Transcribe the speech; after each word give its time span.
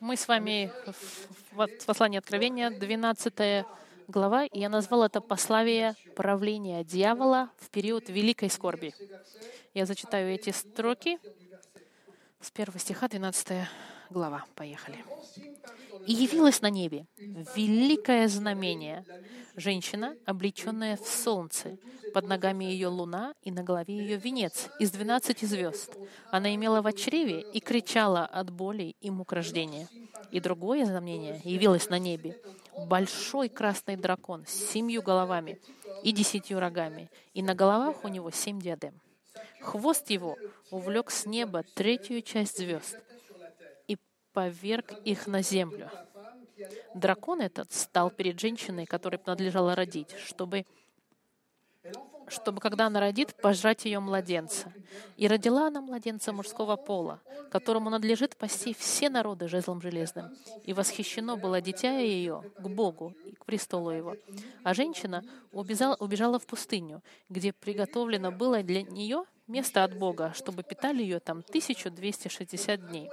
Мы 0.00 0.16
с 0.16 0.28
вами 0.28 0.70
в 1.52 1.86
послании 1.86 2.18
Откровения, 2.18 2.70
12 2.70 3.64
глава, 4.08 4.44
и 4.44 4.58
я 4.58 4.68
назвал 4.68 5.04
это 5.04 5.22
«Пославие 5.22 5.94
правления 6.14 6.84
дьявола 6.84 7.50
в 7.58 7.70
период 7.70 8.10
великой 8.10 8.50
скорби». 8.50 8.94
Я 9.72 9.86
зачитаю 9.86 10.34
эти 10.34 10.50
строки 10.50 11.18
с 12.40 12.50
первого 12.50 12.78
стиха, 12.78 13.08
12 13.08 13.66
глава. 14.10 14.44
Поехали. 14.54 15.04
«И 16.06 16.12
явилось 16.12 16.60
на 16.60 16.70
небе 16.70 17.06
великое 17.56 18.28
знамение, 18.28 19.04
женщина, 19.56 20.16
облеченная 20.24 20.96
в 20.96 21.06
солнце, 21.06 21.78
под 22.14 22.26
ногами 22.26 22.64
ее 22.64 22.88
луна 22.88 23.34
и 23.42 23.50
на 23.50 23.62
голове 23.62 23.96
ее 23.96 24.16
венец 24.16 24.68
из 24.78 24.90
двенадцати 24.90 25.44
звезд. 25.44 25.96
Она 26.30 26.54
имела 26.54 26.80
в 26.80 26.92
чреве 26.92 27.40
и 27.40 27.60
кричала 27.60 28.24
от 28.24 28.50
боли 28.50 28.96
и 29.00 29.10
мук 29.10 29.32
рождения. 29.32 29.88
И 30.30 30.40
другое 30.40 30.84
знамение 30.86 31.40
явилось 31.44 31.88
на 31.88 31.98
небе. 31.98 32.40
Большой 32.86 33.48
красный 33.48 33.96
дракон 33.96 34.46
с 34.46 34.52
семью 34.52 35.02
головами 35.02 35.58
и 36.02 36.12
десятью 36.12 36.60
рогами, 36.60 37.10
и 37.34 37.42
на 37.42 37.54
головах 37.54 38.04
у 38.04 38.08
него 38.08 38.30
семь 38.30 38.60
диадем. 38.60 38.94
Хвост 39.60 40.08
его 40.10 40.36
увлек 40.70 41.10
с 41.10 41.26
неба 41.26 41.64
третью 41.74 42.22
часть 42.22 42.58
звезд 42.58 42.98
поверг 44.36 44.92
их 45.06 45.26
на 45.26 45.40
землю. 45.40 45.90
Дракон 46.94 47.40
этот 47.40 47.72
стал 47.72 48.10
перед 48.10 48.38
женщиной, 48.38 48.84
которой 48.84 49.18
надлежало 49.24 49.74
родить, 49.74 50.14
чтобы 50.18 50.66
чтобы, 52.28 52.60
когда 52.60 52.86
она 52.86 52.98
родит, 53.00 53.34
пожрать 53.40 53.84
ее 53.84 54.00
младенца. 54.00 54.72
И 55.16 55.28
родила 55.28 55.68
она 55.68 55.80
младенца 55.80 56.32
мужского 56.32 56.74
пола, 56.76 57.20
которому 57.52 57.88
надлежит 57.88 58.36
пасти 58.36 58.74
все 58.74 59.08
народы 59.08 59.46
жезлом 59.46 59.80
железным. 59.80 60.36
И 60.64 60.72
восхищено 60.72 61.36
было 61.36 61.60
дитя 61.60 61.98
ее 61.98 62.42
к 62.58 62.68
Богу 62.68 63.14
и 63.24 63.32
к 63.32 63.44
престолу 63.46 63.90
его. 63.90 64.16
А 64.64 64.74
женщина 64.74 65.22
убежала, 65.52 65.94
убежала 66.00 66.40
в 66.40 66.46
пустыню, 66.46 67.00
где 67.28 67.52
приготовлено 67.52 68.32
было 68.32 68.62
для 68.64 68.82
нее 68.82 69.24
место 69.48 69.84
от 69.84 69.96
Бога, 69.96 70.32
чтобы 70.34 70.62
питали 70.62 71.02
ее 71.02 71.20
там 71.20 71.38
1260 71.38 72.88
дней. 72.88 73.08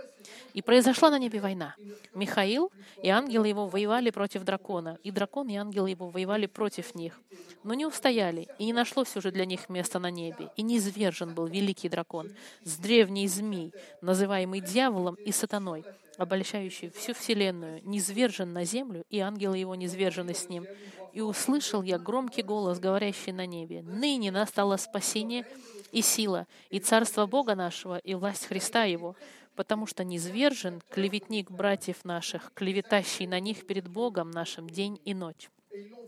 И 0.54 0.62
произошла 0.62 1.10
на 1.10 1.20
небе 1.20 1.40
война. 1.40 1.76
Михаил 2.14 2.72
и 3.02 3.10
ангелы 3.10 3.48
его 3.48 3.68
воевали 3.68 4.10
против 4.10 4.44
дракона, 4.44 4.98
и 5.04 5.12
дракон 5.12 5.50
и 5.50 5.56
ангелы 5.56 5.92
его 5.92 6.10
воевали 6.10 6.48
против 6.48 6.96
них. 6.96 7.20
Но 7.64 7.74
не 7.74 7.86
устояли, 7.86 8.48
и 8.58 8.66
не 8.66 8.74
нашлось 8.74 9.16
уже 9.16 9.32
для 9.32 9.46
них 9.46 9.70
места 9.70 10.00
на 10.00 10.10
небе. 10.10 10.50
И 10.56 10.64
неизвержен 10.64 11.34
был 11.34 11.46
великий 11.46 11.90
дракон 11.90 12.32
с 12.64 12.78
древней 12.78 13.28
змей, 13.28 13.74
называемый 14.02 14.62
дьяволом 14.62 15.16
и 15.16 15.32
сатаной, 15.32 15.84
обольщающий 16.18 16.90
всю 16.90 17.14
вселенную, 17.14 17.82
низвержен 17.84 18.54
на 18.54 18.66
землю, 18.66 19.04
и 19.10 19.20
ангелы 19.20 19.58
его 19.58 19.76
низвержены 19.76 20.34
с 20.34 20.50
ним. 20.50 20.66
И 21.14 21.22
услышал 21.22 21.84
я 21.84 22.00
громкий 22.00 22.42
голос, 22.42 22.80
говорящий 22.80 23.32
на 23.32 23.46
небе, 23.46 23.84
«Ныне 23.84 24.32
настало 24.32 24.78
спасение 24.78 25.46
и 25.94 26.02
сила, 26.02 26.48
и 26.70 26.80
царство 26.80 27.26
Бога 27.26 27.56
нашего, 27.56 28.00
и 28.00 28.16
власть 28.16 28.48
Христа 28.48 28.84
Его, 28.84 29.16
потому 29.56 29.86
что 29.86 30.04
низвержен 30.04 30.82
клеветник 30.90 31.52
братьев 31.52 32.04
наших, 32.04 32.52
клеветащий 32.54 33.28
на 33.28 33.40
них 33.40 33.66
перед 33.68 33.88
Богом 33.88 34.32
нашим 34.32 34.70
день 34.70 35.00
и 35.06 35.14
ночь. 35.14 35.50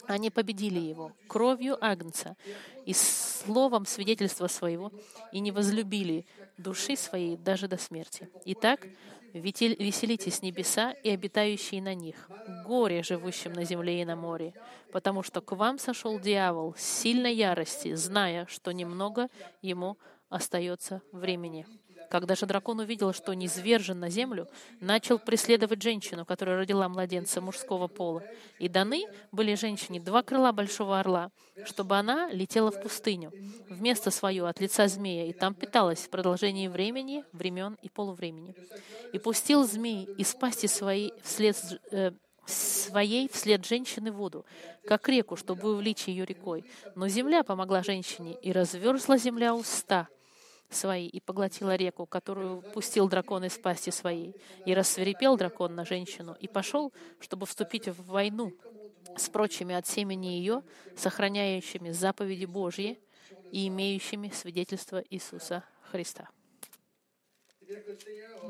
Они 0.07 0.29
победили 0.29 0.79
его 0.79 1.11
кровью 1.27 1.77
Агнца 1.83 2.35
и 2.85 2.93
словом 2.93 3.85
свидетельства 3.85 4.47
своего, 4.47 4.91
и 5.31 5.39
не 5.39 5.51
возлюбили 5.51 6.25
души 6.57 6.95
своей 6.95 7.37
даже 7.37 7.67
до 7.67 7.77
смерти. 7.77 8.29
Итак, 8.45 8.87
веселитесь 9.39 10.41
небеса 10.41 10.91
и 10.91 11.09
обитающие 11.09 11.81
на 11.81 11.93
них, 11.93 12.29
горе 12.65 13.03
живущим 13.03 13.53
на 13.53 13.65
земле 13.65 14.01
и 14.01 14.05
на 14.05 14.15
море, 14.15 14.53
потому 14.91 15.23
что 15.23 15.41
к 15.41 15.51
вам 15.51 15.77
сошел 15.77 16.19
дьявол 16.19 16.73
с 16.77 16.83
сильной 16.83 17.33
ярости, 17.33 17.93
зная, 17.95 18.45
что 18.47 18.71
немного 18.71 19.27
ему 19.61 19.97
остается 20.29 21.01
времени. 21.11 21.65
Когда 22.09 22.35
же 22.35 22.45
дракон 22.45 22.79
увидел, 22.79 23.13
что 23.13 23.33
низвержен 23.33 23.99
на 23.99 24.09
землю, 24.09 24.47
начал 24.79 25.19
преследовать 25.19 25.81
женщину, 25.81 26.25
которая 26.25 26.57
родила 26.57 26.87
младенца 26.87 27.41
мужского 27.41 27.87
пола. 27.87 28.23
И 28.59 28.67
даны 28.67 29.05
были 29.31 29.55
женщине 29.55 29.99
два 29.99 30.23
крыла 30.23 30.51
большого 30.51 30.99
орла, 30.99 31.31
чтобы 31.65 31.97
она 31.97 32.29
летела 32.31 32.71
в 32.71 32.81
пустыню, 32.81 33.31
вместо 33.69 34.11
свое 34.11 34.47
от 34.47 34.59
лица 34.59 34.87
змея, 34.87 35.27
и 35.27 35.33
там 35.33 35.53
питалась 35.53 35.99
в 35.99 36.09
продолжении 36.09 36.67
времени, 36.67 37.23
времен 37.31 37.77
и 37.81 37.89
полувремени. 37.89 38.55
И 39.13 39.19
пустил 39.19 39.65
змей 39.65 40.05
из 40.17 40.33
пасти 40.33 40.67
своей 40.67 41.13
вслед 41.23 41.57
э, 41.91 42.11
своей 42.45 43.29
вслед 43.29 43.65
женщины 43.65 44.11
воду, 44.11 44.45
как 44.85 45.07
реку, 45.09 45.35
чтобы 45.35 45.73
увлечь 45.73 46.07
ее 46.07 46.25
рекой. 46.25 46.65
Но 46.95 47.07
земля 47.07 47.43
помогла 47.43 47.83
женщине, 47.83 48.37
и 48.41 48.51
разверзла 48.51 49.17
земля 49.17 49.55
уста 49.55 50.07
свои 50.69 51.07
и 51.07 51.19
поглотила 51.19 51.75
реку, 51.75 52.05
которую 52.05 52.61
пустил 52.61 53.07
дракон 53.07 53.45
из 53.45 53.57
пасти 53.57 53.89
своей. 53.89 54.35
И 54.65 54.73
рассверепел 54.73 55.37
дракон 55.37 55.75
на 55.75 55.85
женщину 55.85 56.35
и 56.39 56.47
пошел, 56.47 56.93
чтобы 57.19 57.45
вступить 57.45 57.87
в 57.87 58.05
войну 58.07 58.53
с 59.17 59.29
прочими 59.29 59.75
от 59.75 59.87
семени 59.87 60.27
ее, 60.27 60.63
сохраняющими 60.97 61.91
заповеди 61.91 62.45
Божьи 62.45 62.99
и 63.51 63.67
имеющими 63.67 64.29
свидетельство 64.29 65.03
Иисуса 65.09 65.63
Христа. 65.91 66.29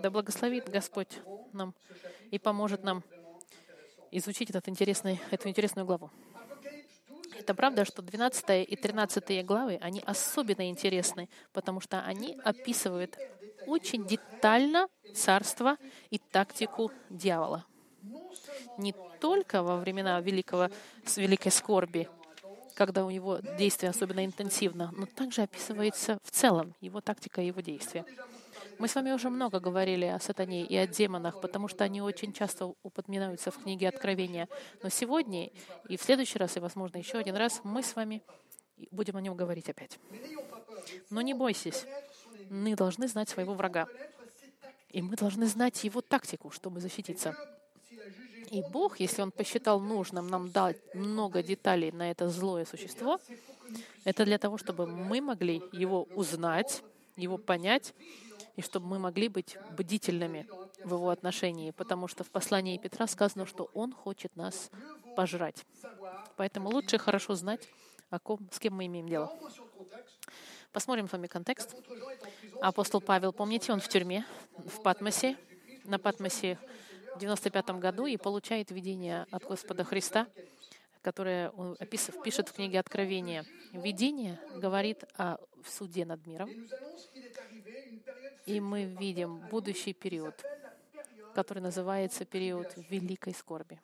Да 0.02 0.10
благословит 0.10 0.70
Господь 0.70 1.20
нам 1.54 1.74
и 2.32 2.40
поможет 2.40 2.84
нам 2.84 3.04
изучить 4.18 4.50
этот 4.50 4.68
интересный, 4.70 5.22
эту 5.32 5.50
интересную 5.50 5.86
главу. 5.86 6.12
Это 7.38 7.54
правда, 7.54 7.86
что 7.86 8.02
12 8.02 8.64
и 8.64 8.76
13 8.76 9.44
главы, 9.44 9.78
они 9.82 10.02
особенно 10.06 10.70
интересны, 10.70 11.30
потому 11.54 11.80
что 11.82 12.02
они 12.02 12.38
описывают 12.44 13.20
очень 13.66 14.06
детально 14.06 14.88
царство 15.12 15.78
и 16.10 16.20
тактику 16.20 16.92
дьявола. 17.10 17.66
Не 18.78 18.96
только 19.20 19.64
во 19.64 19.78
времена 19.78 20.20
великого, 20.22 20.70
великой 21.16 21.52
скорби, 21.52 22.10
когда 22.74 23.06
у 23.06 23.10
него 23.12 23.40
действие 23.42 23.90
особенно 23.90 24.26
интенсивно, 24.26 24.92
но 24.94 25.06
также 25.08 25.42
описывается 25.44 26.20
в 26.24 26.32
целом 26.32 26.76
его 26.82 27.02
тактика 27.02 27.42
и 27.42 27.48
его 27.48 27.62
действия. 27.62 28.06
Мы 28.78 28.88
с 28.88 28.96
вами 28.96 29.12
уже 29.12 29.30
много 29.30 29.60
говорили 29.60 30.06
о 30.06 30.20
сатане 30.20 30.66
и 30.66 30.76
о 30.76 30.86
демонах, 30.86 31.40
потому 31.40 31.68
что 31.68 31.84
они 31.84 32.02
очень 32.02 32.34
часто 32.34 32.74
упоминаются 32.84 33.50
в 33.52 33.64
книге 33.64 33.88
Откровения. 33.88 34.50
Но 34.84 34.90
сегодня 34.90 35.50
и 35.88 35.96
в 35.98 36.02
следующий 36.02 36.40
раз, 36.40 36.58
и, 36.58 36.60
возможно, 36.60 36.98
еще 36.98 37.18
один 37.18 37.36
раз, 37.36 37.62
мы 37.64 37.84
с 37.84 37.96
вами 37.96 38.22
будем 38.92 39.16
о 39.16 39.22
нем 39.22 39.36
говорить 39.36 39.70
опять. 39.70 39.98
Но 41.10 41.22
не 41.22 41.34
бойтесь, 41.34 41.86
мы 42.50 42.76
должны 42.76 43.08
знать 43.08 43.30
своего 43.30 43.54
врага. 43.54 43.88
И 44.90 45.02
мы 45.02 45.16
должны 45.16 45.46
знать 45.48 45.84
его 45.84 46.02
тактику, 46.02 46.52
чтобы 46.52 46.82
защититься. 46.82 47.36
И 48.52 48.62
Бог, 48.72 49.00
если 49.00 49.22
Он 49.22 49.32
посчитал 49.32 49.80
нужным 49.80 50.28
нам 50.28 50.52
дать 50.52 50.78
много 50.94 51.42
деталей 51.42 51.92
на 51.92 52.12
это 52.12 52.30
злое 52.30 52.66
существо, 52.66 53.20
это 54.04 54.26
для 54.26 54.38
того, 54.38 54.58
чтобы 54.58 54.86
мы 54.86 55.22
могли 55.22 55.62
его 55.72 56.04
узнать, 56.16 56.84
его 57.16 57.38
понять 57.38 57.94
и 58.56 58.62
чтобы 58.62 58.88
мы 58.88 59.00
могли 59.00 59.28
быть 59.28 59.58
бдительными 59.72 60.48
в 60.84 60.94
его 60.94 61.10
отношении, 61.10 61.72
потому 61.72 62.08
что 62.08 62.24
в 62.24 62.32
послании 62.32 62.78
Петра 62.78 63.08
сказано, 63.08 63.46
что 63.46 63.70
он 63.74 63.92
хочет 63.94 64.36
нас 64.36 64.72
пожрать. 65.16 65.66
Поэтому 66.38 66.70
лучше 66.70 66.98
хорошо 66.98 67.36
знать, 67.36 67.68
о 68.10 68.20
ком, 68.20 68.48
с 68.52 68.60
кем 68.60 68.76
мы 68.76 68.86
имеем 68.86 69.08
дело. 69.08 69.38
Посмотрим 70.72 71.08
с 71.08 71.12
вами 71.12 71.28
контекст. 71.28 71.76
Апостол 72.62 73.02
Павел, 73.02 73.34
помните, 73.34 73.72
он 73.74 73.80
в 73.80 73.88
тюрьме, 73.88 74.26
в 74.58 74.82
Патмосе, 74.82 75.38
на 75.86 76.00
Патмосе 76.00 76.58
в 77.16 77.20
95 77.20 77.70
году 77.80 78.06
и 78.06 78.18
получает 78.18 78.72
видение 78.72 79.26
от 79.32 79.44
Господа 79.44 79.84
Христа, 79.84 80.28
которое 81.02 81.50
он 81.52 81.78
описав, 81.80 82.22
пишет 82.24 82.50
в 82.50 82.54
книге 82.54 82.80
Откровения. 82.80 83.46
Видение 83.72 84.40
говорит 84.56 85.04
о 85.18 85.38
суде 85.66 86.06
над 86.06 86.26
миром, 86.26 86.50
и 88.46 88.60
мы 88.60 88.84
видим 88.84 89.40
будущий 89.50 89.94
период, 89.94 90.44
который 91.34 91.60
называется 91.60 92.26
период 92.26 92.74
великой 92.90 93.34
скорби. 93.34 93.80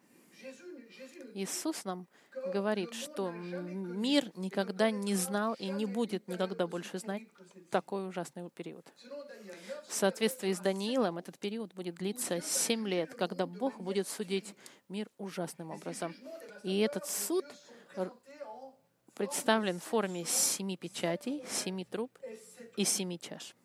Иисус 1.33 1.85
нам 1.85 2.07
говорит, 2.53 2.93
что 2.93 3.31
мир 3.31 4.31
никогда 4.35 4.91
не 4.91 5.15
знал 5.15 5.53
и 5.53 5.69
не 5.69 5.85
будет 5.85 6.27
никогда 6.27 6.67
больше 6.67 6.99
знать 6.99 7.23
такой 7.69 8.07
ужасный 8.07 8.49
период. 8.49 8.85
В 9.87 9.93
соответствии 9.93 10.53
с 10.53 10.59
Даниилом, 10.59 11.17
этот 11.17 11.37
период 11.37 11.73
будет 11.73 11.95
длиться 11.95 12.41
семь 12.41 12.87
лет, 12.87 13.15
когда 13.15 13.45
Бог 13.45 13.79
будет 13.79 14.07
судить 14.07 14.55
мир 14.89 15.09
ужасным 15.17 15.71
образом. 15.71 16.15
И 16.63 16.79
этот 16.79 17.05
суд 17.05 17.45
представлен 19.13 19.79
в 19.79 19.83
форме 19.83 20.25
семи 20.25 20.77
печатей, 20.77 21.45
семи 21.47 21.85
труб 21.85 22.17
и 22.75 22.85
семи 22.85 23.19
чаш. 23.19 23.55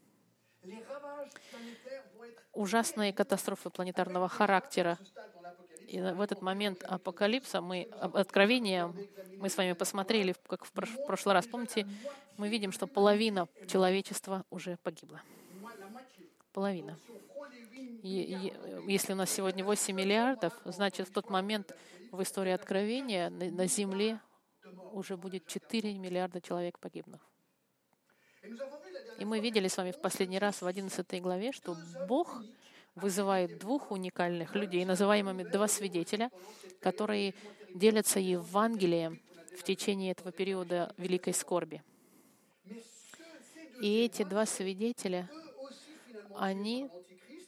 Ужасные 2.53 3.13
катастрофы 3.13 3.71
планетарного 3.71 4.29
характера. 4.29 4.99
И 5.89 6.01
в 6.01 6.21
этот 6.21 6.43
момент 6.43 6.83
апокалипса, 6.83 7.61
мы, 7.61 7.89
откровения, 8.01 8.93
мы 9.39 9.49
с 9.49 9.57
вами 9.57 9.73
посмотрели, 9.73 10.35
как 10.49 10.65
в 10.65 10.73
прошлый 10.73 11.35
раз, 11.35 11.47
помните, 11.47 11.87
мы 12.37 12.49
видим, 12.49 12.73
что 12.73 12.87
половина 12.87 13.47
человечества 13.69 14.45
уже 14.51 14.79
погибла. 14.83 15.23
Половина. 16.53 16.99
И, 18.03 18.53
и, 18.87 18.91
если 18.91 19.13
у 19.13 19.17
нас 19.17 19.31
сегодня 19.31 19.65
8 19.65 19.95
миллиардов, 19.95 20.53
значит, 20.65 21.09
в 21.09 21.13
тот 21.13 21.31
момент 21.31 21.77
в 22.11 22.23
истории 22.23 22.53
откровения 22.53 23.31
на, 23.31 23.51
на 23.51 23.67
Земле 23.67 24.21
уже 24.93 25.17
будет 25.17 25.47
4 25.47 25.99
миллиарда 25.99 26.41
человек 26.41 26.79
погибнув. 26.79 27.21
И 29.19 29.25
мы 29.25 29.41
видели 29.41 29.69
с 29.69 29.77
вами 29.77 29.93
в 29.93 30.01
последний 30.01 30.39
раз 30.39 30.61
в 30.61 30.67
11 30.67 31.23
главе, 31.23 31.53
что 31.53 31.77
Бог 32.09 32.43
вызывает 32.95 33.59
двух 33.59 33.91
уникальных 33.91 34.55
людей, 34.55 34.85
называемыми 34.85 35.45
два 35.45 35.69
свидетеля, 35.69 36.31
которые 36.81 37.35
делятся 37.75 38.21
Евангелием 38.21 39.21
в 39.57 39.63
течение 39.63 40.13
этого 40.13 40.33
периода 40.33 40.95
великой 40.97 41.35
скорби. 41.35 41.83
И 43.81 44.05
эти 44.05 44.23
два 44.23 44.47
свидетеля, 44.47 45.31
они 46.35 46.89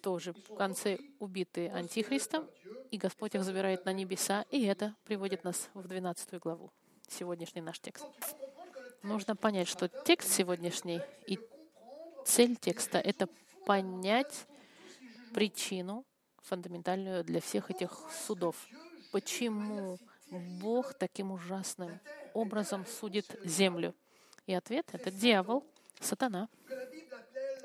тоже 0.03 0.32
в 0.32 0.55
конце 0.55 0.99
убиты 1.19 1.69
Антихристом, 1.69 2.47
и 2.91 2.99
Господь 2.99 3.35
их 3.35 3.44
забирает 3.44 3.85
на 3.85 3.93
небеса, 3.93 4.44
и 4.50 4.65
это 4.65 4.94
приводит 5.05 5.44
нас 5.44 5.69
в 5.75 5.87
12 5.87 6.38
главу, 6.38 6.70
сегодняшний 7.09 7.61
наш 7.61 7.79
текст. 7.79 8.06
Нужно 9.03 9.37
понять, 9.37 9.69
что 9.69 9.88
текст 9.88 10.31
сегодняшний 10.32 11.00
и 11.26 11.38
цель 12.29 12.57
текста— 12.57 12.99
это 13.05 13.29
понять 13.65 14.47
причину 15.35 16.05
фундаментальную 16.43 17.25
для 17.25 17.41
всех 17.41 17.71
этих 17.71 17.91
судов. 18.27 18.55
Почему 19.13 19.99
Бог 20.31 20.95
таким 20.95 21.33
ужасным 21.33 21.99
образом 22.35 22.87
судит 22.87 23.27
землю? 23.45 23.95
И 24.47 24.55
ответ— 24.55 24.87
это 24.93 25.11
дьявол, 25.11 25.65
сатана, 26.01 26.49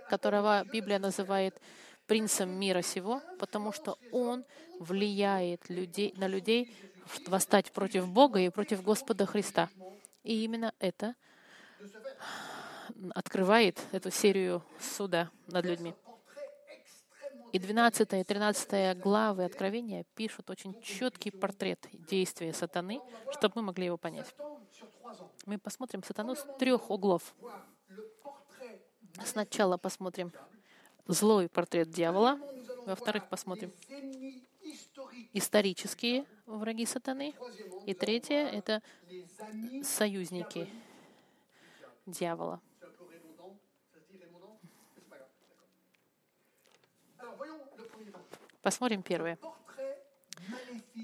которого 0.09 0.63
Библия 0.71 0.99
называет 0.99 1.59
принцем 2.07 2.49
мира 2.49 2.81
сего, 2.81 3.21
потому 3.39 3.71
что 3.71 3.97
он 4.11 4.45
влияет 4.79 5.69
людей, 5.69 6.13
на 6.17 6.27
людей 6.27 6.73
восстать 7.27 7.71
против 7.71 8.07
Бога 8.07 8.39
и 8.39 8.49
против 8.49 8.81
Господа 8.81 9.25
Христа. 9.25 9.69
И 10.23 10.43
именно 10.43 10.73
это 10.79 11.15
открывает 13.15 13.79
эту 13.91 14.11
серию 14.11 14.63
суда 14.79 15.29
над 15.47 15.65
людьми. 15.65 15.93
И 17.51 17.59
12 17.59 18.13
и 18.13 18.23
13 18.23 18.97
главы 18.97 19.45
Откровения 19.45 20.05
пишут 20.15 20.49
очень 20.49 20.81
четкий 20.81 21.29
портрет 21.29 21.87
действия 21.93 22.51
сатаны, 22.51 22.99
чтобы 23.31 23.53
мы 23.57 23.61
могли 23.67 23.85
его 23.85 23.97
понять. 23.97 24.33
Мы 25.45 25.59
посмотрим 25.59 26.03
сатану 26.03 26.35
с 26.35 26.47
трех 26.57 26.89
углов. 26.89 27.35
Сначала 29.23 29.77
посмотрим 29.77 30.33
злой 31.05 31.47
портрет 31.47 31.91
дьявола. 31.91 32.39
Во-вторых, 32.87 33.29
посмотрим 33.29 33.71
исторические 35.33 36.25
враги 36.45 36.85
сатаны. 36.85 37.35
И 37.85 37.93
третье— 37.93 38.47
это 38.51 38.81
союзники 39.83 40.67
дьявола. 42.05 42.59
Посмотрим 48.63 49.03
первое. 49.03 49.37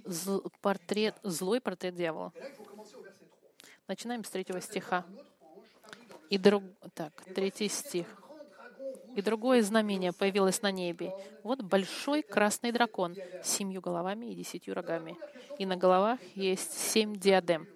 Зл, 0.06 0.42
портрет, 0.62 1.16
злой 1.24 1.60
портрет 1.60 1.94
дьявола. 1.94 2.32
Начинаем 3.88 4.24
с 4.24 4.30
третьего 4.30 4.62
стиха. 4.62 5.06
И 6.30 6.38
друг... 6.38 6.64
Так, 6.94 7.12
третий 7.36 7.68
стих. 7.68 8.08
И 9.16 9.22
другое 9.22 9.62
знамение 9.62 10.14
появилось 10.14 10.62
на 10.62 10.72
небе. 10.72 11.14
Вот 11.44 11.62
большой 11.62 12.22
красный 12.22 12.72
дракон 12.72 13.16
с 13.44 13.50
семью 13.50 13.82
головами 13.82 14.28
и 14.28 14.36
десятью 14.36 14.74
рогами. 14.74 15.18
И 15.58 15.66
на 15.66 15.76
головах 15.76 16.20
есть 16.36 16.72
семь 16.72 17.16
диадем. 17.16 17.68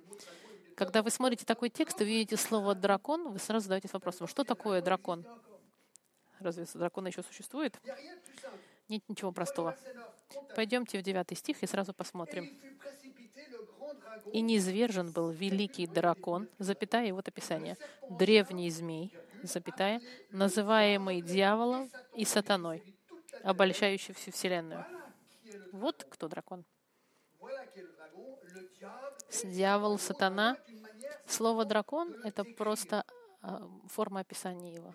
Когда 0.78 1.04
вы 1.04 1.10
смотрите 1.10 1.44
такой 1.46 1.70
текст 1.70 2.00
и 2.02 2.06
видите 2.06 2.38
слово 2.38 2.74
«дракон», 2.74 3.32
вы 3.32 3.38
сразу 3.38 3.66
задаетесь 3.66 3.94
вопросом, 3.94 4.28
что 4.28 4.44
такое 4.44 4.82
дракон? 4.82 5.26
Разве 6.40 6.66
дракон 6.74 7.06
еще 7.06 7.22
существует? 7.22 7.80
Нет 8.90 9.04
ничего 9.08 9.32
простого. 9.32 9.78
Пойдемте 10.56 11.00
в 11.00 11.02
девятый 11.02 11.38
стих 11.38 11.64
и 11.64 11.68
сразу 11.68 11.94
посмотрим. 11.94 12.50
«И 14.32 14.42
низвержен 14.42 15.12
был 15.12 15.30
великий 15.30 15.88
дракон», 15.88 16.48
запятая, 16.58 17.14
вот 17.14 17.28
описание, 17.28 17.78
«древний 18.10 18.70
змей, 18.70 19.14
запятая, 19.44 20.02
называемый 20.32 21.22
дьяволом 21.22 21.92
и 22.16 22.26
сатаной, 22.26 22.84
обольщающий 23.44 24.14
всю 24.14 24.32
Вселенную». 24.32 24.86
Вот 25.72 26.06
кто 26.10 26.28
дракон. 26.28 26.66
Дьявол, 29.44 29.98
сатана. 30.00 30.58
Слово 31.28 31.66
«дракон»— 31.66 32.16
это 32.24 32.44
просто 32.44 33.06
а, 33.42 33.68
форма 33.88 34.22
описания 34.22 34.74
его. 34.74 34.94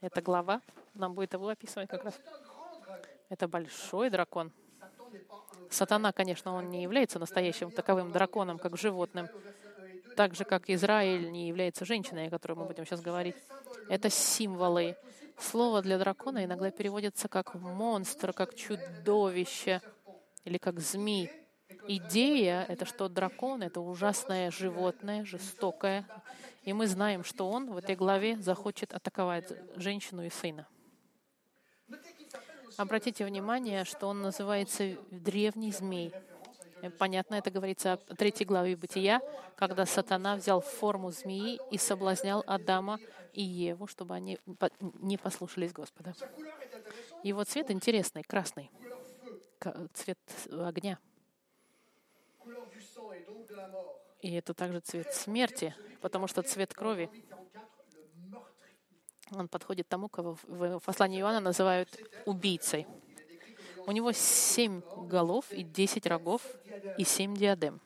Эта 0.00 0.22
глава 0.22 0.62
нам 0.94 1.14
будет 1.14 1.34
его 1.34 1.48
описывать 1.48 1.88
как 1.88 2.04
раз. 2.04 2.18
Это 3.28 3.46
большой 3.48 4.10
дракон. 4.10 4.52
Сатана, 5.68 6.12
конечно, 6.12 6.54
он 6.54 6.70
не 6.70 6.82
является 6.82 7.18
настоящим 7.18 7.70
таковым 7.70 8.10
драконом, 8.10 8.58
как 8.58 8.76
животным, 8.76 9.28
так 10.16 10.34
же, 10.34 10.44
как 10.44 10.68
Израиль 10.70 11.30
не 11.30 11.48
является 11.48 11.84
женщиной, 11.84 12.26
о 12.26 12.30
которой 12.30 12.54
мы 12.54 12.64
будем 12.64 12.84
сейчас 12.84 13.00
говорить. 13.00 13.36
Это 13.88 14.10
символы. 14.10 14.96
Слово 15.38 15.80
для 15.80 15.98
дракона 15.98 16.44
иногда 16.44 16.70
переводится 16.70 17.28
как 17.28 17.54
монстр, 17.54 18.32
как 18.32 18.54
чудовище 18.54 19.80
или 20.44 20.58
как 20.58 20.80
змей. 20.80 21.30
Идея— 21.86 22.64
это 22.68 22.84
что 22.84 23.08
дракон— 23.08 23.62
это 23.64 23.80
ужасное 23.80 24.50
животное, 24.50 25.24
жестокое. 25.24 26.06
И 26.64 26.72
мы 26.72 26.86
знаем, 26.86 27.24
что 27.24 27.48
он 27.48 27.70
в 27.70 27.76
этой 27.76 27.96
главе 27.96 28.36
захочет 28.38 28.92
атаковать 28.92 29.52
женщину 29.76 30.24
и 30.24 30.30
сына. 30.30 30.66
Обратите 32.76 33.24
внимание, 33.24 33.84
что 33.84 34.06
он 34.06 34.22
называется 34.22 34.96
древний 35.10 35.72
змей. 35.72 36.12
Понятно, 36.98 37.34
это 37.34 37.50
говорится 37.50 37.94
о 37.94 38.14
третьей 38.14 38.46
главе 38.46 38.76
Бытия, 38.76 39.20
когда 39.56 39.84
сатана 39.84 40.36
взял 40.36 40.60
форму 40.62 41.10
змеи 41.10 41.60
и 41.70 41.76
соблазнял 41.76 42.42
Адама 42.46 42.98
и 43.34 43.42
Еву, 43.42 43.86
чтобы 43.86 44.14
они 44.14 44.38
не 45.00 45.18
послушались 45.18 45.72
Господа. 45.72 46.14
Его 47.22 47.44
цвет 47.44 47.70
интересный, 47.70 48.22
красный, 48.22 48.70
цвет 49.92 50.18
огня. 50.50 50.98
И 54.20 54.34
это 54.34 54.54
также 54.54 54.80
цвет 54.80 55.12
смерти, 55.14 55.74
потому 56.00 56.26
что 56.26 56.42
цвет 56.42 56.74
крови, 56.74 57.10
он 59.32 59.48
подходит 59.48 59.88
тому, 59.88 60.08
кого 60.08 60.36
в 60.46 60.80
послании 60.80 61.20
Иоанна 61.20 61.40
называют 61.40 61.88
убийцей. 62.26 62.86
У 63.86 63.92
него 63.92 64.12
семь 64.12 64.82
голов 64.96 65.50
и 65.52 65.62
десять 65.62 66.06
рогов 66.06 66.42
и 66.98 67.04
семь 67.04 67.34
диадем. 67.34 67.80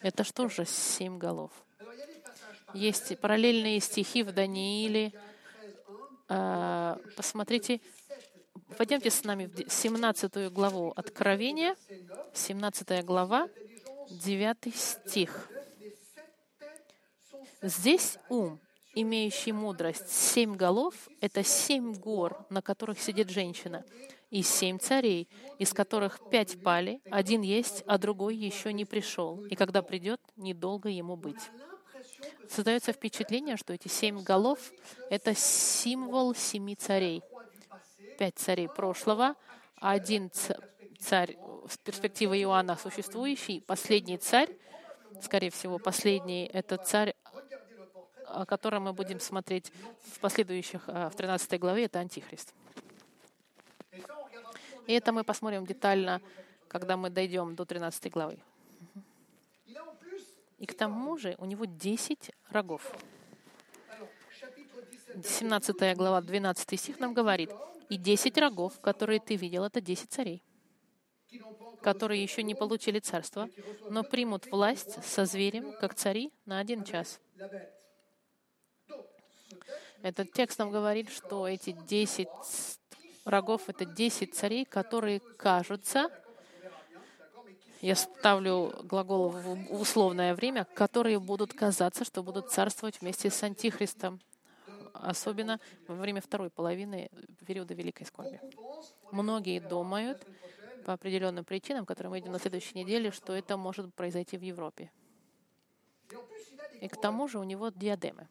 Это 0.00 0.24
что 0.24 0.48
же 0.48 0.64
семь 0.64 1.18
голов? 1.18 1.50
Есть 2.74 3.18
параллельные 3.20 3.80
стихи 3.80 4.22
в 4.22 4.32
Данииле. 4.32 5.12
А, 6.28 6.98
посмотрите, 7.16 7.80
пойдемте 8.76 9.10
с 9.10 9.24
нами 9.24 9.46
в 9.46 9.72
17 9.72 10.52
главу 10.52 10.92
Откровения, 10.96 11.76
17 12.34 13.04
глава, 13.04 13.48
9 14.10 14.74
стих. 14.74 15.48
Здесь 17.62 18.18
ум, 18.28 18.58
имеющий 18.94 19.52
мудрость, 19.52 20.10
семь 20.10 20.56
голов— 20.56 20.94
это 21.20 21.42
семь 21.42 21.94
гор, 21.94 22.44
на 22.50 22.62
которых 22.62 23.00
сидит 23.00 23.30
женщина, 23.30 23.84
и 24.30 24.42
семь 24.42 24.78
царей, 24.78 25.28
из 25.58 25.72
которых 25.72 26.18
пять 26.30 26.62
пали, 26.62 27.00
один 27.10 27.42
есть, 27.42 27.84
а 27.86 27.98
другой 27.98 28.34
еще 28.34 28.72
не 28.72 28.84
пришел, 28.84 29.44
и 29.44 29.54
когда 29.54 29.82
придет, 29.82 30.20
недолго 30.36 30.88
ему 30.88 31.16
быть. 31.16 31.50
Создается 32.48 32.92
впечатление, 32.92 33.56
что 33.56 33.72
эти 33.72 33.88
семь 33.88 34.22
голов— 34.22 34.58
это 35.10 35.34
символ 35.34 36.34
семи 36.34 36.76
царей. 36.76 37.22
Пять 38.22 38.38
царей 38.38 38.68
прошлого, 38.68 39.34
один 39.80 40.30
царь 41.00 41.36
с 41.68 41.76
перспективы 41.78 42.40
Иоанна 42.42 42.76
существующий, 42.76 43.58
последний 43.58 44.16
царь, 44.16 44.48
скорее 45.20 45.50
всего, 45.50 45.80
последний— 45.80 46.46
это 46.52 46.76
царь 46.76 47.16
о 48.26 48.46
котором 48.46 48.84
мы 48.84 48.92
будем 48.92 49.18
смотреть 49.18 49.72
в 50.04 50.20
последующих, 50.20 50.82
э, 50.86 51.08
в 51.08 51.16
13 51.16 51.58
главе, 51.58 51.86
это 51.86 51.98
Антихрист. 51.98 52.54
И 54.86 54.92
это 54.92 55.10
мы 55.10 55.24
посмотрим 55.24 55.66
детально, 55.66 56.20
когда 56.68 56.96
мы 56.96 57.10
дойдем 57.10 57.56
до 57.56 57.64
13 57.64 58.08
главы. 58.08 58.38
И 60.58 60.66
к 60.66 60.74
тому 60.74 61.18
же 61.18 61.34
у 61.38 61.44
него 61.44 61.64
10 61.64 62.30
рогов. 62.50 62.94
17 65.24 65.96
глава, 65.96 66.20
12 66.20 66.78
стих 66.78 67.00
нам 67.00 67.14
говорит, 67.14 67.50
«И 67.92 67.98
10 67.98 68.38
рогов, 68.38 68.80
которые 68.80 69.20
ты 69.20 69.36
видел, 69.36 69.64
это 69.64 69.82
10 69.82 70.10
царей, 70.10 70.42
которые 71.82 72.22
еще 72.22 72.42
не 72.42 72.54
получили 72.54 73.00
царство, 73.00 73.50
но 73.90 74.02
примут 74.02 74.46
власть 74.46 75.04
со 75.04 75.26
зверем, 75.26 75.74
как 75.78 75.94
цари, 75.94 76.32
на 76.46 76.58
один 76.58 76.84
час». 76.84 77.20
Этот 80.00 80.32
текст 80.32 80.58
нам 80.58 80.70
говорит, 80.70 81.10
что 81.10 81.46
эти 81.46 81.72
10 81.72 82.28
рогов— 83.26 83.62
это 83.68 83.84
10 83.84 84.34
царей, 84.34 84.64
которые 84.64 85.20
кажутся, 85.20 86.10
я 87.82 87.94
ставлю 87.94 88.72
глагол 88.84 89.28
в 89.28 89.80
условное 89.80 90.34
время, 90.34 90.64
которые 90.64 91.18
будут 91.18 91.52
казаться, 91.52 92.06
что 92.06 92.22
будут 92.22 92.50
царствовать 92.50 93.02
вместе 93.02 93.28
с 93.28 93.42
Антихристом, 93.42 94.18
особенно 94.92 95.60
во 95.86 95.94
время 95.94 96.20
второй 96.20 96.50
половины 96.50 97.10
периода 97.46 97.74
Великой 97.74 98.04
Скорби. 98.06 98.40
Многие 99.10 99.60
думают, 99.60 100.26
по 100.82 100.92
определенным 100.92 101.44
причинам, 101.44 101.86
которые 101.86 102.10
мы 102.10 102.16
видим 102.18 102.32
на 102.32 102.38
следующей 102.38 102.78
неделе, 102.78 103.10
что 103.10 103.32
это 103.32 103.56
может 103.56 103.94
произойти 103.94 104.36
в 104.36 104.42
Европе. 104.42 104.90
И 106.80 106.88
к 106.88 107.00
тому 107.00 107.28
же 107.28 107.38
у 107.38 107.44
него 107.44 107.68
диадемы. 107.68 108.28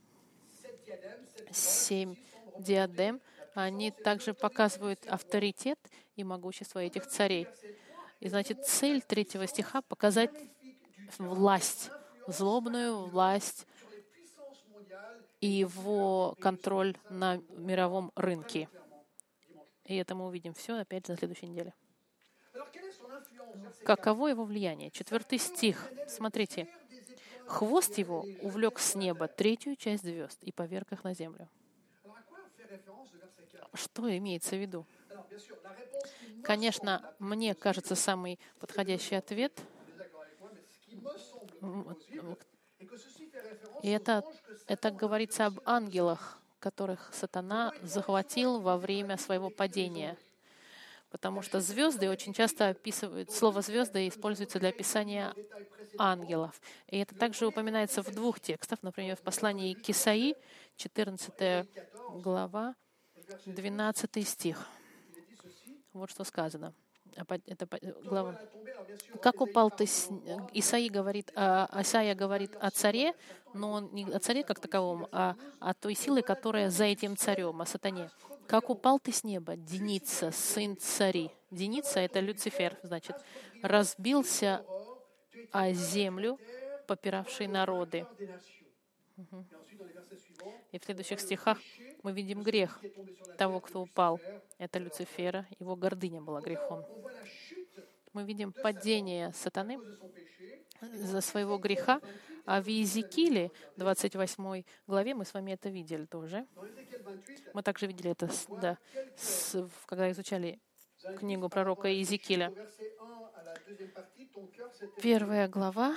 Семь 1.51 2.15
диадем, 2.59 3.21
они 3.53 3.91
также 3.91 4.33
показывают 4.33 5.05
авторитет 5.07 5.79
и 6.15 6.23
могущество 6.23 6.79
этих 6.79 7.07
царей. 7.07 7.47
И 8.19 8.29
значит, 8.29 8.65
цель 8.65 9.01
третьего 9.01 9.47
стиха— 9.47 9.81
показать 9.87 10.31
власть, 11.17 11.89
злобную 12.27 13.05
власть 13.05 13.65
и 15.41 15.47
его 15.47 16.35
контроль 16.39 16.95
на 17.09 17.37
мировом 17.49 18.11
рынке. 18.15 18.69
И 19.85 19.95
это 19.95 20.15
мы 20.15 20.27
увидим 20.27 20.53
все 20.53 20.77
опять 20.77 21.07
на 21.09 21.17
следующей 21.17 21.47
неделе. 21.47 21.73
Каково 23.83 24.27
его 24.27 24.45
влияние? 24.45 24.91
Четвертый 24.91 25.39
стих. 25.39 25.91
Смотрите. 26.07 26.67
Хвост 27.47 27.97
его 27.97 28.25
увлек 28.41 28.79
с 28.79 28.95
неба 28.95 29.27
третью 29.27 29.75
часть 29.75 30.03
звезд 30.03 30.41
и 30.43 30.51
поверг 30.51 30.91
их 30.93 31.03
на 31.03 31.13
землю. 31.13 31.49
Что 33.73 34.15
имеется 34.17 34.55
в 34.55 34.61
виду? 34.61 34.85
Конечно, 36.43 37.13
мне 37.19 37.55
кажется, 37.55 37.95
самый 37.95 38.39
подходящий 38.59 39.15
ответ 39.15 39.59
и 43.83 43.89
это, 43.89 44.23
это 44.67 44.91
говорится 44.91 45.47
об 45.47 45.59
ангелах, 45.65 46.39
которых 46.59 47.09
сатана 47.13 47.73
захватил 47.81 48.59
во 48.59 48.77
время 48.77 49.17
своего 49.17 49.49
падения. 49.49 50.17
Потому 51.09 51.41
что 51.41 51.59
звезды 51.59 52.09
очень 52.09 52.33
часто 52.33 52.69
описывают, 52.69 53.31
слово 53.31 53.61
звезды 53.61 54.07
используется 54.07 54.59
для 54.59 54.69
описания 54.69 55.33
ангелов. 55.97 56.61
И 56.87 56.99
это 56.99 57.15
также 57.15 57.47
упоминается 57.47 58.01
в 58.01 58.11
двух 58.11 58.39
текстах, 58.39 58.79
например, 58.81 59.17
в 59.17 59.21
послании 59.21 59.73
к 59.73 59.89
Исаи, 59.89 60.35
14 60.77 61.67
глава, 62.13 62.75
12 63.45 64.27
стих. 64.27 64.67
Вот 65.91 66.09
что 66.09 66.23
сказано. 66.23 66.73
Это 67.15 67.67
глава. 68.03 68.39
Как 69.21 69.41
упал 69.41 69.71
ты... 69.71 69.85
Исаия 70.53 70.89
говорит, 70.89 71.31
а, 71.35 71.69
Исаия 71.81 72.15
говорит 72.15 72.55
о 72.59 72.69
царе, 72.71 73.13
но 73.53 73.71
он 73.71 73.89
не 73.93 74.05
о 74.05 74.19
царе 74.19 74.43
как 74.43 74.59
таковом, 74.59 75.07
а 75.11 75.35
о 75.59 75.73
той 75.73 75.95
силе, 75.95 76.21
которая 76.21 76.69
за 76.69 76.85
этим 76.85 77.17
царем, 77.17 77.61
о 77.61 77.65
сатане. 77.65 78.09
Как 78.47 78.69
упал 78.69 78.99
ты 78.99 79.11
с 79.11 79.23
неба, 79.23 79.55
Деница, 79.55 80.31
сын 80.31 80.77
цари. 80.77 81.31
Деница— 81.51 81.99
это 82.01 82.19
Люцифер, 82.19 82.77
значит. 82.83 83.15
Разбился 83.61 84.65
о 85.51 85.71
землю, 85.71 86.39
попиравший 86.87 87.47
народы. 87.47 88.05
И 90.71 90.79
в 90.79 90.83
следующих 90.83 91.19
стихах 91.19 91.57
мы 92.03 92.11
видим 92.13 92.43
грех 92.43 92.79
того, 93.37 93.59
кто 93.59 93.81
упал. 93.81 94.19
Это 94.57 94.79
Люцифера, 94.79 95.47
его 95.59 95.75
гордыня 95.75 96.21
была 96.21 96.41
грехом. 96.41 96.85
Мы 98.13 98.23
видим 98.23 98.51
падение 98.51 99.31
сатаны 99.33 99.79
за 100.81 101.21
своего 101.21 101.57
греха, 101.57 102.01
а 102.45 102.61
в 102.61 102.67
Иезекииле, 102.67 103.51
28 103.77 104.63
главе, 104.87 105.13
мы 105.13 105.25
с 105.25 105.33
вами 105.33 105.51
это 105.51 105.69
видели 105.69 106.05
тоже. 106.05 106.45
Мы 107.53 107.63
также 107.63 107.87
видели 107.87 108.11
это, 108.11 108.29
да, 108.61 108.77
с, 109.15 109.69
когда 109.85 110.11
изучали 110.11 110.59
книгу 111.17 111.49
пророка 111.49 111.87
Иезекииля. 111.87 112.53
Первая 115.01 115.47
глава, 115.47 115.95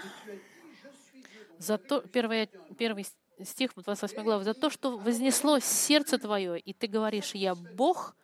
за 1.58 1.78
то, 1.78 2.00
первая, 2.02 2.48
первый 2.78 3.06
стих 3.42 3.72
28 3.74 4.22
главы, 4.22 4.44
«За 4.44 4.54
то, 4.54 4.70
что 4.70 4.96
вознесло 4.96 5.58
сердце 5.58 6.18
твое, 6.18 6.58
и 6.58 6.72
ты 6.72 6.86
говоришь, 6.86 7.34
я 7.34 7.54
Бог, 7.54 8.14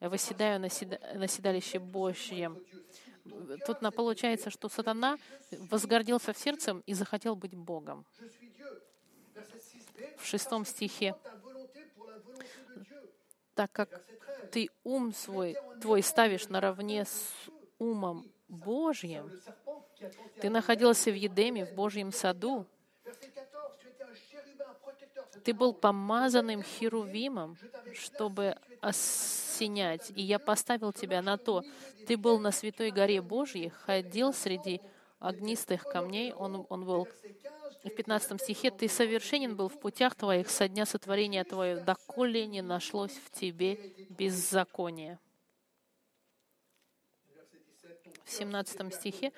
восседаю 0.00 0.60
на, 0.60 0.68
на 1.14 1.28
седалище 1.28 1.78
Божьем». 1.78 2.58
Тут 3.66 3.80
получается, 3.94 4.50
что 4.50 4.68
сатана 4.68 5.18
возгордился 5.70 6.32
в 6.32 6.38
сердцем 6.38 6.82
и 6.86 6.94
захотел 6.94 7.36
быть 7.36 7.54
Богом. 7.54 8.04
В 10.18 10.26
шестом 10.26 10.66
стихе. 10.66 11.14
Так 13.54 13.72
как 13.72 14.04
ты 14.52 14.68
ум 14.82 15.14
свой, 15.14 15.56
твой 15.80 16.02
ставишь 16.02 16.48
наравне 16.48 17.04
с 17.04 17.32
умом 17.78 18.26
Божьим, 18.48 19.30
ты 20.40 20.50
находился 20.50 21.10
в 21.10 21.14
Едеме, 21.14 21.64
в 21.64 21.74
Божьем 21.74 22.12
саду, 22.12 22.66
ты 25.44 25.52
был 25.52 25.74
помазанным 25.74 26.62
херувимом, 26.62 27.58
чтобы 27.92 28.56
осенять, 28.80 30.10
и 30.14 30.22
я 30.22 30.38
поставил 30.38 30.92
тебя 30.92 31.22
на 31.22 31.36
то. 31.36 31.62
Ты 32.06 32.16
был 32.16 32.38
на 32.38 32.50
святой 32.50 32.90
горе 32.90 33.20
Божьей, 33.20 33.68
ходил 33.68 34.32
среди 34.32 34.80
огнистых 35.18 35.82
камней. 35.84 36.32
Он, 36.32 36.66
он 36.68 36.84
был 36.84 37.08
в 37.84 37.90
15 37.90 38.40
стихе, 38.40 38.70
«Ты 38.70 38.88
совершенен 38.88 39.56
был 39.56 39.68
в 39.68 39.78
путях 39.78 40.14
твоих 40.14 40.48
со 40.48 40.68
дня 40.68 40.86
сотворения 40.86 41.44
твоего, 41.44 41.82
доколе 41.82 42.46
не 42.46 42.62
нашлось 42.62 43.12
в 43.12 43.30
тебе 43.30 43.74
беззакония». 44.08 45.18
В 48.24 48.30
17 48.30 48.94
стихе 48.94 49.32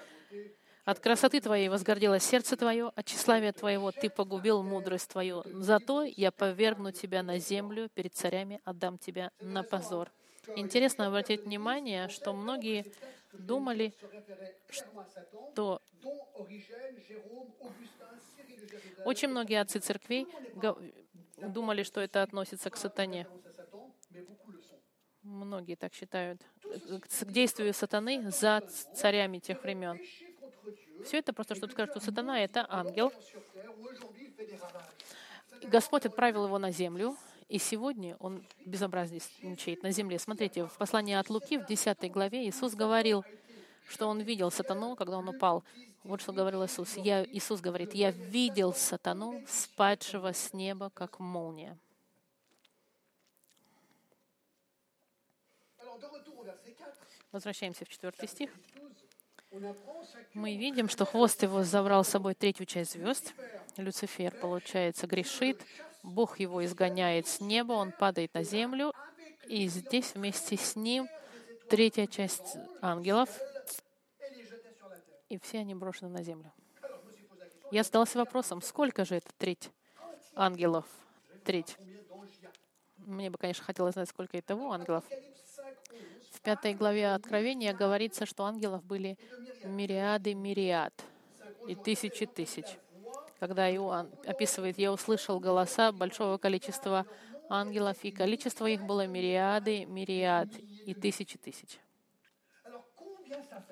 от 0.86 1.00
красоты 1.00 1.40
Твоей 1.40 1.68
возгорделось 1.68 2.22
сердце 2.22 2.56
Твое, 2.56 2.92
от 2.94 3.04
тщеславия 3.04 3.52
Твоего 3.52 3.90
Ты 3.90 4.08
погубил 4.08 4.62
мудрость 4.62 5.10
Твою. 5.10 5.42
Зато 5.44 6.04
я 6.04 6.30
повергну 6.30 6.92
Тебя 6.92 7.24
на 7.24 7.38
землю, 7.38 7.88
перед 7.88 8.14
царями 8.14 8.60
отдам 8.64 8.96
Тебя 8.96 9.32
на 9.40 9.64
позор. 9.64 10.12
Интересно 10.54 11.08
обратить 11.08 11.44
внимание, 11.44 12.08
что 12.08 12.32
многие 12.32 12.84
думали, 13.32 13.92
что 14.70 15.82
очень 19.04 19.28
многие 19.28 19.60
отцы 19.60 19.80
церквей 19.80 20.28
думали, 21.36 21.82
что 21.82 22.00
это 22.00 22.22
относится 22.22 22.70
к 22.70 22.76
сатане. 22.76 23.26
Многие 25.22 25.74
так 25.74 25.92
считают. 25.94 26.40
К 26.62 27.32
действию 27.32 27.74
сатаны 27.74 28.30
за 28.30 28.60
царями 28.94 29.40
тех 29.40 29.64
времен. 29.64 29.98
Все 31.04 31.18
это 31.18 31.32
просто, 31.32 31.54
чтобы 31.54 31.72
сказать, 31.72 31.90
что 31.90 32.00
сатана— 32.00 32.40
это 32.44 32.66
ангел. 32.68 33.12
Господь 35.62 36.06
отправил 36.06 36.46
его 36.46 36.58
на 36.58 36.70
землю, 36.70 37.16
и 37.48 37.58
сегодня 37.58 38.16
он 38.18 38.44
безобразничает 38.64 39.82
на 39.82 39.90
земле. 39.90 40.18
Смотрите, 40.18 40.66
в 40.66 40.76
послании 40.76 41.14
от 41.14 41.30
Луки 41.30 41.58
в 41.58 41.66
10 41.66 42.10
главе 42.10 42.48
Иисус 42.48 42.74
говорил, 42.74 43.24
что 43.88 44.08
он 44.08 44.20
видел 44.20 44.50
сатану, 44.50 44.96
когда 44.96 45.18
он 45.18 45.28
упал. 45.28 45.64
Вот 46.02 46.20
что 46.20 46.32
говорил 46.32 46.64
Иисус. 46.64 46.96
Я, 46.96 47.24
Иисус 47.24 47.60
говорит, 47.60 47.94
«Я 47.94 48.10
видел 48.10 48.72
сатану, 48.72 49.42
спадшего 49.48 50.32
с 50.32 50.52
неба, 50.52 50.90
как 50.90 51.18
молния». 51.18 51.78
Возвращаемся 57.32 57.84
в 57.84 57.88
четвертый 57.88 58.28
стих 58.28 58.50
мы 60.34 60.56
видим, 60.56 60.88
что 60.88 61.04
хвост 61.04 61.42
его 61.42 61.62
забрал 61.62 62.04
с 62.04 62.08
собой 62.08 62.34
третью 62.34 62.66
часть 62.66 62.92
звезд. 62.92 63.34
Люцифер, 63.76 64.32
получается, 64.40 65.06
грешит, 65.06 65.60
Бог 66.02 66.38
его 66.38 66.64
изгоняет 66.64 67.26
с 67.26 67.40
неба, 67.40 67.72
он 67.72 67.92
падает 67.92 68.32
на 68.34 68.42
землю, 68.42 68.92
и 69.48 69.66
здесь 69.68 70.14
вместе 70.14 70.56
с 70.56 70.76
ним 70.76 71.08
третья 71.68 72.06
часть 72.06 72.56
ангелов, 72.80 73.28
и 75.28 75.38
все 75.38 75.58
они 75.58 75.74
брошены 75.74 76.10
на 76.10 76.22
землю. 76.22 76.52
Я 77.70 77.82
задался 77.82 78.18
вопросом, 78.18 78.62
сколько 78.62 79.04
же 79.04 79.16
это 79.16 79.28
треть 79.38 79.70
ангелов? 80.34 80.86
Треть. 81.44 81.76
Мне 82.98 83.30
бы, 83.30 83.38
конечно, 83.38 83.64
хотелось 83.64 83.94
знать, 83.94 84.08
сколько 84.08 84.36
этого 84.36 84.72
ангелов. 84.72 85.04
Пятой 86.46 86.74
главе 86.74 87.12
Откровения 87.12 87.74
говорится, 87.74 88.24
что 88.24 88.44
ангелов 88.44 88.84
были 88.84 89.18
мириады 89.64 90.32
мириад 90.34 90.94
и 91.66 91.74
тысячи 91.74 92.24
тысяч. 92.24 92.78
Когда 93.40 93.68
Иоанн 93.68 94.12
описывает, 94.24 94.78
я 94.78 94.92
услышал 94.92 95.40
голоса 95.40 95.90
большого 95.90 96.38
количества 96.38 97.04
ангелов, 97.48 97.96
и 98.04 98.12
количество 98.12 98.66
их 98.66 98.82
было 98.82 99.08
мириады, 99.08 99.86
мириад 99.86 100.48
и 100.84 100.94
тысячи 100.94 101.36
тысяч. 101.36 101.80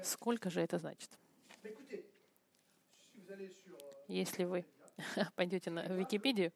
Сколько 0.02 0.50
же 0.50 0.60
это 0.60 0.80
значит? 0.80 1.10
Если 4.08 4.42
вы 4.42 4.64
пойдете 5.36 5.70
на 5.70 5.86
Википедию, 5.86 6.52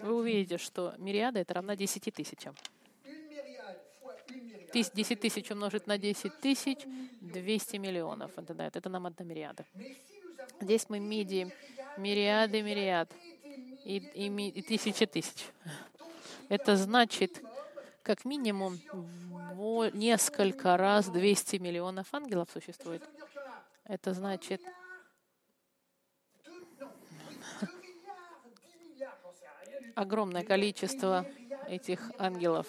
вы 0.00 0.14
увидите, 0.16 0.58
что 0.58 0.96
мириада— 0.98 1.38
это 1.42 1.54
равна 1.54 1.76
10 1.76 2.12
тысячам. 2.12 2.56
10 4.72 5.20
тысяч 5.20 5.50
умножить 5.50 5.86
на 5.86 5.98
10 5.98 6.40
тысяч— 6.40 6.78
200 7.20 7.76
миллионов. 7.76 8.32
Да, 8.36 8.66
это 8.66 8.88
нам 8.88 9.06
одна 9.06 9.24
мириада. 9.24 9.64
Здесь 10.60 10.88
мы 10.88 10.98
видим 10.98 11.50
мириады 11.96 12.62
мириад 12.62 13.12
и, 13.84 13.98
и, 13.98 14.48
и 14.48 14.62
тысячи 14.62 15.06
тысяч. 15.06 15.46
Это 16.48 16.76
значит, 16.76 17.42
как 18.02 18.24
минимум, 18.24 18.78
несколько 19.92 20.76
раз 20.76 21.08
200 21.08 21.56
миллионов 21.56 22.12
ангелов 22.12 22.48
существует. 22.52 23.02
Это 23.84 24.14
значит, 24.14 24.60
огромное 29.94 30.44
количество 30.44 31.26
этих 31.68 32.10
ангелов. 32.18 32.66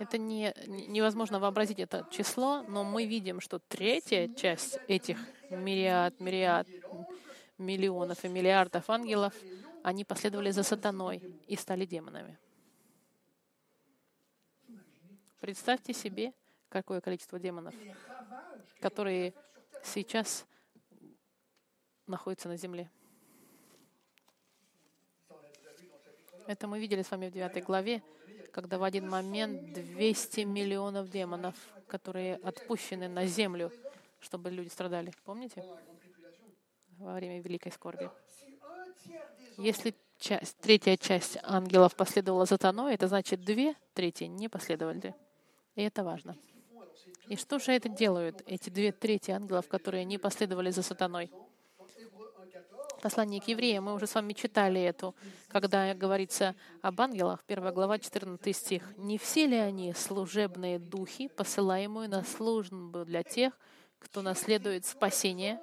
Это 0.00 0.16
не, 0.16 0.54
невозможно 0.66 1.38
вообразить 1.38 1.78
это 1.78 2.08
число, 2.10 2.62
но 2.62 2.84
мы 2.84 3.04
видим, 3.04 3.38
что 3.38 3.58
третья 3.58 4.28
часть 4.28 4.78
этих 4.88 5.18
мириад, 5.50 6.18
мириад, 6.20 6.66
миллионов 7.58 8.24
и 8.24 8.28
миллиардов 8.28 8.88
ангелов, 8.88 9.34
они 9.82 10.06
последовали 10.06 10.52
за 10.52 10.62
сатаной 10.62 11.22
и 11.46 11.54
стали 11.54 11.84
демонами. 11.84 12.38
Представьте 15.38 15.92
себе, 15.92 16.32
какое 16.70 17.02
количество 17.02 17.38
демонов, 17.38 17.74
которые 18.80 19.34
сейчас 19.84 20.46
находятся 22.06 22.48
на 22.48 22.56
земле. 22.56 22.90
Это 26.46 26.66
мы 26.66 26.80
видели 26.80 27.02
с 27.02 27.10
вами 27.10 27.28
в 27.28 27.32
9 27.32 27.62
главе, 27.64 28.02
когда 28.52 28.78
в 28.78 28.82
один 28.82 29.08
момент 29.08 29.72
200 29.72 30.40
миллионов 30.40 31.10
демонов, 31.10 31.54
которые 31.86 32.36
отпущены 32.36 33.08
на 33.08 33.26
землю, 33.26 33.72
чтобы 34.20 34.50
люди 34.50 34.68
страдали. 34.68 35.12
Помните? 35.24 35.64
Во 36.98 37.14
время 37.14 37.40
Великой 37.40 37.72
Скорби. 37.72 38.10
Если 39.56 39.94
часть, 40.18 40.56
третья 40.58 40.96
часть 40.96 41.38
ангелов 41.42 41.94
последовала 41.96 42.44
за 42.44 42.58
Таной, 42.58 42.94
это 42.94 43.08
значит 43.08 43.40
две 43.42 43.74
трети 43.94 44.24
не 44.24 44.48
последовали. 44.48 45.14
И 45.74 45.82
это 45.82 46.04
важно. 46.04 46.36
И 47.28 47.36
что 47.36 47.58
же 47.58 47.72
это 47.72 47.88
делают, 47.88 48.42
эти 48.46 48.70
две 48.70 48.92
трети 48.92 49.30
ангелов, 49.30 49.68
которые 49.68 50.04
не 50.04 50.18
последовали 50.18 50.70
за 50.70 50.82
сатаной? 50.82 51.30
Послание 53.02 53.40
к 53.40 53.48
евреям, 53.48 53.84
мы 53.84 53.94
уже 53.94 54.06
с 54.06 54.14
вами 54.14 54.34
читали 54.34 54.80
эту, 54.82 55.14
когда 55.48 55.94
говорится 55.94 56.54
об 56.82 57.00
ангелах, 57.00 57.42
1 57.46 57.72
глава, 57.72 57.98
14 57.98 58.54
стих. 58.54 58.82
«Не 58.98 59.16
все 59.16 59.46
ли 59.46 59.56
они 59.56 59.94
служебные 59.94 60.78
духи, 60.78 61.28
посылаемые 61.28 62.08
на 62.08 62.22
службу 62.24 63.06
для 63.06 63.22
тех, 63.22 63.58
кто 63.98 64.20
наследует 64.20 64.84
спасение?» 64.84 65.58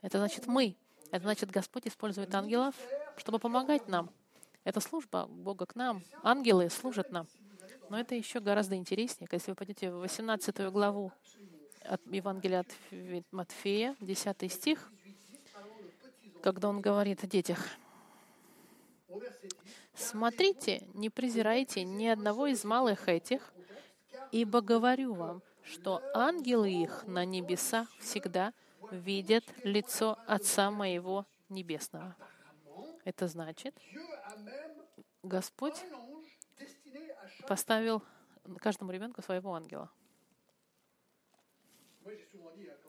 Это 0.00 0.18
значит 0.18 0.48
мы. 0.48 0.76
Это 1.12 1.22
значит, 1.22 1.52
Господь 1.52 1.86
использует 1.86 2.34
ангелов, 2.34 2.74
чтобы 3.16 3.38
помогать 3.38 3.86
нам. 3.86 4.10
Это 4.64 4.80
служба 4.80 5.26
Бога 5.26 5.66
к 5.66 5.76
нам. 5.76 6.02
Ангелы 6.24 6.68
служат 6.68 7.12
нам. 7.12 7.28
Но 7.90 8.00
это 8.00 8.16
еще 8.16 8.40
гораздо 8.40 8.74
интереснее, 8.74 9.28
если 9.30 9.52
вы 9.52 9.54
пойдете 9.54 9.92
в 9.92 10.00
18 10.00 10.72
главу 10.72 11.12
от 11.84 12.00
Евангелия 12.06 12.60
от 12.60 13.32
Матфея, 13.32 13.94
10 14.00 14.52
стих, 14.52 14.90
когда 16.42 16.68
он 16.68 16.80
говорит 16.80 17.22
о 17.24 17.26
детях. 17.26 17.58
«Смотрите, 19.94 20.86
не 20.94 21.10
презирайте 21.10 21.84
ни 21.84 22.06
одного 22.06 22.46
из 22.46 22.64
малых 22.64 23.08
этих, 23.08 23.52
ибо 24.32 24.60
говорю 24.60 25.14
вам, 25.14 25.42
что 25.62 26.02
ангелы 26.14 26.70
их 26.70 27.04
на 27.06 27.24
небесах 27.24 27.88
всегда 27.98 28.52
видят 28.90 29.44
лицо 29.64 30.18
Отца 30.26 30.70
моего 30.70 31.26
Небесного». 31.48 32.16
Это 33.04 33.28
значит, 33.28 33.76
Господь 35.22 35.84
поставил 37.46 38.02
каждому 38.58 38.90
ребенку 38.92 39.22
своего 39.22 39.54
ангела. 39.54 39.90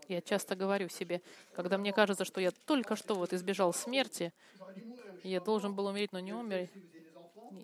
Я 0.08 0.22
часто 0.22 0.56
говорю 0.56 0.90
себе, 0.90 1.22
когда 1.54 1.78
мне 1.78 1.94
кажется, 1.94 2.26
что 2.26 2.42
я 2.42 2.52
только 2.52 2.96
что 2.96 3.16
вот 3.16 3.34
избежал 3.34 3.74
смерти, 3.74 4.34
я 5.24 5.40
должен 5.40 5.74
был 5.74 5.86
умереть, 5.86 6.12
но 6.12 6.20
не 6.20 6.34
умер. 6.34 6.70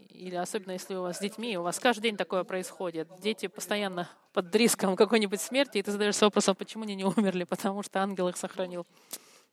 Или 0.10 0.36
особенно 0.36 0.74
если 0.74 0.96
у 0.96 1.02
вас 1.02 1.18
с 1.18 1.20
детьми, 1.20 1.58
у 1.58 1.64
вас 1.64 1.80
каждый 1.80 2.04
день 2.04 2.18
такое 2.18 2.44
происходит. 2.44 3.08
Дети 3.22 3.48
постоянно 3.48 4.10
под 4.34 4.54
риском 4.56 4.96
какой-нибудь 4.96 5.42
смерти, 5.42 5.78
и 5.78 5.82
ты 5.82 5.92
задаешься 5.92 6.26
вопросом, 6.26 6.56
почему 6.56 6.84
они 6.84 6.96
не 6.96 7.06
умерли? 7.06 7.44
Потому 7.44 7.84
что 7.84 8.00
ангел 8.00 8.28
их 8.28 8.38
сохранил, 8.38 8.86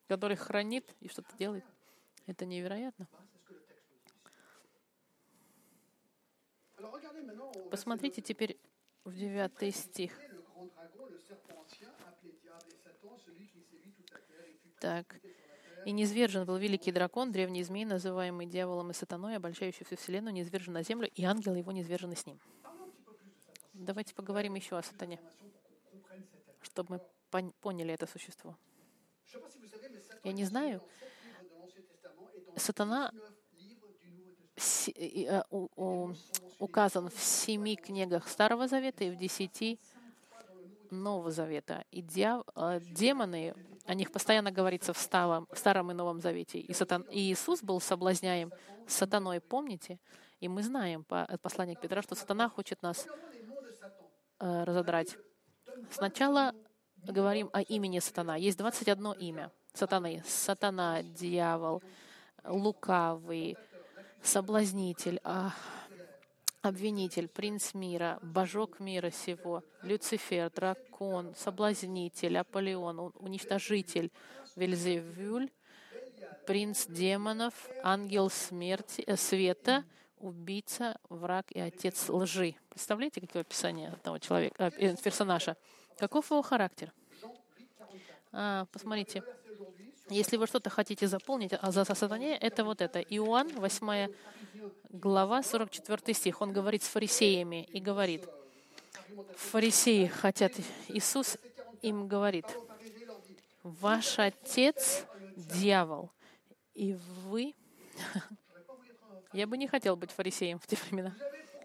который 0.08 0.36
хранит 0.36 0.84
и 1.00 1.08
что-то 1.08 1.34
делает. 1.38 1.64
Это 2.26 2.44
невероятно. 2.44 3.08
Посмотрите 7.70 8.20
теперь 8.20 8.58
в 9.04 9.14
девятый 9.14 9.70
стих. 9.70 10.12
Так. 14.80 15.16
«И 15.84 15.92
низвержен 15.92 16.44
был 16.44 16.56
великий 16.56 16.90
дракон, 16.92 17.30
древний 17.32 17.62
змей, 17.62 17.84
называемый 17.84 18.46
дьяволом 18.46 18.90
и 18.90 18.94
сатаной, 18.94 19.36
обольщающий 19.36 19.84
всю 19.86 19.96
вселенную, 19.96 20.34
низвержен 20.34 20.72
на 20.72 20.82
землю, 20.82 21.08
и 21.14 21.24
ангелы 21.24 21.58
его 21.58 21.72
низвержены 21.72 22.16
с 22.16 22.26
ним». 22.26 22.40
Давайте 23.72 24.14
поговорим 24.14 24.54
еще 24.54 24.76
о 24.78 24.82
сатане, 24.82 25.20
чтобы 26.62 27.00
мы 27.30 27.52
поняли 27.60 27.92
это 27.92 28.06
существо. 28.06 28.56
Я 30.24 30.32
не 30.32 30.44
знаю, 30.44 30.82
сатана 32.56 33.12
э, 34.96 35.42
указан 36.58 37.10
в 37.10 37.18
семи 37.20 37.76
книгах 37.76 38.28
Старого 38.28 38.66
Завета 38.66 39.04
и 39.04 39.10
в 39.10 39.16
десяти 39.16 39.78
Нового 40.90 41.30
Завета. 41.30 41.84
И 41.90 42.02
дьяв... 42.02 42.44
Э, 42.54 42.80
демоны, 42.80 43.54
о 43.84 43.94
них 43.94 44.12
постоянно 44.12 44.50
говорится 44.50 44.92
в 44.92 44.98
Старом, 44.98 45.46
в 45.50 45.58
Старом 45.58 45.90
и 45.90 45.94
Новом 45.94 46.20
Завете. 46.20 46.58
И, 46.58 46.72
сатан... 46.72 47.02
и 47.02 47.32
Иисус 47.32 47.62
был 47.62 47.80
соблазняем 47.80 48.52
сатаной, 48.86 49.40
помните? 49.40 49.98
И 50.40 50.48
мы 50.48 50.62
знаем 50.62 51.04
по 51.04 51.26
посланию 51.42 51.76
к 51.76 51.80
Петра, 51.80 52.02
что 52.02 52.14
сатана 52.14 52.48
хочет 52.48 52.82
нас 52.82 53.06
э, 54.40 54.64
разодрать. 54.64 55.16
Сначала 55.90 56.54
говорим 56.96 57.50
о 57.52 57.62
имени 57.62 58.00
сатана. 58.00 58.36
Есть 58.36 58.58
21 58.58 59.12
имя 59.12 59.50
сатаны. 59.72 60.22
Сатана, 60.26 61.02
дьявол, 61.02 61.82
лукавый, 62.44 63.56
соблазнитель, 64.22 65.20
а, 65.22 65.52
обвинитель, 66.66 67.28
принц 67.28 67.74
мира, 67.74 68.18
божок 68.22 68.80
мира 68.80 69.10
сего, 69.10 69.62
Люцифер, 69.82 70.50
дракон, 70.50 71.34
соблазнитель, 71.36 72.38
Аполеон, 72.38 73.12
уничтожитель, 73.16 74.10
Вельзевюль, 74.56 75.50
принц 76.46 76.86
демонов, 76.86 77.54
ангел 77.82 78.30
смерти, 78.30 79.02
э, 79.06 79.16
света, 79.16 79.84
убийца, 80.18 80.98
враг 81.08 81.50
и 81.50 81.60
отец 81.60 82.08
лжи. 82.08 82.56
Представляете, 82.70 83.20
какое 83.20 83.42
описание 83.42 83.90
одного 83.90 84.18
человека, 84.18 84.72
э, 84.76 84.96
персонажа? 84.96 85.56
Каков 85.98 86.30
его 86.30 86.42
характер? 86.42 86.92
А, 88.32 88.66
посмотрите, 88.66 89.22
Если 90.08 90.36
вы 90.36 90.46
что-то 90.46 90.70
хотите 90.70 91.08
заполнить 91.08 91.52
а 91.60 91.72
за 91.72 91.84
сатане, 91.84 92.36
это 92.36 92.64
вот 92.64 92.80
это. 92.80 93.00
Иоанн, 93.00 93.48
8 93.48 94.08
глава, 94.90 95.42
44 95.42 96.14
стих. 96.14 96.40
Он 96.40 96.52
говорит 96.52 96.84
с 96.84 96.88
фарисеями 96.88 97.64
и 97.64 97.80
говорит, 97.80 98.28
фарисеи 99.36 100.06
хотят, 100.06 100.52
Иисус 100.88 101.38
им 101.82 102.06
говорит, 102.06 102.46
ваш 103.62 104.18
отец— 104.18 105.04
дьявол, 105.36 106.10
и 106.74 106.96
вы... 107.24 107.54
Я 109.32 109.46
бы 109.46 109.58
не 109.58 109.66
хотел 109.66 109.96
быть 109.96 110.12
фарисеем 110.12 110.58
в 110.58 110.66
те 110.66 110.76
времена. 110.76 111.14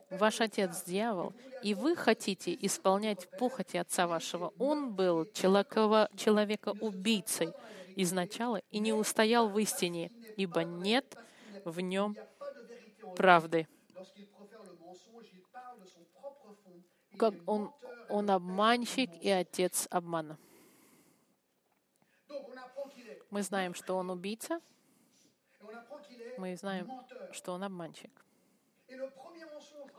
Ваш 0.10 0.41
отец— 0.41 0.84
дьявол, 0.86 1.34
и 1.63 1.73
вы 1.73 1.95
хотите 1.95 2.58
исполнять 2.62 3.30
похоти 3.38 3.77
отца 3.77 4.08
вашего. 4.08 4.51
Он 4.58 4.93
был 4.93 5.25
человека-убийцей 5.32 7.54
изначала 7.95 8.62
и 8.69 8.80
не 8.80 8.93
устоял 8.93 9.49
в 9.49 9.58
истине, 9.60 10.12
ибо 10.38 10.63
нет 10.63 11.15
в 11.65 11.80
нем 11.80 12.15
правды. 13.15 13.67
Как 17.17 17.34
он, 17.45 17.71
он 18.10 18.32
обманщик 18.32 19.10
и 19.21 19.30
отец 19.30 19.88
обмана. 19.91 20.38
Мы 23.30 23.43
знаем, 23.43 23.73
что 23.73 23.95
он 23.95 24.10
убийца. 24.10 24.60
Мы 26.38 26.56
знаем, 26.56 26.89
что 27.32 27.54
он 27.54 27.63
обманщик. 27.63 28.12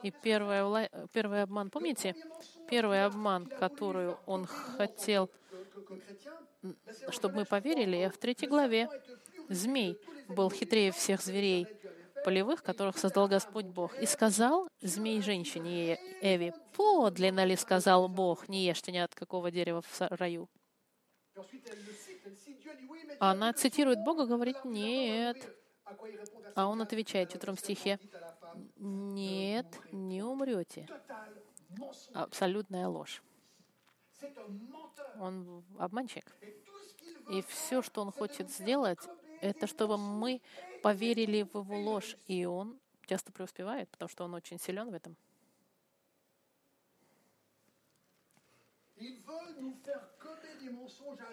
И 0.03 0.11
первый, 0.11 0.91
первый 1.13 1.43
обман, 1.43 1.71
помните? 1.71 2.15
Первый 2.69 3.05
обман, 3.05 3.47
который 3.47 4.17
он 4.27 4.45
хотел, 4.47 5.31
чтобы 7.11 7.37
мы 7.37 7.45
поверили, 7.45 8.11
в 8.13 8.19
третьей 8.19 8.49
главе. 8.49 8.89
Змей 9.49 9.99
был 10.29 10.51
хитрее 10.51 10.93
всех 10.93 11.21
зверей 11.23 11.67
полевых, 12.25 12.63
которых 12.63 12.99
создал 12.99 13.29
Господь 13.29 13.67
Бог. 13.67 13.99
И 13.99 14.07
сказал 14.07 14.69
змей 14.81 15.21
женщине 15.23 15.99
Эви, 16.21 16.55
подлинно 16.75 17.45
ли 17.45 17.57
сказал 17.57 18.09
Бог, 18.09 18.49
не 18.49 18.65
ешьте 18.65 18.93
ни 18.93 18.99
от 18.99 19.15
какого 19.15 19.51
дерева 19.51 19.83
в 19.83 20.01
раю. 20.11 20.49
Она 23.19 23.53
цитирует 23.53 24.03
Бога, 24.05 24.27
говорит, 24.27 24.65
нет. 24.65 25.37
А 26.55 26.67
он 26.67 26.81
отвечает 26.83 27.29
в 27.29 27.33
четвертом 27.33 27.59
стихе, 27.59 27.99
нет, 28.77 29.67
не 29.91 30.23
умрете. 30.23 30.89
Абсолютная 32.13 32.89
ложь. 32.89 33.23
Он 35.19 35.65
обманщик. 35.79 36.25
И 37.31 37.43
все, 37.43 37.83
что 37.83 38.03
он 38.03 38.13
хочет 38.13 38.51
сделать, 38.51 38.99
это 39.41 39.67
чтобы 39.67 39.97
мы 39.97 40.41
поверили 40.83 41.43
в 41.43 41.55
его 41.55 41.79
ложь. 41.79 42.17
И 42.27 42.45
он 42.45 42.79
часто 43.07 43.33
преуспевает, 43.33 43.89
потому 43.91 44.09
что 44.09 44.25
он 44.25 44.35
очень 44.35 44.59
силен 44.59 44.91
в 44.91 44.95
этом. 44.95 45.17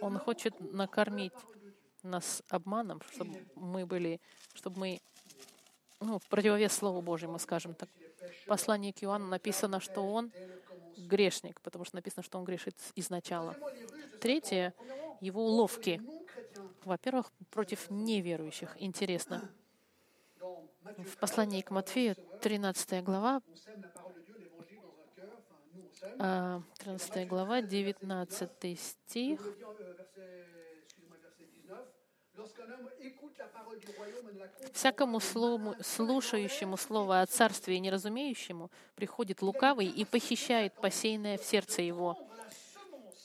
Он 0.01 0.17
хочет 0.17 0.59
накормить 0.59 1.33
нас 2.03 2.41
обманом, 2.49 3.01
чтобы 3.11 3.45
мы 3.55 3.85
были, 3.85 4.19
чтобы 4.53 4.79
мы 4.79 5.01
ну, 5.99 6.17
в 6.17 6.27
противовес 6.27 6.73
Слову 6.73 7.01
Божьему, 7.01 7.39
скажем 7.39 7.73
так. 7.75 7.89
В 8.43 8.47
послании 8.47 8.91
к 8.91 9.03
Иоанну 9.03 9.27
написано, 9.27 9.79
что 9.79 10.01
он 10.01 10.31
грешник, 11.07 11.61
потому 11.61 11.85
что 11.85 11.95
написано, 11.95 12.23
что 12.23 12.37
он 12.37 12.45
грешит 12.45 12.75
изначала. 12.95 13.55
Третье— 14.19 14.73
его 15.21 15.45
уловки. 15.45 16.01
Во-первых, 16.83 17.31
против 17.51 17.89
неверующих. 17.89 18.75
Интересно. 18.79 19.49
В 20.81 21.17
послании 21.19 21.61
к 21.61 21.71
Матфею, 21.71 22.15
13 22.41 23.03
глава, 23.03 23.41
13 26.79 27.17
а, 27.17 27.25
глава, 27.25 27.61
19 27.61 28.79
стих, 28.79 29.41
Всякому 34.73 35.19
слову, 35.19 35.75
слушающему 35.81 36.77
слово 36.77 37.21
о 37.21 37.25
царстве 37.25 37.75
и 37.75 37.79
неразумеющему 37.79 38.71
приходит 38.95 39.41
лукавый 39.41 39.87
и 39.87 40.05
похищает 40.05 40.73
посеянное 40.73 41.37
в 41.37 41.43
сердце 41.43 41.81
его. 41.81 42.17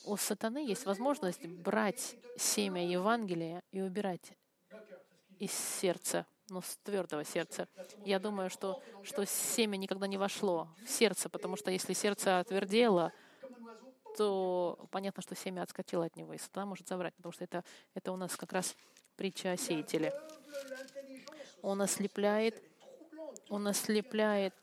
У 0.05 0.17
сатаны 0.17 0.59
есть 0.59 0.85
возможность 0.85 1.47
брать 1.47 2.17
семя 2.37 2.87
Евангелия 2.87 3.63
и 3.73 3.81
убирать 3.81 4.33
из 5.39 5.53
сердца, 5.53 6.27
ну, 6.49 6.61
с 6.61 6.77
твердого 6.83 7.25
сердца. 7.25 7.69
Я 8.05 8.19
думаю, 8.19 8.51
что, 8.51 8.83
что 9.03 9.25
семя 9.25 9.77
никогда 9.77 10.07
не 10.07 10.19
вошло 10.19 10.69
в 10.85 10.91
сердце, 10.91 11.29
потому 11.29 11.57
что 11.57 11.71
если 11.71 11.93
сердце 11.95 12.39
отвердело, 12.39 13.13
то 14.17 14.79
понятно, 14.91 15.23
что 15.23 15.35
семя 15.35 15.63
отскочило 15.63 16.05
от 16.05 16.17
него, 16.17 16.35
и 16.35 16.39
сатана 16.39 16.67
может 16.67 16.89
забрать, 16.89 17.15
потому 17.15 17.33
что 17.33 17.45
это, 17.45 17.65
это 17.95 18.13
у 18.13 18.17
нас 18.17 18.37
как 18.37 18.53
раз 18.53 18.77
сеятеле. 19.57 20.13
Он 21.63 21.81
ослепляет, 21.83 22.63
он 23.49 23.67
ослепляет, 23.67 24.55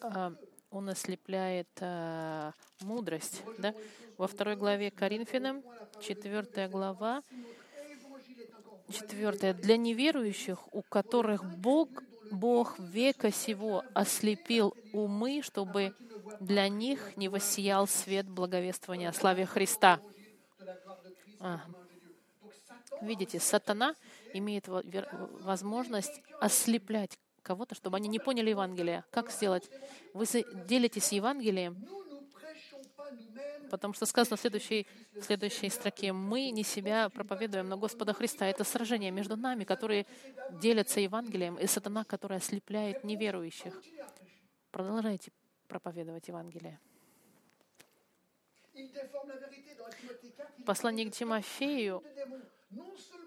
а, 0.00 0.32
он 0.70 0.88
ослепляет 0.88 1.68
а, 1.80 2.52
мудрость. 2.80 3.42
Да? 3.58 3.74
Во 4.16 4.26
второй 4.26 4.56
главе 4.56 4.90
Коринфянам, 4.90 5.62
четвертая 6.00 6.68
глава, 6.68 7.22
четвертая. 8.90 9.54
Для 9.54 9.76
неверующих, 9.76 10.58
у 10.74 10.82
которых 10.82 11.44
Бог, 11.44 11.88
Бог 12.30 12.78
века 12.78 13.30
сего 13.30 13.84
ослепил 13.94 14.74
умы, 14.92 15.42
чтобы 15.42 15.94
для 16.40 16.68
них 16.68 17.16
не 17.16 17.28
воссиял 17.28 17.86
свет 17.86 18.26
благовествования 18.28 19.08
о 19.08 19.12
славе 19.12 19.46
Христа. 19.46 20.00
А, 21.40 21.60
Видите, 23.00 23.40
сатана 23.40 23.94
имеет 24.32 24.66
возможность 24.68 26.20
ослеплять 26.40 27.18
кого-то, 27.42 27.74
чтобы 27.74 27.96
они 27.96 28.08
не 28.08 28.18
поняли 28.18 28.50
Евангелие. 28.50 29.04
Как 29.10 29.30
сделать? 29.30 29.70
Вы 30.12 30.26
делитесь 30.66 31.12
Евангелием, 31.12 31.76
потому 33.70 33.94
что 33.94 34.06
сказано 34.06 34.36
в 34.36 34.40
следующей, 34.40 34.86
в 35.12 35.22
следующей 35.22 35.68
строке, 35.70 36.12
«Мы 36.12 36.50
не 36.50 36.62
себя 36.62 37.08
проповедуем, 37.08 37.68
но 37.68 37.76
Господа 37.76 38.12
Христа». 38.12 38.46
Это 38.46 38.64
сражение 38.64 39.10
между 39.10 39.36
нами, 39.36 39.64
которые 39.64 40.06
делятся 40.52 41.00
Евангелием, 41.00 41.56
и 41.56 41.66
сатана, 41.66 42.04
который 42.04 42.38
ослепляет 42.38 43.04
неверующих. 43.04 43.74
Продолжайте 44.70 45.30
проповедовать 45.68 46.28
Евангелие. 46.28 46.78
Послание 50.64 51.10
к 51.10 51.12
Тимофею 51.12 52.02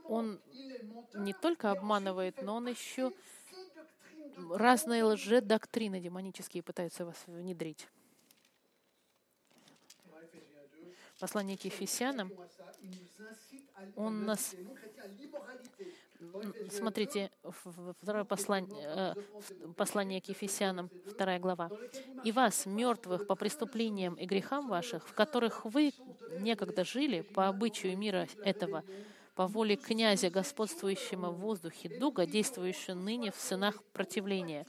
он 0.06 0.40
не 1.14 1.34
только 1.34 1.72
обманывает, 1.72 2.42
но 2.42 2.56
он 2.56 2.68
еще 2.68 3.12
разные 4.52 5.04
лжедоктрины 5.04 6.00
демонические 6.00 6.64
пытается 6.64 7.06
вас 7.06 7.18
внедрить. 7.28 7.88
Послание 11.20 11.56
к 11.56 11.66
Ефесянам, 11.66 12.32
он 13.96 14.26
нас... 14.26 14.56
Смотрите, 16.72 17.32
второе 18.02 18.24
послание, 18.24 18.86
э, 18.86 19.14
послание 19.76 20.22
к 20.22 20.30
Ефесянам, 20.30 20.90
вторая 21.08 21.40
глава. 21.40 21.70
«И 22.24 22.32
вас, 22.32 22.66
мертвых 22.66 23.26
по 23.26 23.36
преступлениям 23.36 24.16
и 24.16 24.26
грехам 24.26 24.68
ваших, 24.68 25.08
в 25.08 25.14
которых 25.14 25.66
вы 25.66 25.94
некогда 26.40 26.84
жили 26.84 27.22
по 27.22 27.48
обычаю 27.48 27.98
мира 27.98 28.28
этого, 28.44 28.84
по 29.42 29.48
воле 29.48 29.76
князя, 29.76 30.30
господствующего 30.30 31.32
в 31.32 31.40
воздухе, 31.40 31.90
дуга, 31.90 32.28
действующего 32.28 32.94
ныне 32.94 33.32
в 33.32 33.38
сынах 33.38 33.84
противления, 33.86 34.68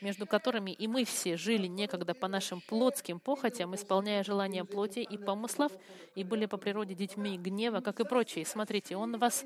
между 0.00 0.26
которыми 0.26 0.70
и 0.70 0.86
мы 0.86 1.04
все 1.04 1.36
жили 1.36 1.66
некогда 1.66 2.14
по 2.14 2.26
нашим 2.26 2.62
плотским 2.62 3.20
похотям, 3.20 3.74
исполняя 3.74 4.24
желания 4.24 4.64
плоти 4.64 5.00
и 5.00 5.18
помыслов, 5.18 5.70
и 6.14 6.24
были 6.24 6.46
по 6.46 6.56
природе 6.56 6.94
детьми 6.94 7.36
гнева, 7.36 7.82
как 7.82 8.00
и 8.00 8.04
прочие. 8.06 8.46
Смотрите, 8.46 8.96
Он 8.96 9.18
вас 9.18 9.44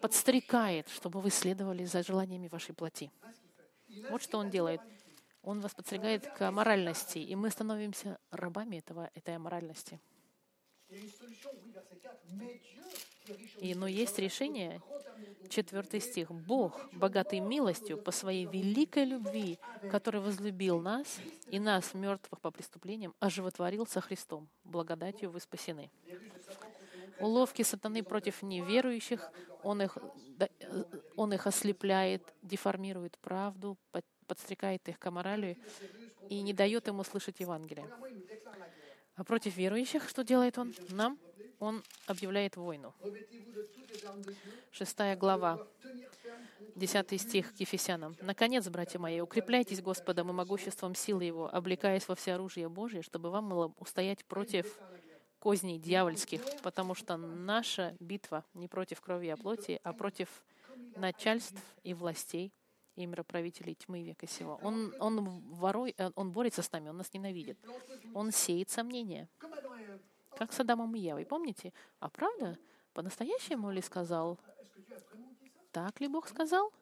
подстрекает, 0.00 0.88
чтобы 0.88 1.20
вы 1.20 1.30
следовали 1.30 1.84
за 1.84 2.04
желаниями 2.04 2.46
вашей 2.46 2.76
плоти. 2.76 3.10
Вот 4.08 4.22
что 4.22 4.38
Он 4.38 4.50
делает. 4.50 4.80
Он 5.42 5.60
вас 5.60 5.74
подстрекает 5.74 6.28
к 6.28 6.48
моральности, 6.52 7.18
и 7.18 7.34
мы 7.34 7.50
становимся 7.50 8.20
рабами 8.30 8.76
этого, 8.76 9.10
этой 9.14 9.34
аморальности. 9.34 9.98
И, 13.58 13.74
но 13.74 13.86
есть 13.86 14.18
решение, 14.18 14.80
четвертый 15.48 16.00
стих. 16.00 16.30
«Бог, 16.30 16.88
богатый 16.92 17.40
милостью 17.40 17.98
по 17.98 18.10
своей 18.10 18.46
великой 18.46 19.04
любви, 19.04 19.58
который 19.90 20.20
возлюбил 20.20 20.80
нас 20.80 21.18
и 21.50 21.58
нас, 21.58 21.94
мертвых 21.94 22.40
по 22.40 22.50
преступлениям, 22.50 23.14
оживотворил 23.20 23.86
со 23.86 24.00
Христом. 24.00 24.48
Благодатью 24.64 25.30
вы 25.30 25.40
спасены». 25.40 25.90
уловки 27.20 27.62
сатаны 27.62 28.02
против 28.02 28.42
неверующих, 28.42 29.30
он 29.62 29.82
их, 29.82 29.96
он 31.16 31.32
их 31.32 31.46
ослепляет, 31.46 32.22
деформирует 32.42 33.18
правду, 33.18 33.78
подстрекает 34.26 34.88
их 34.88 34.98
к 34.98 35.06
аморалию 35.06 35.56
и 36.28 36.42
не 36.42 36.52
дает 36.52 36.86
ему 36.88 37.04
слышать 37.04 37.40
Евангелие. 37.40 37.88
А 39.14 39.24
против 39.24 39.56
верующих 39.56 40.08
что 40.08 40.24
делает 40.24 40.58
он? 40.58 40.74
Нам 40.90 41.18
он 41.58 41.82
объявляет 42.06 42.56
войну. 42.56 42.92
Шестая 44.70 45.16
глава, 45.16 45.66
десятый 46.74 47.18
стих 47.18 47.54
к 47.54 47.60
Ефесянам. 47.60 48.16
«Наконец, 48.20 48.68
братья 48.68 48.98
мои, 48.98 49.20
укрепляйтесь 49.20 49.80
Господом 49.80 50.30
и 50.30 50.32
могуществом 50.32 50.94
силы 50.94 51.24
Его, 51.24 51.54
облекаясь 51.54 52.06
во 52.08 52.14
всеоружие 52.14 52.68
Божие, 52.68 53.02
чтобы 53.02 53.30
вам 53.30 53.48
было 53.48 53.72
устоять 53.78 54.24
против 54.24 54.78
козней 55.38 55.78
дьявольских, 55.78 56.42
потому 56.62 56.94
что 56.94 57.16
наша 57.16 57.96
битва 58.00 58.44
не 58.54 58.68
против 58.68 59.00
крови 59.00 59.30
и 59.30 59.34
плоти, 59.34 59.80
а 59.82 59.92
против 59.92 60.28
начальств 60.96 61.62
и 61.84 61.94
властей, 61.94 62.52
и 62.96 63.04
мироправителей 63.06 63.74
тьмы 63.74 64.02
века 64.02 64.26
сего. 64.26 64.58
Он, 64.62 64.94
он, 64.98 65.20
ворой, 65.52 65.94
э, 65.98 66.10
он 66.14 66.32
борется 66.32 66.62
с 66.62 66.72
нами, 66.72 66.88
он 66.88 66.96
нас 66.96 67.12
ненавидит. 67.12 67.58
Он 68.14 68.32
сеет 68.32 68.70
сомнения. 68.70 69.28
Как 70.36 70.52
с 70.52 70.60
Адамом 70.60 70.94
и 70.94 71.00
Евой, 71.00 71.24
помните? 71.24 71.72
А 71.98 72.08
правда? 72.08 72.58
По-настоящему 72.92 73.70
ли 73.70 73.80
сказал? 73.80 74.38
Так 75.72 76.00
ли 76.00 76.08
Бог 76.08 76.28
сказал? 76.28 76.72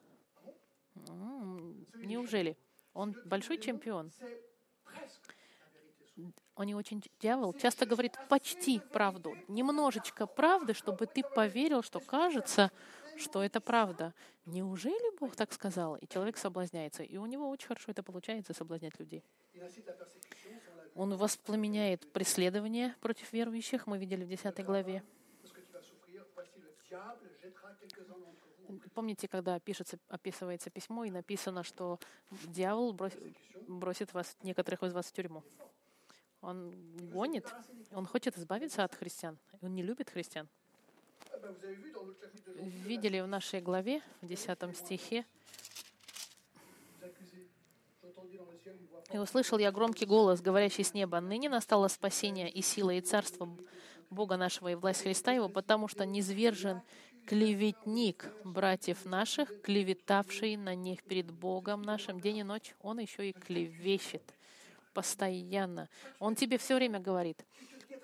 Неужели? 1.95 2.57
Он 2.93 3.15
большой 3.25 3.59
чемпион. 3.59 4.13
Он 6.57 6.67
не 6.67 6.75
очень 6.75 7.03
дьявол 7.21 7.53
часто 7.55 7.87
говорит 7.87 8.13
почти 8.29 8.79
правду, 8.79 9.37
немножечко 9.49 10.27
правды, 10.27 10.73
чтобы 10.73 11.07
ты 11.07 11.25
поверил, 11.25 11.83
что 11.83 11.99
кажется, 11.99 12.71
что 13.17 13.43
это 13.43 13.61
правда. 13.61 14.15
Неужели 14.47 15.19
Бог 15.19 15.35
так 15.35 15.53
сказал? 15.53 15.97
И 15.97 16.07
человек 16.07 16.37
соблазняется. 16.37 17.03
И 17.03 17.17
у 17.17 17.27
него 17.27 17.49
очень 17.49 17.67
хорошо 17.67 17.91
это 17.91 18.03
получается, 18.03 18.55
соблазнять 18.55 18.99
людей. 19.01 19.25
Он 20.95 21.17
воспламеняет 21.17 22.11
преследование 22.13 22.95
против 23.01 23.33
верующих. 23.33 23.87
Мы 23.87 23.99
видели 23.99 24.25
в 24.25 24.29
10 24.29 24.65
главе. 24.65 25.03
Помните, 28.95 29.29
когда 29.29 29.59
пишется, 29.59 29.99
описывается 30.09 30.71
письмо, 30.71 31.05
и 31.05 31.11
написано, 31.11 31.65
что 31.65 31.99
дьявол 32.31 32.97
бросит 33.67 34.15
вас, 34.15 34.37
некоторых 34.43 34.83
из 34.83 34.93
вас 34.93 35.07
в 35.07 35.13
тюрьму. 35.13 35.43
Он 36.41 36.73
гонит, 37.11 37.53
он 37.93 38.07
хочет 38.07 38.39
избавиться 38.39 38.85
от 38.85 38.95
христиан. 38.95 39.39
Он 39.63 39.75
не 39.75 39.83
любит 39.83 40.11
христиан 40.11 40.49
видели 42.85 43.21
в 43.21 43.27
нашей 43.27 43.61
главе, 43.61 44.03
в 44.21 44.27
10 44.27 44.77
стихе, 44.77 45.25
«И 49.13 49.19
услышал 49.19 49.59
я 49.59 49.71
громкий 49.71 50.07
голос, 50.07 50.41
говорящий 50.41 50.85
с 50.85 50.95
неба, 50.95 51.21
«Ныне 51.21 51.49
настало 51.49 51.89
спасение 51.89 52.51
и 52.51 52.63
сила, 52.63 52.91
и 52.91 53.01
царство 53.01 53.49
Бога 54.11 54.37
нашего, 54.37 54.69
и 54.69 54.75
власть 54.75 55.03
Христа 55.03 55.33
Его, 55.33 55.49
потому 55.49 55.89
что 55.89 56.07
низвержен 56.07 56.83
клеветник 57.27 58.31
братьев 58.45 59.05
наших, 59.05 59.63
клеветавший 59.63 60.57
на 60.57 60.75
них 60.75 61.03
перед 61.03 61.31
Богом 61.31 61.83
нашим 61.83 62.21
день 62.21 62.39
и 62.39 62.43
ночь. 62.43 62.75
Он 62.81 62.99
еще 62.99 63.31
и 63.31 63.33
клевещет 63.33 64.23
постоянно. 64.93 65.89
Он 66.19 66.37
тебе 66.37 66.59
все 66.59 66.77
время 66.77 67.01
говорит, 67.01 67.45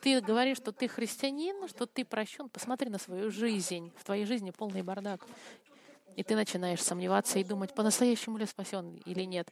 ты 0.03 0.21
говоришь, 0.21 0.57
что 0.57 0.73
ты 0.73 0.89
христианин, 0.89 1.69
что 1.69 1.87
ты 1.87 2.05
прощен, 2.05 2.49
посмотри 2.49 2.91
на 2.91 2.99
свою 2.99 3.31
жизнь. 3.31 3.93
В 3.97 4.05
твоей 4.05 4.25
жизни 4.25 4.51
полный 4.51 4.83
бардак. 4.83 5.25
И 6.17 6.23
ты 6.23 6.35
начинаешь 6.35 6.83
сомневаться 6.83 7.39
и 7.39 7.45
думать, 7.45 7.75
по-настоящему 7.75 8.37
ли 8.39 8.47
спасен 8.47 8.97
или 9.05 9.23
нет 9.23 9.49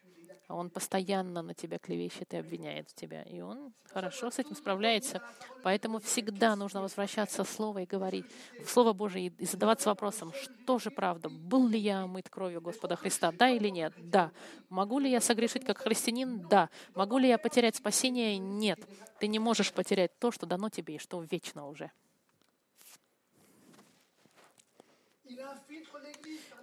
он 0.54 0.70
постоянно 0.70 1.42
на 1.42 1.52
тебя 1.52 1.78
клевещет 1.78 2.32
и 2.32 2.38
обвиняет 2.38 2.88
тебя. 2.94 3.22
И 3.22 3.40
он 3.40 3.74
хорошо 3.84 4.30
с 4.30 4.38
этим 4.38 4.56
справляется. 4.56 5.22
Поэтому 5.62 5.98
всегда 6.00 6.56
нужно 6.56 6.80
возвращаться 6.80 7.44
в 7.44 7.48
Слово 7.48 7.82
и 7.82 7.86
говорить 7.86 8.24
в 8.64 8.68
Слово 8.68 8.94
Божие 8.94 9.26
и 9.26 9.44
задаваться 9.44 9.90
вопросом, 9.90 10.32
что 10.32 10.78
же 10.78 10.90
правда? 10.90 11.28
Был 11.28 11.68
ли 11.68 11.78
я 11.78 12.02
омыт 12.02 12.30
кровью 12.30 12.62
Господа 12.62 12.96
Христа? 12.96 13.30
Да 13.32 13.50
или 13.50 13.68
нет? 13.68 13.92
Да. 13.98 14.32
Могу 14.70 14.98
ли 14.98 15.10
я 15.10 15.20
согрешить 15.20 15.64
как 15.64 15.78
христианин? 15.78 16.40
Да. 16.48 16.70
Могу 16.94 17.18
ли 17.18 17.28
я 17.28 17.36
потерять 17.36 17.76
спасение? 17.76 18.38
Нет. 18.38 18.80
Ты 19.20 19.26
не 19.26 19.38
можешь 19.38 19.72
потерять 19.72 20.18
то, 20.18 20.30
что 20.30 20.46
дано 20.46 20.70
тебе 20.70 20.96
и 20.96 20.98
что 20.98 21.20
вечно 21.20 21.68
уже. 21.68 21.90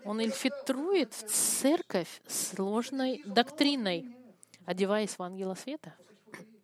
Он 0.05 0.23
инфильтрует 0.23 1.13
в 1.13 1.23
церковь 1.27 2.21
сложной 2.27 3.23
доктриной, 3.25 4.15
одеваясь 4.65 5.17
в 5.17 5.23
ангела 5.23 5.55
света. 5.55 5.95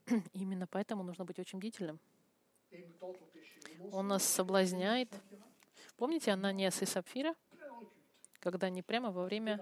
Именно 0.34 0.67
поэтому 0.67 1.01
нужно 1.04 1.25
быть 1.25 1.39
очень 1.39 1.58
бдительным. 1.58 1.99
Он 3.91 4.08
нас 4.08 4.23
соблазняет. 4.23 5.10
Помните 5.97 6.32
Ананиас 6.32 6.82
и 6.84 6.86
Сапфира? 6.86 7.34
Когда 8.39 8.67
они 8.67 8.84
прямо 8.84 9.12
во 9.12 9.23
время 9.23 9.60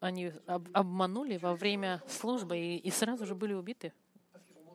они 0.00 0.32
об, 0.46 0.68
обманули 0.72 1.36
во 1.38 1.54
время 1.54 2.00
службы 2.06 2.56
и, 2.56 2.76
и 2.76 2.90
сразу 2.90 3.26
же 3.26 3.34
были 3.34 3.54
убиты 3.54 3.92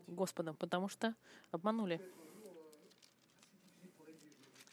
Господом, 0.08 0.58
потому 0.58 0.90
что 0.90 1.16
обманули. 1.52 2.02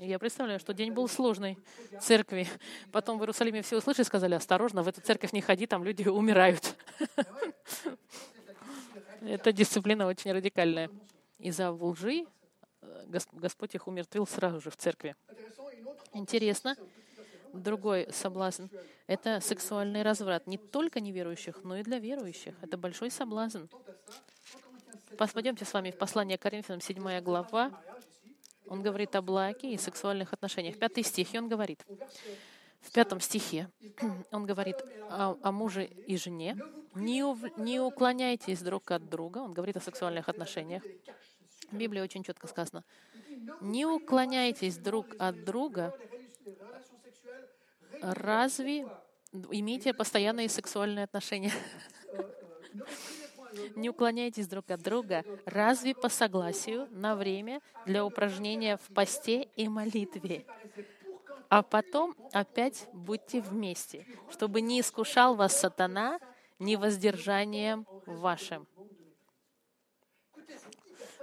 Я 0.00 0.18
представляю, 0.18 0.58
что 0.58 0.72
день 0.72 0.92
был 0.92 1.06
сложный 1.08 1.58
в 1.92 2.00
церкви. 2.00 2.48
Потом 2.90 3.18
в 3.18 3.20
Иерусалиме 3.20 3.60
все 3.60 3.76
услышали 3.76 4.02
и 4.02 4.06
сказали, 4.06 4.34
осторожно, 4.34 4.82
в 4.82 4.88
эту 4.88 5.02
церковь 5.02 5.34
не 5.34 5.42
ходи, 5.42 5.66
там 5.66 5.84
люди 5.84 6.08
умирают. 6.08 6.74
Это 9.20 9.52
дисциплина 9.52 10.06
очень 10.06 10.32
радикальная. 10.32 10.90
Из-за 11.38 11.70
лжи 11.70 12.24
э, 12.80 13.18
Господь 13.32 13.74
их 13.74 13.86
умертвил 13.86 14.26
сразу 14.26 14.62
же 14.62 14.70
в 14.70 14.76
церкви. 14.78 15.16
Интересно, 16.14 16.76
другой 17.52 18.08
соблазн— 18.10 18.68
это 19.06 19.40
сексуальный 19.40 20.00
разврат. 20.00 20.46
Не 20.46 20.56
только 20.56 21.00
неверующих, 21.00 21.62
но 21.62 21.76
и 21.76 21.82
для 21.82 21.98
верующих. 21.98 22.54
Это 22.62 22.78
большой 22.78 23.10
соблазн. 23.10 23.66
Пойдемте 25.18 25.66
с 25.66 25.74
вами 25.74 25.90
в 25.90 25.98
послание 25.98 26.38
к 26.38 26.42
Коринфянам, 26.42 26.80
7 26.80 27.20
глава, 27.20 27.70
он 28.70 28.82
говорит 28.82 29.16
о 29.16 29.20
блаке 29.20 29.72
и 29.72 29.76
сексуальных 29.76 30.32
отношениях. 30.32 30.78
Пятый 30.78 31.02
стих, 31.02 31.34
и 31.34 31.38
он 31.38 31.48
говорит, 31.48 31.84
в 32.80 32.92
пятом 32.92 33.20
стихе 33.20 33.68
он 34.30 34.46
говорит 34.46 34.76
о, 35.10 35.36
о 35.42 35.50
муже 35.50 35.84
и 35.84 36.16
жене. 36.16 36.56
Не, 36.94 37.24
ув, 37.24 37.38
не 37.58 37.80
уклоняйтесь 37.80 38.62
друг 38.62 38.92
от 38.92 39.08
друга. 39.08 39.38
Он 39.38 39.52
говорит 39.52 39.76
о 39.76 39.80
сексуальных 39.80 40.28
отношениях. 40.28 40.84
В 41.70 41.76
Библии 41.76 42.00
очень 42.00 42.22
четко 42.22 42.46
сказано. 42.46 42.84
Не 43.60 43.86
уклоняйтесь 43.86 44.78
друг 44.78 45.06
от 45.18 45.44
друга. 45.44 45.92
Разве 48.00 48.86
имейте 49.50 49.92
постоянные 49.92 50.48
сексуальные 50.48 51.04
отношения? 51.04 51.52
Не 53.76 53.90
уклоняйтесь 53.90 54.48
друг 54.48 54.70
от 54.70 54.82
друга, 54.82 55.24
разве 55.44 55.94
по 55.94 56.08
согласию 56.08 56.88
на 56.90 57.16
время 57.16 57.60
для 57.86 58.04
упражнения 58.04 58.76
в 58.76 58.94
посте 58.94 59.48
и 59.56 59.68
молитве. 59.68 60.46
А 61.48 61.62
потом 61.62 62.14
опять 62.32 62.86
будьте 62.92 63.40
вместе, 63.40 64.06
чтобы 64.30 64.60
не 64.60 64.80
искушал 64.80 65.34
вас 65.34 65.58
сатана 65.58 66.20
невоздержанием 66.58 67.86
вашим. 68.06 68.68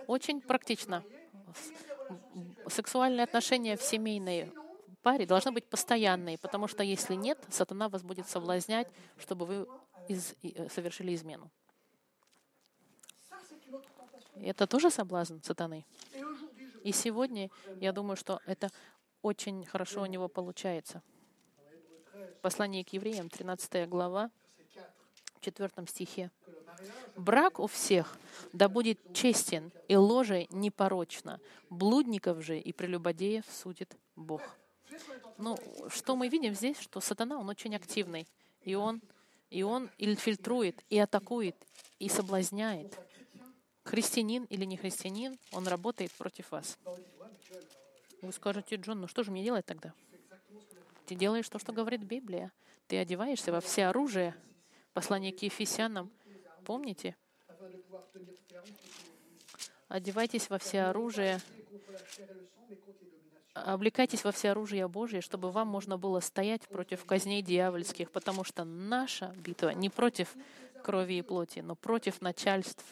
Очень 0.06 0.42
практично. 0.42 1.04
Сексуальные 2.68 3.24
отношения 3.24 3.78
в 3.78 3.82
семейной 3.82 4.52
паре 5.02 5.26
должны 5.26 5.52
быть 5.52 5.66
постоянные, 5.70 6.38
потому 6.38 6.68
что 6.68 6.84
если 6.84 7.16
нет, 7.16 7.38
сатана 7.50 7.88
вас 7.88 8.04
будет 8.04 8.28
соблазнять, 8.28 8.88
чтобы 9.18 9.46
вы 9.46 9.68
из, 10.10 10.36
э, 10.44 10.68
совершили 10.70 11.16
измену. 11.16 11.50
Это 14.41 14.67
тоже 14.67 14.89
соблазн 14.89 15.38
сатаны. 15.43 15.86
И 16.84 16.91
сегодня 16.91 17.50
я 17.80 17.91
думаю, 17.91 18.15
что 18.15 18.39
это 18.45 18.69
очень 19.21 19.65
хорошо 19.65 20.04
у 20.04 20.06
него 20.06 20.28
получается. 20.28 21.02
Послание 22.41 22.86
к 22.86 22.89
евреям, 22.89 23.30
13 23.30 23.89
глава, 23.89 24.32
в 25.36 25.41
4 25.41 25.69
стихе. 25.88 26.32
«Брак 27.15 27.60
у 27.60 27.67
всех 27.67 28.15
да 28.54 28.69
будет 28.69 29.00
честен, 29.13 29.71
и 29.88 29.95
ложе 29.95 30.45
непорочно. 30.52 31.39
Блудников 31.69 32.43
же 32.43 32.60
и 32.60 32.71
прелюбодеев 32.71 33.43
судит 33.52 33.97
Бог». 34.15 34.41
Ну, 35.38 35.58
что 35.89 36.15
мы 36.15 36.30
видим 36.30 36.54
здесь, 36.54 36.80
что 36.80 37.02
сатана, 37.02 37.38
он 37.39 37.50
очень 37.50 37.76
активный, 37.76 38.28
и 38.62 38.76
он, 38.76 39.02
и 39.50 39.63
он 39.63 39.89
инфильтрует, 39.97 40.84
и 40.89 40.97
атакует, 40.97 41.56
и 42.00 42.10
соблазняет 42.10 42.97
христианин 43.88 44.45
или 44.45 44.65
не 44.65 44.78
христианин, 44.78 45.38
он 45.52 45.67
работает 45.67 46.12
против 46.12 46.52
вас. 46.52 46.78
Вы 48.21 48.32
скажете, 48.32 48.76
Джон, 48.76 49.02
ну 49.02 49.08
что 49.08 49.23
же 49.23 49.32
мне 49.32 49.43
делать 49.43 49.65
тогда? 49.65 49.93
Ты 51.06 51.15
делаешь 51.15 51.47
то, 51.50 51.60
что 51.60 51.71
говорит 51.71 52.04
Библия. 52.04 52.52
Ты 52.88 52.97
одеваешься 52.97 53.52
во 53.52 53.62
все 53.62 53.86
оружие. 53.86 54.36
Послание 54.93 55.32
к 55.32 55.41
Ефесянам. 55.41 56.12
Помните? 56.65 57.15
Одевайтесь 59.88 60.50
во 60.50 60.60
все 60.60 60.82
оружие, 60.82 61.39
облекайтесь 63.54 64.23
во 64.23 64.32
все 64.32 64.52
оружие 64.52 64.88
Божие, 64.88 65.21
чтобы 65.21 65.50
вам 65.50 65.67
можно 65.69 65.97
было 65.97 66.19
стоять 66.19 66.67
против 66.67 67.06
казней 67.06 67.41
дьявольских, 67.41 68.12
потому 68.12 68.43
что 68.43 68.65
наша 68.65 69.34
битва 69.38 69.69
не 69.69 69.89
против 69.89 70.36
крови 70.84 71.19
и 71.19 71.21
плоти, 71.21 71.60
но 71.60 71.76
против 71.76 72.21
начальств, 72.21 72.84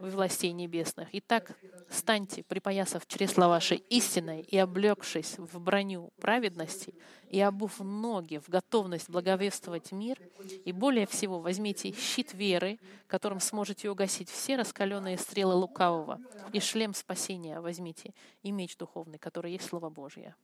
властей 0.00 0.52
небесных. 0.52 1.08
Итак, 1.12 1.52
станьте, 1.90 2.42
припоясав 2.42 3.06
чресла 3.06 3.48
вашей 3.48 3.78
истиной 3.90 4.40
и 4.40 4.56
облегшись 4.56 5.38
в 5.38 5.60
броню 5.60 6.10
праведности, 6.20 6.94
и 7.28 7.40
обув 7.40 7.78
ноги 7.80 8.38
в 8.38 8.48
готовность 8.48 9.10
благовествовать 9.10 9.92
мир, 9.92 10.18
и 10.64 10.72
более 10.72 11.06
всего 11.06 11.40
возьмите 11.40 11.92
щит 11.92 12.32
веры, 12.32 12.78
которым 13.06 13.40
сможете 13.40 13.90
угасить 13.90 14.30
все 14.30 14.56
раскаленные 14.56 15.18
стрелы 15.18 15.54
лукавого, 15.54 16.18
и 16.52 16.60
шлем 16.60 16.94
спасения 16.94 17.60
возьмите, 17.60 18.14
и 18.42 18.50
меч 18.50 18.76
духовный, 18.76 19.18
который 19.18 19.52
есть 19.52 19.66
Слово 19.66 19.90
Божье. 19.90 20.34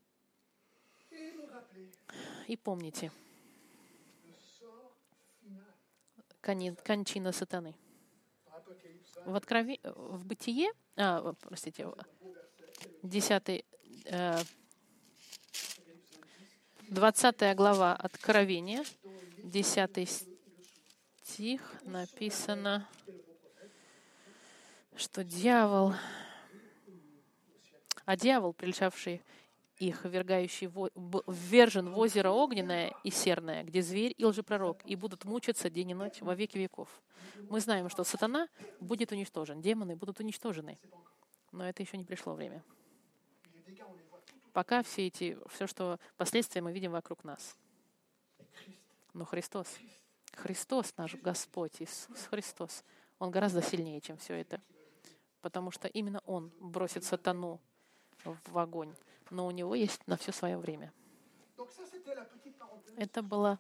И 2.47 2.57
помните, 2.57 3.11
кончина 6.41 7.33
сатаны— 7.33 7.75
в, 9.27 9.35
открови... 9.35 9.81
в 9.83 10.25
Бытие, 10.25 10.71
а, 10.97 11.35
простите, 11.41 11.89
10, 13.03 13.65
20 16.89 17.43
э, 17.43 17.55
глава 17.55 17.95
Откровения, 17.95 18.85
10 19.43 20.27
стих 21.23 21.75
написано, 21.83 22.89
что 24.97 25.25
дьявол, 25.25 25.93
а 28.05 28.17
дьявол, 28.17 28.53
приличавший 28.53 29.23
их, 29.79 30.05
вергающий, 30.05 30.69
ввержен 31.27 31.91
в 31.91 31.99
озеро 31.99 32.31
огненное 32.31 32.95
и 33.05 33.11
серное, 33.11 33.63
где 33.65 33.83
зверь 33.83 34.15
и 34.17 34.25
лжепророк, 34.25 34.81
и 34.85 34.97
будут 34.97 35.25
мучиться 35.25 35.69
день 35.71 35.91
и 35.91 35.95
ночь 35.95 36.21
во 36.21 36.35
веки 36.35 36.59
веков. 36.59 36.89
Мы 37.51 37.61
знаем, 37.61 37.89
что 37.91 38.05
сатана 38.05 38.49
будет 38.81 39.13
уничтожен, 39.13 39.61
демоны 39.61 39.97
будут 39.97 40.21
уничтожены. 40.21 40.79
Но 41.53 41.69
это 41.69 41.83
еще 41.83 41.97
не 41.97 42.05
пришло 42.05 42.35
время. 42.35 42.65
Пока 44.53 44.83
все 44.83 45.07
эти, 45.07 45.39
все, 45.51 45.67
что 45.67 45.99
последствия 46.17 46.63
мы 46.63 46.73
видим 46.73 46.93
вокруг 46.93 47.25
нас. 47.25 47.57
Но 49.13 49.25
Христос, 49.25 49.69
Христос 50.33 50.95
наш 50.97 51.15
Господь, 51.17 51.81
Иисус 51.81 52.27
Христос, 52.31 52.85
Он 53.19 53.31
гораздо 53.31 53.61
сильнее, 53.61 54.01
чем 54.01 54.17
все 54.17 54.35
это. 54.35 54.63
Потому 55.43 55.71
что 55.71 55.89
именно 55.89 56.21
Он 56.27 56.51
бросит 56.61 57.05
сатану 57.05 57.61
в 58.25 58.59
огонь 58.59 58.95
но 59.31 59.47
у 59.47 59.51
него 59.51 59.75
есть 59.75 60.07
на 60.07 60.17
все 60.17 60.33
свое 60.33 60.59
время. 60.59 60.93
Это 62.97 63.23
было 63.23 63.59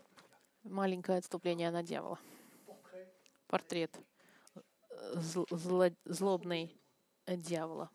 маленькое 0.62 1.18
отступление 1.18 1.70
на 1.70 1.82
дьявола. 1.82 2.18
Портрет 3.46 3.98
зло, 5.14 5.90
злобный 6.04 6.74
дьявола. 7.26 7.90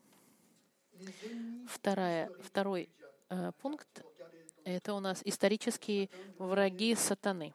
Вторая, 1.67 2.31
второй 2.41 2.89
э, 3.29 3.51
пункт— 3.62 4.03
это 4.63 4.93
у 4.93 4.99
нас 4.99 5.21
исторические 5.25 6.10
враги 6.38 6.95
сатаны. 6.95 7.53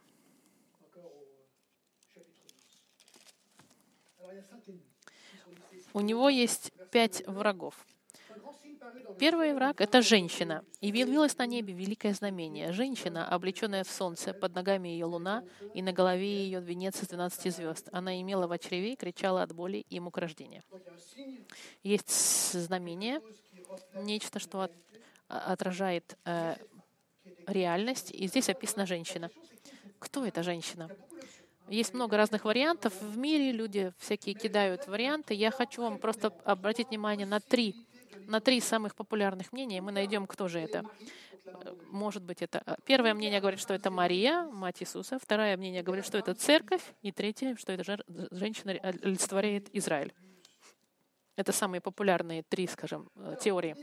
У 5.93 6.01
него 6.01 6.29
есть 6.29 6.73
пять 6.91 7.27
врагов. 7.27 7.87
Первый 9.19 9.55
враг— 9.55 9.81
это 9.83 10.03
женщина. 10.03 10.65
«И 10.81 10.89
явилось 10.89 11.37
на 11.39 11.47
небе 11.47 11.73
великое 11.73 12.13
знамение. 12.13 12.73
Женщина, 12.73 13.29
облеченная 13.29 13.85
в 13.85 13.91
солнце, 13.91 14.35
под 14.35 14.55
ногами 14.55 14.89
ее 14.89 15.07
луна, 15.07 15.43
и 15.75 15.83
на 15.83 15.93
голове 15.93 16.45
ее 16.45 16.61
венец 16.61 17.03
из 17.03 17.09
двенадцати 17.09 17.49
звезд. 17.49 17.89
Она 17.93 18.21
имела 18.21 18.47
в 18.47 18.59
чреве 18.59 18.93
и 18.93 18.97
кричала 18.97 19.43
от 19.43 19.53
боли 19.55 19.85
и 19.89 20.01
мук 20.01 20.19
рождения». 20.19 20.63
Есть 21.83 22.53
знамение, 22.53 23.21
нечто, 23.95 24.39
что 24.39 24.63
от, 24.63 24.73
отражает 25.29 26.17
э, 26.25 26.57
реальность, 27.47 28.11
и 28.11 28.27
здесь 28.27 28.49
описана 28.49 28.87
женщина. 28.87 29.31
Кто 29.99 30.25
эта 30.25 30.43
женщина? 30.43 30.91
Есть 31.69 31.95
много 31.95 32.17
разных 32.17 32.45
вариантов. 32.45 32.93
В 33.01 33.19
мире 33.19 33.51
люди 33.51 33.93
всякие 33.99 34.35
кидают 34.35 34.87
варианты. 34.87 35.35
Я 35.35 35.51
хочу 35.51 35.83
вам 35.83 35.99
просто 35.99 36.29
обратить 36.45 36.89
внимание 36.89 37.27
на 37.27 37.41
три 37.41 37.86
на 38.27 38.41
три 38.41 38.61
самых 38.61 38.95
популярных 38.95 39.53
мнения 39.53 39.81
мы 39.81 39.93
найдем, 39.93 40.27
кто 40.27 40.49
же 40.49 40.61
это. 40.61 40.85
Может 41.91 42.23
быть, 42.23 42.43
это... 42.43 42.63
Э, 42.67 42.75
первое 42.85 43.15
мнение 43.15 43.41
говорит, 43.41 43.61
что 43.61 43.75
это 43.75 43.91
Мария, 43.91 44.45
мать 44.45 44.83
Иисуса. 44.83 45.19
Второе 45.19 45.57
мнение 45.57 45.83
говорит, 45.83 46.05
что 46.05 46.19
это 46.19 46.35
церковь. 46.35 46.83
И 47.03 47.13
третье, 47.13 47.57
что 47.57 47.73
эта 47.73 47.99
женщина 48.33 48.73
олицетворяет 48.73 49.69
Израиль. 49.73 50.13
Это 51.37 51.53
самые 51.53 51.81
популярные 51.81 52.43
три, 52.43 52.67
скажем, 52.67 53.11
э, 53.17 53.37
теории. 53.41 53.77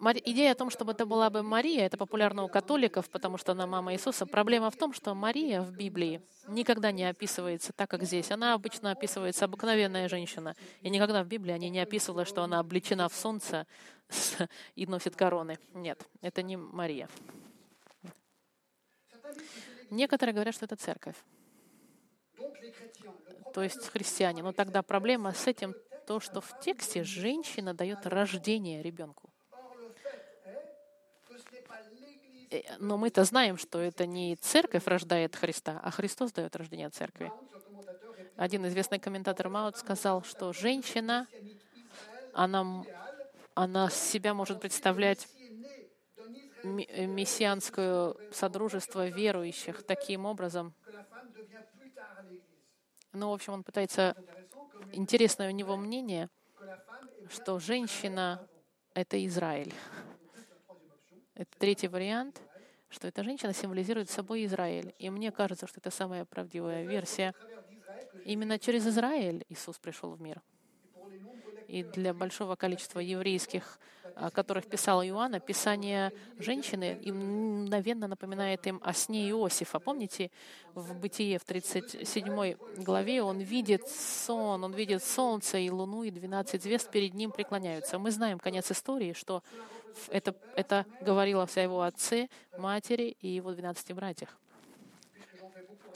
Идея 0.00 0.52
о 0.52 0.54
том, 0.54 0.70
чтобы 0.70 0.92
это 0.92 1.06
была 1.06 1.28
бы 1.28 1.42
Мария, 1.42 1.84
это 1.84 1.96
популярно 1.96 2.44
у 2.44 2.48
католиков, 2.48 3.10
потому 3.10 3.36
что 3.36 3.52
она 3.52 3.66
мама 3.66 3.92
Иисуса. 3.94 4.26
Проблема 4.26 4.70
в 4.70 4.76
том, 4.76 4.92
что 4.92 5.12
Мария 5.14 5.60
в 5.60 5.72
Библии 5.72 6.22
никогда 6.46 6.92
не 6.92 7.04
описывается 7.04 7.72
так, 7.72 7.90
как 7.90 8.04
здесь. 8.04 8.30
Она 8.30 8.54
обычно 8.54 8.92
описывается 8.92 9.46
обыкновенная 9.46 10.08
женщина. 10.08 10.54
И 10.82 10.90
никогда 10.90 11.24
в 11.24 11.26
Библии 11.26 11.52
они 11.52 11.68
не 11.68 11.80
описывала, 11.80 12.24
что 12.24 12.42
она 12.42 12.60
облечена 12.60 13.08
в 13.08 13.14
солнце 13.14 13.66
и 14.76 14.86
носит 14.86 15.16
короны. 15.16 15.58
Нет, 15.74 16.06
это 16.20 16.42
не 16.42 16.56
Мария. 16.56 17.08
Некоторые 19.90 20.34
говорят, 20.34 20.54
что 20.54 20.66
это 20.66 20.76
церковь. 20.76 21.16
То 23.52 23.62
есть 23.62 23.88
христиане. 23.88 24.42
Но 24.42 24.52
тогда 24.52 24.82
проблема 24.82 25.32
с 25.32 25.46
этим 25.46 25.74
то, 26.06 26.20
что 26.20 26.40
в 26.40 26.60
тексте 26.60 27.02
женщина 27.02 27.74
дает 27.74 28.06
рождение 28.06 28.82
ребенку. 28.82 29.30
Э, 30.44 30.62
но 32.78 32.96
мы-то 32.96 33.24
знаем, 33.24 33.58
что 33.58 33.78
это 33.78 34.06
не 34.06 34.36
церковь 34.36 34.86
рождает 34.86 35.36
Христа, 35.36 35.80
а 35.82 35.90
Христос 35.90 36.32
дает 36.32 36.54
рождение 36.56 36.90
церкви. 36.90 37.30
Один 38.36 38.66
известный 38.68 38.98
комментатор 38.98 39.48
Маут 39.48 39.76
сказал, 39.76 40.22
что 40.22 40.52
женщина, 40.52 41.26
она, 42.32 42.84
она 43.54 43.90
себя 43.90 44.32
может 44.32 44.60
представлять 44.60 45.26
э, 46.62 47.06
мессианское 47.06 48.14
содружество 48.30 49.08
верующих 49.08 49.82
таким 49.82 50.24
образом. 50.24 50.72
Ну, 53.12 53.30
в 53.30 53.34
общем, 53.34 53.54
он 53.54 53.64
пытается... 53.64 54.14
Интересное 54.92 55.48
у 55.48 55.52
него 55.52 55.76
мнение, 55.76 56.30
что 57.28 57.58
женщина— 57.58 58.46
это 58.94 59.24
Израиль. 59.26 59.74
Это 61.38 61.56
третий 61.56 61.86
вариант, 61.86 62.42
что 62.88 63.06
эта 63.06 63.22
женщина 63.22 63.52
символизирует 63.52 64.10
собой 64.10 64.44
Израиль. 64.44 64.92
И 64.98 65.08
мне 65.08 65.30
кажется, 65.30 65.68
что 65.68 65.78
это 65.78 65.92
самая 65.92 66.24
правдивая 66.24 66.84
версия. 66.84 67.32
Именно 68.24 68.58
через 68.58 68.84
Израиль 68.88 69.44
Иисус 69.48 69.78
пришел 69.78 70.10
в 70.10 70.20
мир. 70.20 70.42
И 71.68 71.84
для 71.84 72.12
большого 72.12 72.56
количества 72.56 72.98
еврейских, 72.98 73.78
о 74.16 74.32
которых 74.32 74.66
писал 74.66 75.04
Иоанна, 75.04 75.38
писание 75.38 76.12
женщины 76.40 76.98
им 77.02 77.60
мгновенно 77.62 78.08
напоминает 78.08 78.66
им 78.66 78.80
о 78.82 78.92
сне 78.92 79.30
Иосифа. 79.30 79.78
Помните, 79.78 80.32
в 80.74 80.96
Бытие 80.96 81.38
в 81.38 81.44
37 81.44 82.56
главе 82.78 83.22
он 83.22 83.38
видит 83.38 83.86
сон, 83.86 84.64
он 84.64 84.72
видит 84.72 85.04
солнце 85.04 85.58
и 85.58 85.70
луну, 85.70 86.02
и 86.02 86.10
12 86.10 86.60
звезд 86.60 86.90
перед 86.90 87.14
ним 87.14 87.30
преклоняются. 87.30 88.00
Мы 88.00 88.10
знаем 88.10 88.40
конец 88.40 88.72
истории, 88.72 89.12
что 89.12 89.44
это, 90.08 90.34
это 90.56 90.86
говорило 91.00 91.48
о 91.52 91.60
его 91.60 91.82
отце, 91.82 92.28
матери 92.56 93.16
и 93.20 93.28
его 93.28 93.52
12 93.52 93.92
братьях. 93.92 94.36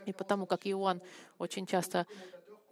И 0.07 0.13
потому 0.13 0.47
как 0.47 0.67
Иоанн 0.67 1.01
очень 1.39 1.67
часто 1.67 2.07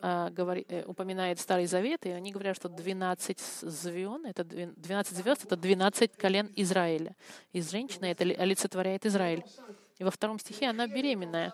а, 0.03 0.31
говори, 0.31 0.65
э, 0.69 0.85
упоминает 0.87 1.39
Старый 1.39 1.67
Завет, 1.67 2.07
и 2.07 2.11
они 2.11 2.33
говорят, 2.33 2.57
что 2.57 2.71
12 2.71 3.39
звезд, 3.39 4.25
это 4.25 4.45
12 4.45 5.17
звезд, 5.17 5.45
это 5.45 5.57
12 5.57 6.17
колен 6.17 6.51
Израиля. 6.57 7.15
И 7.53 7.61
женщина 7.61 8.07
это 8.07 8.25
олицетворяет 8.25 9.05
Израиль. 9.05 9.45
И 9.99 10.05
во 10.05 10.11
втором 10.11 10.39
стихе 10.39 10.71
она 10.71 10.87
беременная. 10.87 11.53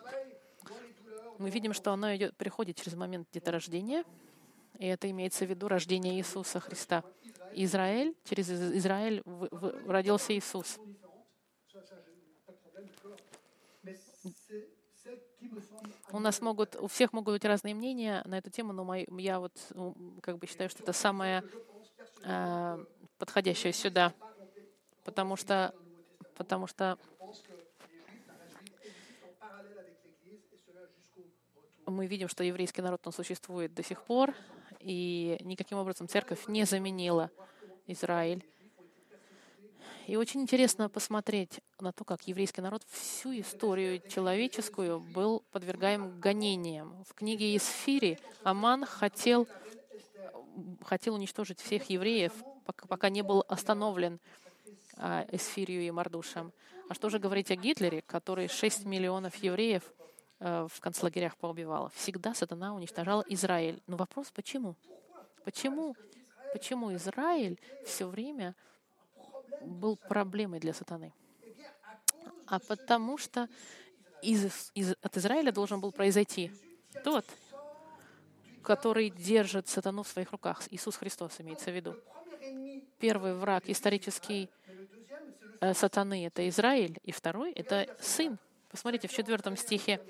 Мы 1.38 1.50
видим, 1.50 1.72
что 1.72 1.92
она 1.92 2.16
идет, 2.16 2.36
приходит 2.36 2.76
через 2.76 2.94
момент 2.94 3.28
деторождения, 3.32 4.04
И 4.78 4.86
это 4.86 5.10
имеется 5.10 5.44
в 5.44 5.50
виду 5.50 5.66
рождение 5.68 6.14
Иисуса 6.16 6.60
Христа. 6.60 7.02
Израиль, 7.64 8.14
через 8.24 8.50
Израиль 8.50 9.22
родился 9.86 10.36
Иисус. 10.36 10.78
У 16.12 16.18
нас 16.18 16.40
могут, 16.40 16.76
у 16.76 16.86
всех 16.86 17.12
могут 17.12 17.34
быть 17.34 17.44
разные 17.44 17.74
мнения 17.74 18.22
на 18.26 18.38
эту 18.38 18.50
тему, 18.50 18.72
но 18.72 18.84
мой, 18.84 19.06
я 19.18 19.40
вот 19.40 19.52
ну, 19.70 19.94
как 20.22 20.38
бы 20.38 20.46
считаю, 20.46 20.68
что 20.68 20.82
это 20.82 20.92
самое 20.92 21.42
э, 22.24 22.84
подходящее 23.18 23.72
сюда, 23.72 24.12
потому 25.04 25.36
что, 25.36 25.74
потому 26.34 26.66
что 26.66 26.98
мы 31.86 32.06
видим, 32.06 32.28
что 32.28 32.44
еврейский 32.44 32.82
народ 32.82 33.06
он 33.06 33.12
существует 33.12 33.72
до 33.72 33.82
сих 33.82 34.02
пор, 34.02 34.34
и 34.86 35.36
никаким 35.40 35.78
образом 35.78 36.06
церковь 36.06 36.46
не 36.46 36.64
заменила 36.64 37.30
Израиль. 37.88 38.46
И 40.06 40.14
очень 40.14 40.42
интересно 40.42 40.88
посмотреть 40.88 41.60
на 41.80 41.92
то, 41.92 42.04
как 42.04 42.28
еврейский 42.28 42.60
народ 42.60 42.84
всю 42.88 43.36
историю 43.40 44.00
человеческую 44.08 45.00
был 45.00 45.42
подвергаем 45.50 46.20
гонениям. 46.20 47.02
В 47.02 47.14
книге 47.14 47.56
Исфири 47.56 48.20
Аман 48.44 48.86
хотел, 48.86 49.48
хотел 50.82 51.14
уничтожить 51.16 51.60
всех 51.60 51.90
евреев, 51.90 52.32
пока, 52.64 53.08
не 53.08 53.22
был 53.22 53.44
остановлен 53.48 54.20
а, 54.96 55.26
Эсфирию 55.32 55.82
и 55.82 55.90
Мардушем. 55.90 56.52
А 56.88 56.94
что 56.94 57.10
же 57.10 57.18
говорить 57.18 57.50
о 57.50 57.56
Гитлере, 57.56 58.02
который 58.02 58.46
6 58.46 58.84
миллионов 58.84 59.34
евреев 59.42 59.82
а, 59.82 60.05
в 60.38 60.80
концлагерях 60.80 61.36
поубивал? 61.36 61.90
Всегда 61.94 62.34
сатана 62.34 62.74
уничтожал 62.74 63.24
Израиль. 63.28 63.82
Но 63.86 63.96
вопрос, 63.96 64.30
почему? 64.30 64.76
Почему? 65.44 65.94
Почему 66.52 66.94
Израиль 66.94 67.58
все 67.84 68.06
время 68.06 68.54
был 69.66 69.96
проблемой 69.96 70.60
для 70.60 70.72
сатаны. 70.72 71.12
А 72.46 72.58
потому 72.60 73.18
что 73.18 73.48
из, 74.22 74.70
из, 74.74 74.94
от 75.02 75.16
Израиля 75.16 75.52
должен 75.52 75.80
был 75.80 75.92
произойти 75.92 76.52
тот, 77.04 77.24
который 78.62 79.10
держит 79.10 79.68
сатану 79.68 80.02
в 80.02 80.08
своих 80.08 80.32
руках. 80.32 80.62
Иисус 80.70 80.96
Христос 80.96 81.40
имеется 81.40 81.70
в 81.70 81.74
виду. 81.74 81.96
Первый 82.98 83.34
враг 83.34 83.68
исторический 83.68 84.48
э, 85.60 85.74
сатаны— 85.74 86.26
это 86.26 86.48
Израиль, 86.48 86.98
и 87.02 87.12
второй— 87.12 87.52
это 87.52 87.94
Сын. 88.00 88.38
Посмотрите, 88.70 89.08
в 89.08 89.12
четвертом 89.12 89.56
стихе. 89.56 90.00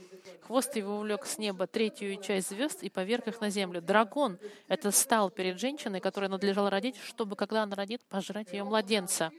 «Хвост 0.42 0.74
его 0.76 0.96
увлек 0.96 1.26
с 1.26 1.38
неба 1.38 1.66
третью 1.66 2.20
часть 2.20 2.48
звезд 2.48 2.82
и 2.82 2.88
поверг 2.90 3.28
их 3.28 3.40
на 3.40 3.50
землю». 3.50 3.82
Дракон— 3.82 4.38
это 4.68 4.90
стал 4.90 5.30
перед 5.30 5.58
женщиной, 5.58 6.00
которая 6.00 6.30
надлежала 6.30 6.70
родить, 6.70 6.96
чтобы, 6.96 7.36
когда 7.36 7.62
она 7.62 7.76
родит, 7.76 8.04
пожрать 8.08 8.52
ее 8.52 8.64
младенца. 8.64 9.30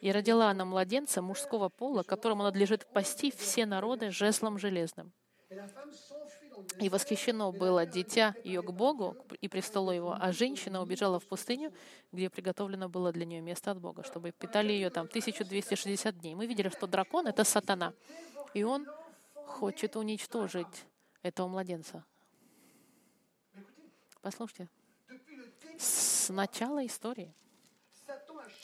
И 0.00 0.10
родила 0.10 0.50
она 0.50 0.64
младенца 0.64 1.22
мужского 1.22 1.68
пола, 1.68 2.02
которому 2.02 2.42
надлежит 2.42 2.86
пасти 2.92 3.30
все 3.30 3.66
народы 3.66 4.10
жезлом 4.10 4.58
железным. 4.58 5.12
И 6.78 6.88
восхищено 6.88 7.52
было 7.52 7.86
дитя 7.86 8.34
ее 8.44 8.62
к 8.62 8.70
Богу 8.70 9.16
и 9.40 9.48
престолу 9.48 9.92
его, 9.92 10.16
а 10.18 10.32
женщина 10.32 10.82
убежала 10.82 11.20
в 11.20 11.26
пустыню, 11.26 11.72
где 12.12 12.30
приготовлено 12.30 12.88
было 12.88 13.12
для 13.12 13.24
нее 13.24 13.40
место 13.40 13.70
от 13.70 13.80
Бога, 13.80 14.02
чтобы 14.02 14.32
питали 14.32 14.72
ее 14.72 14.90
там 14.90 15.06
1260 15.06 16.18
дней. 16.18 16.34
Мы 16.34 16.46
видели, 16.46 16.68
что 16.68 16.86
дракон— 16.86 17.26
это 17.28 17.44
сатана, 17.44 17.92
и 18.54 18.62
он 18.62 18.86
хочет 19.34 19.96
уничтожить 19.96 20.86
этого 21.22 21.48
младенца. 21.48 22.04
Послушайте, 24.20 24.68
с 25.78 26.28
начала 26.32 26.84
истории 26.86 27.34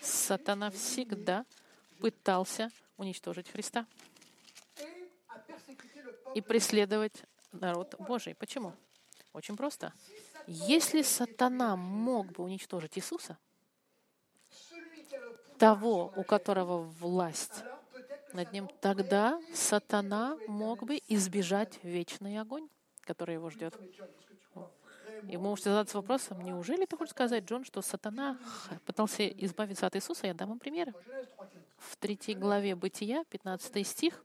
сатана 0.01 0.70
всегда 0.70 1.45
пытался 2.01 2.70
уничтожить 2.97 3.51
Христа 3.51 3.86
и 6.34 6.41
преследовать 6.41 7.24
народ 7.53 7.95
Божий. 7.99 8.35
Почему? 8.35 8.75
Очень 9.33 9.57
просто. 9.57 9.93
Если 10.47 11.03
сатана 11.03 11.77
мог 11.77 12.33
бы 12.33 12.45
уничтожить 12.45 12.97
Иисуса, 12.99 13.39
того, 15.59 16.13
у 16.17 16.23
которого 16.23 16.79
власть 16.79 17.65
над 18.33 18.53
ним, 18.53 18.69
тогда 18.81 19.41
сатана 19.53 20.39
мог 20.47 20.85
бы 20.85 21.01
избежать 21.09 21.79
вечный 21.83 22.39
огонь, 22.39 22.69
который 23.03 23.35
его 23.35 23.51
ждет. 23.51 23.75
И 25.29 25.37
вы 25.37 25.43
можете 25.43 25.71
задаться 25.71 25.97
вопросом, 25.97 26.41
неужели 26.43 26.85
ты 26.85 26.97
хочешь 26.97 27.11
сказать, 27.11 27.45
Джон, 27.45 27.65
что 27.65 27.83
сатана 27.83 28.39
пытался 28.87 29.27
избавиться 29.27 29.87
от 29.87 29.97
Иисуса? 29.97 30.29
Я 30.29 30.35
дам 30.35 30.51
вам 30.51 30.59
примеры. 30.59 30.95
В 31.77 31.97
третьей 31.97 32.35
главе 32.35 32.77
Бытия, 32.77 33.25
15 33.25 33.87
стих, 33.87 34.25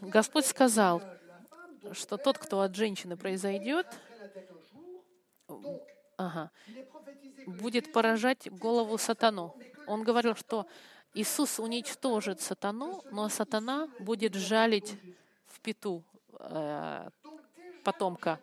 Господь 0.00 0.46
сказал, 0.46 1.02
что 1.92 2.16
тот, 2.16 2.38
кто 2.38 2.60
от 2.60 2.74
женщины 2.74 3.16
произойдет, 3.16 3.86
ага, 6.16 6.50
будет 7.46 7.92
поражать 7.92 8.50
голову 8.50 8.98
сатану. 8.98 9.54
Он 9.86 10.02
говорил, 10.02 10.34
что 10.34 10.66
Иисус 11.14 11.58
уничтожит 11.58 12.40
сатану, 12.40 13.02
но 13.10 13.28
сатана 13.28 13.88
будет 13.98 14.34
жалить 14.34 14.96
в 15.46 15.60
пету 15.60 16.04
э, 16.38 17.08
потомка 17.84 18.40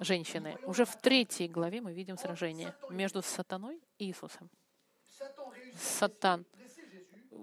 женщины. 0.00 0.56
Уже 0.64 0.84
в 0.84 0.96
третьей 0.96 1.48
главе 1.48 1.80
мы 1.80 1.92
видим 1.92 2.16
сражение 2.16 2.74
между 2.90 3.22
сатаной 3.22 3.80
и 3.98 4.06
Иисусом. 4.06 4.50
Сатан 5.76 6.46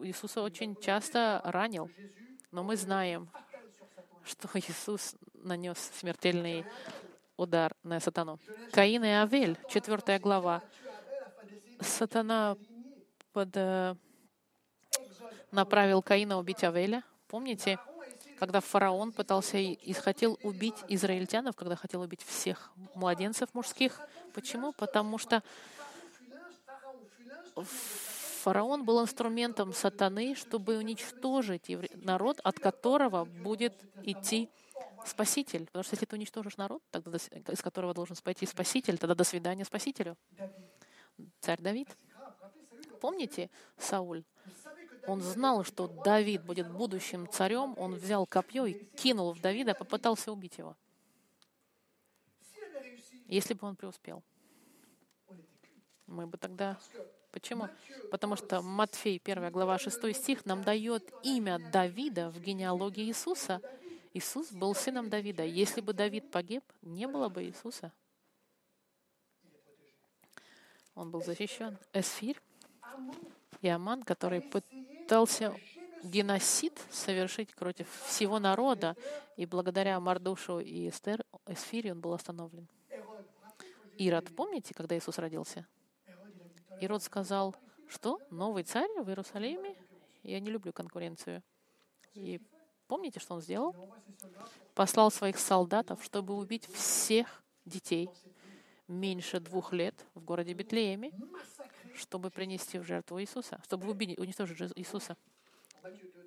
Иисуса 0.03 0.41
очень 0.41 0.75
часто 0.75 1.41
ранил, 1.43 1.89
но 2.51 2.63
мы 2.63 2.75
знаем, 2.77 3.29
что 4.23 4.49
Иисус 4.53 5.15
нанес 5.33 5.77
смертельный 5.99 6.65
удар 7.37 7.73
на 7.83 7.99
сатану. 7.99 8.39
Каин 8.71 9.03
и 9.03 9.09
Авель, 9.09 9.57
четвертая 9.69 10.19
глава. 10.19 10.61
Сатана 11.79 12.57
под, 13.31 13.49
э, 13.55 13.95
направил 15.51 16.01
Каина 16.01 16.37
убить 16.37 16.63
Авеля. 16.63 17.03
Помните, 17.27 17.79
когда 18.39 18.59
фараон 18.59 19.11
пытался 19.11 19.57
и 19.57 19.93
хотел 19.93 20.39
убить 20.43 20.75
израильтянов, 20.87 21.55
когда 21.55 21.75
хотел 21.75 22.01
убить 22.01 22.23
всех 22.23 22.71
младенцев 22.95 23.53
мужских. 23.53 23.99
Почему? 24.33 24.73
Потому 24.73 25.17
что 25.17 25.43
фараон 28.39 28.85
был 28.85 29.01
инструментом 29.01 29.73
сатаны, 29.73 30.35
чтобы 30.35 30.77
уничтожить 30.77 31.69
народ, 32.03 32.39
от 32.43 32.59
которого 32.59 33.25
будет 33.25 33.73
идти 34.03 34.49
Спаситель. 35.05 35.65
Потому 35.65 35.83
что 35.83 35.93
если 35.93 36.05
ты 36.05 36.15
уничтожишь 36.15 36.57
народ, 36.57 36.81
тогда, 36.91 37.17
из 37.17 37.61
которого 37.61 37.93
должен 37.93 38.15
пойти 38.23 38.45
Спаситель, 38.45 38.97
тогда 38.97 39.15
до 39.15 39.23
свидания 39.23 39.65
Спасителю. 39.65 40.17
Царь 41.41 41.61
Давид. 41.61 41.89
Помните 43.01 43.49
Сауль? 43.77 44.23
Он 45.07 45.21
знал, 45.21 45.63
что 45.63 45.87
Давид 45.87 46.43
будет 46.43 46.71
будущим 46.71 47.27
царем. 47.29 47.73
Он 47.77 47.95
взял 47.95 48.25
копье 48.25 48.65
и 48.65 48.73
кинул 48.95 49.33
в 49.33 49.41
Давида, 49.41 49.73
попытался 49.73 50.31
убить 50.31 50.57
его. 50.57 50.75
Если 53.25 53.53
бы 53.53 53.67
он 53.67 53.75
преуспел, 53.75 54.23
мы 56.07 56.25
бы 56.25 56.37
тогда 56.37 56.77
Почему? 57.31 57.69
Потому 58.11 58.35
что 58.35 58.61
Матфей, 58.61 59.21
1 59.23 59.51
глава, 59.51 59.77
6 59.77 60.15
стих, 60.15 60.45
нам 60.45 60.63
дает 60.63 61.11
имя 61.23 61.59
Давида 61.71 62.29
в 62.31 62.39
генеалогии 62.39 63.05
Иисуса. 63.05 63.61
Иисус 64.13 64.51
был 64.51 64.73
сыном 64.73 65.09
Давида. 65.09 65.43
Если 65.43 65.81
бы 65.81 65.93
Давид 65.93 66.31
погиб, 66.31 66.63
не 66.81 67.07
было 67.07 67.29
бы 67.29 67.43
Иисуса. 67.43 67.93
Он 70.95 71.11
был 71.11 71.23
защищен. 71.23 71.77
Эсфирь 71.93 72.41
и 73.61 73.67
Аман, 73.67 74.03
который 74.03 74.41
пытался 74.41 75.55
геноцид 76.03 76.79
совершить 76.89 77.53
против 77.55 77.87
всего 78.05 78.39
народа, 78.39 78.95
и 79.35 79.45
благодаря 79.45 79.99
Мардушу 79.99 80.59
и 80.59 80.89
Эстер, 80.89 81.23
Эсфире 81.45 81.91
он 81.91 82.01
был 82.01 82.13
остановлен. 82.13 82.67
Ирод, 83.97 84.33
помните, 84.35 84.73
когда 84.73 84.97
Иисус 84.97 85.17
родился? 85.17 85.67
Ирод 86.81 87.03
сказал, 87.03 87.55
что 87.87 88.19
новый 88.29 88.63
царь 88.63 88.89
в 88.97 89.09
Иерусалиме? 89.09 89.75
Я 90.23 90.39
не 90.39 90.49
люблю 90.49 90.73
конкуренцию. 90.73 91.43
И 92.13 92.41
помните, 92.87 93.19
что 93.19 93.35
он 93.35 93.41
сделал? 93.41 93.75
Послал 94.75 95.11
своих 95.11 95.37
солдатов, 95.37 96.03
чтобы 96.03 96.35
убить 96.35 96.65
всех 96.67 97.43
детей 97.65 98.09
меньше 98.87 99.39
двух 99.39 99.71
лет 99.73 100.05
в 100.15 100.23
городе 100.23 100.53
Бетлееме, 100.53 101.11
чтобы 101.95 102.31
принести 102.31 102.79
в 102.79 102.83
жертву 102.83 103.21
Иисуса, 103.21 103.61
чтобы 103.65 103.89
убить, 103.89 104.17
уничтожить 104.17 104.71
Иисуса. 104.75 105.15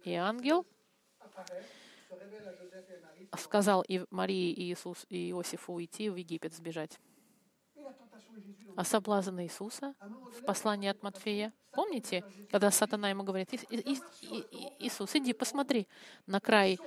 И 0.04 0.14
ангел 0.14 0.66
сказал 3.38 3.82
и 3.82 4.04
Марии 4.10 4.52
и 4.52 4.72
Иисус 4.72 5.06
и 5.08 5.30
Иосифу 5.30 5.72
уйти 5.72 6.10
в 6.10 6.16
Египет, 6.16 6.54
сбежать. 6.54 6.98
А 8.76 8.84
соблазн 8.84 9.40
Иисуса 9.40 9.94
в 10.00 10.44
послании 10.44 10.88
от 10.88 11.02
Матфея, 11.02 11.52
помните, 11.72 12.24
когда 12.50 12.70
сатана 12.70 13.10
ему 13.10 13.22
говорит, 13.22 13.52
«И- 13.52 13.58
и- 13.70 13.98
и- 14.22 14.68
Иисус, 14.86 15.14
иди 15.14 15.32
посмотри 15.34 15.86
на 16.26 16.40
край, 16.40 16.78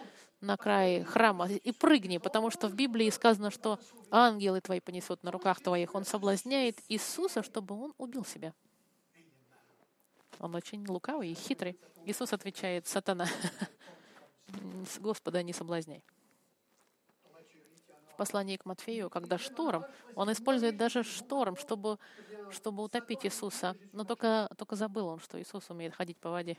на 0.41 0.57
край 0.57 1.03
храма 1.03 1.47
и 1.47 1.71
прыгни, 1.71 2.17
потому 2.17 2.49
что 2.49 2.67
в 2.67 2.73
Библии 2.73 3.09
сказано, 3.11 3.51
что 3.51 3.79
ангелы 4.09 4.61
твои 4.61 4.79
понесут 4.79 5.23
на 5.23 5.31
руках 5.31 5.61
твоих. 5.61 5.93
Он 5.95 6.05
соблазняет 6.05 6.79
Иисуса, 6.89 7.43
чтобы 7.43 7.75
он 7.75 7.93
убил 7.97 8.25
себя. 8.25 8.53
Он 10.39 10.55
очень 10.55 10.85
лукавый 10.87 11.29
и 11.31 11.35
хитрый. 11.35 11.77
Иисус 12.05 12.33
отвечает, 12.33 12.87
сатана, 12.87 13.27
Господа 14.99 15.43
не 15.43 15.53
соблазняй. 15.53 16.03
В 18.15 18.17
послании 18.17 18.55
к 18.55 18.63
Матфею, 18.63 19.09
когда 19.09 19.37
шторм, 19.37 19.85
он 20.15 20.31
использует 20.31 20.77
даже 20.77 21.03
шторм, 21.03 21.57
чтобы, 21.57 21.99
чтобы 22.49 22.81
утопить 22.81 23.25
Иисуса. 23.25 23.75
Но 23.91 24.05
только, 24.05 24.49
только 24.57 24.77
забыл 24.77 25.07
он, 25.07 25.19
что 25.19 25.37
Иисус 25.41 25.69
умеет 25.69 25.93
ходить 25.93 26.17
по 26.17 26.29
воде. 26.29 26.57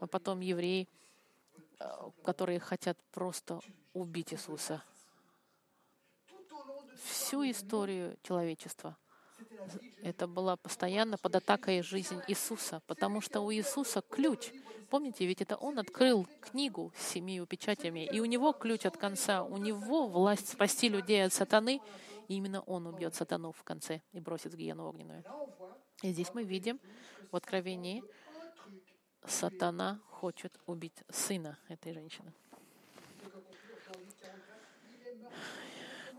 А 0.00 0.06
потом 0.06 0.40
евреи, 0.40 0.86
э, 1.80 1.84
которые 2.22 2.60
хотят 2.60 2.98
просто 3.10 3.58
убить 3.94 4.34
Иисуса. 4.34 4.82
Всю 7.02 7.42
историю 7.50 8.18
человечества 8.22 8.98
это 10.02 10.26
была 10.26 10.56
постоянно 10.56 11.16
под 11.16 11.36
атакой 11.36 11.82
жизнь 11.82 12.20
Иисуса, 12.28 12.82
потому 12.86 13.20
что 13.20 13.40
у 13.40 13.52
Иисуса 13.52 14.02
ключ. 14.02 14.52
Помните, 14.90 15.26
ведь 15.26 15.40
это 15.40 15.56
Он 15.56 15.78
открыл 15.78 16.28
книгу 16.40 16.92
с 16.96 17.08
семью 17.08 17.46
печатями, 17.46 18.06
и 18.06 18.20
у 18.20 18.26
Него 18.26 18.52
ключ 18.52 18.86
от 18.86 18.96
конца, 18.96 19.42
у 19.42 19.56
Него 19.56 20.06
власть 20.06 20.48
спасти 20.48 20.88
людей 20.88 21.24
от 21.24 21.32
сатаны, 21.32 21.80
и 22.28 22.36
именно 22.36 22.60
Он 22.62 22.86
убьет 22.86 23.14
сатану 23.14 23.52
в 23.52 23.62
конце 23.64 24.02
и 24.12 24.20
бросит 24.20 24.52
в 24.52 24.56
гиену 24.56 24.86
огненную. 24.86 25.24
И 26.02 26.12
здесь 26.12 26.32
мы 26.34 26.44
видим 26.44 26.80
в 27.32 27.36
Откровении, 27.36 28.04
сатана 29.26 30.00
хочет 30.10 30.58
убить 30.66 31.02
сына 31.10 31.58
этой 31.68 31.92
женщины. 31.92 32.32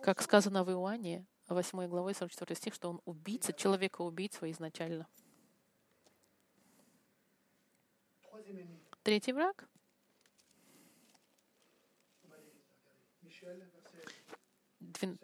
Как 0.02 0.22
сказано 0.22 0.64
в 0.64 0.72
Иоанне, 0.72 1.26
8 1.48 1.88
главой 1.88 2.16
44 2.16 2.56
стих, 2.56 2.74
что 2.74 2.90
он 2.90 3.02
убийца, 3.06 3.54
человека-убийца 3.54 4.50
изначально. 4.52 5.08
Третий 9.04 9.34
враг. 9.34 9.68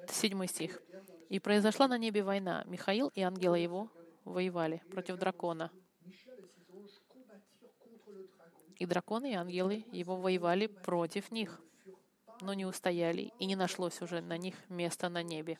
Седьмой 0.07 0.47
стих. 0.47 0.82
«И 1.30 1.39
произошла 1.39 1.88
на 1.88 1.97
небе 1.97 2.24
война. 2.24 2.63
Михаил 2.67 3.11
и 3.15 3.22
ангелы 3.22 3.57
его 3.57 3.89
воевали 4.26 4.84
против 4.91 5.17
дракона. 5.17 5.72
И 8.78 8.86
драконы 8.86 9.32
и 9.32 9.36
ангелы 9.36 9.86
его 9.91 10.15
воевали 10.15 10.67
против 10.67 11.32
них, 11.32 11.61
но 12.41 12.53
не 12.53 12.65
устояли, 12.65 13.32
и 13.39 13.45
не 13.45 13.55
нашлось 13.55 14.01
уже 14.01 14.22
на 14.22 14.38
них 14.38 14.55
места 14.69 15.09
на 15.09 15.24
небе. 15.24 15.57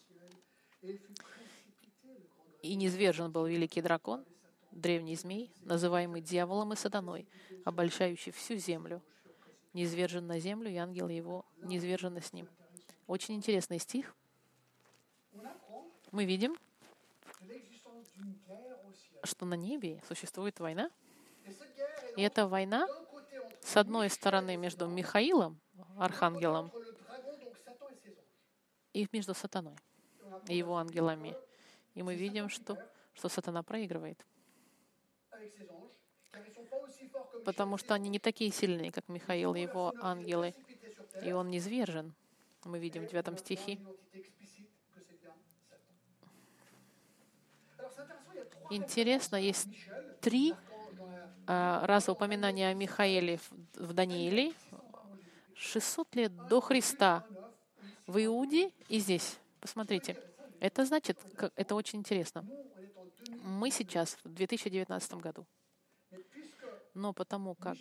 И 2.62 2.76
низвержен 2.76 3.32
был 3.32 3.46
великий 3.46 3.82
дракон, 3.82 4.26
древний 4.72 5.16
змей, 5.16 5.52
называемый 5.62 6.22
дьяволом 6.22 6.74
и 6.74 6.76
сатаной, 6.76 7.28
обольщающий 7.66 8.32
всю 8.32 8.56
землю. 8.56 9.02
Низвержен 9.74 10.28
на 10.28 10.40
землю, 10.40 10.70
и 10.70 10.76
ангелы 10.76 11.12
его 11.12 11.46
низвержены 11.58 12.22
с 12.22 12.34
ним. 12.34 12.48
Очень 13.08 13.36
интересный 13.36 13.80
стих. 13.80 14.16
Мы 16.12 16.26
видим, 16.26 16.58
что 19.24 19.46
на 19.46 19.54
небе 19.54 20.02
существует 20.08 20.60
война. 20.60 20.92
И 22.18 22.22
эта 22.22 22.48
война, 22.48 22.88
с 23.62 23.78
одной 23.78 24.10
стороны, 24.10 24.58
между 24.58 24.88
Михаилом, 24.88 25.60
архангелом, 25.98 26.72
и 28.94 29.08
между 29.14 29.34
сатаной 29.34 29.78
и 30.48 30.58
его 30.58 30.78
ангелами. 30.78 31.36
И 31.94 32.04
мы 32.04 32.16
видим, 32.16 32.50
что, 32.50 32.78
что 33.14 33.30
сатана 33.30 33.64
проигрывает. 33.64 34.26
Потому 37.46 37.78
что 37.78 37.94
они 37.94 38.10
не 38.10 38.20
такие 38.20 38.52
сильные, 38.52 38.92
как 38.92 39.08
Михаил 39.10 39.56
и 39.56 39.62
его 39.62 39.94
ангелы. 40.02 40.54
И 41.24 41.32
он 41.32 41.50
низвержен. 41.50 42.14
Мы 42.64 42.80
видим 42.80 43.08
в 43.08 43.12
9 43.12 43.40
стихе. 43.40 43.80
Интересно, 48.70 49.36
есть 49.36 49.68
три 50.22 50.54
а, 51.46 51.86
раза 51.86 52.14
упоминания 52.14 52.70
о 52.70 52.74
Михаиле 52.74 53.40
в 53.74 53.94
Данииле. 53.94 54.54
600 55.56 56.16
лет 56.16 56.48
до 56.48 56.62
Христа 56.62 57.26
в 58.08 58.24
Иуде 58.24 58.72
и 58.88 59.00
здесь. 59.00 59.41
Посмотрите. 59.62 60.18
Это 60.60 60.86
значит, 60.86 61.18
это 61.56 61.76
очень 61.76 62.00
интересно. 62.00 62.46
Мы 63.44 63.72
сейчас 63.72 64.18
в 64.24 64.34
2019 64.34 65.14
году. 65.14 65.46
Но 66.94 67.14
потому 67.14 67.56
как 67.56 67.78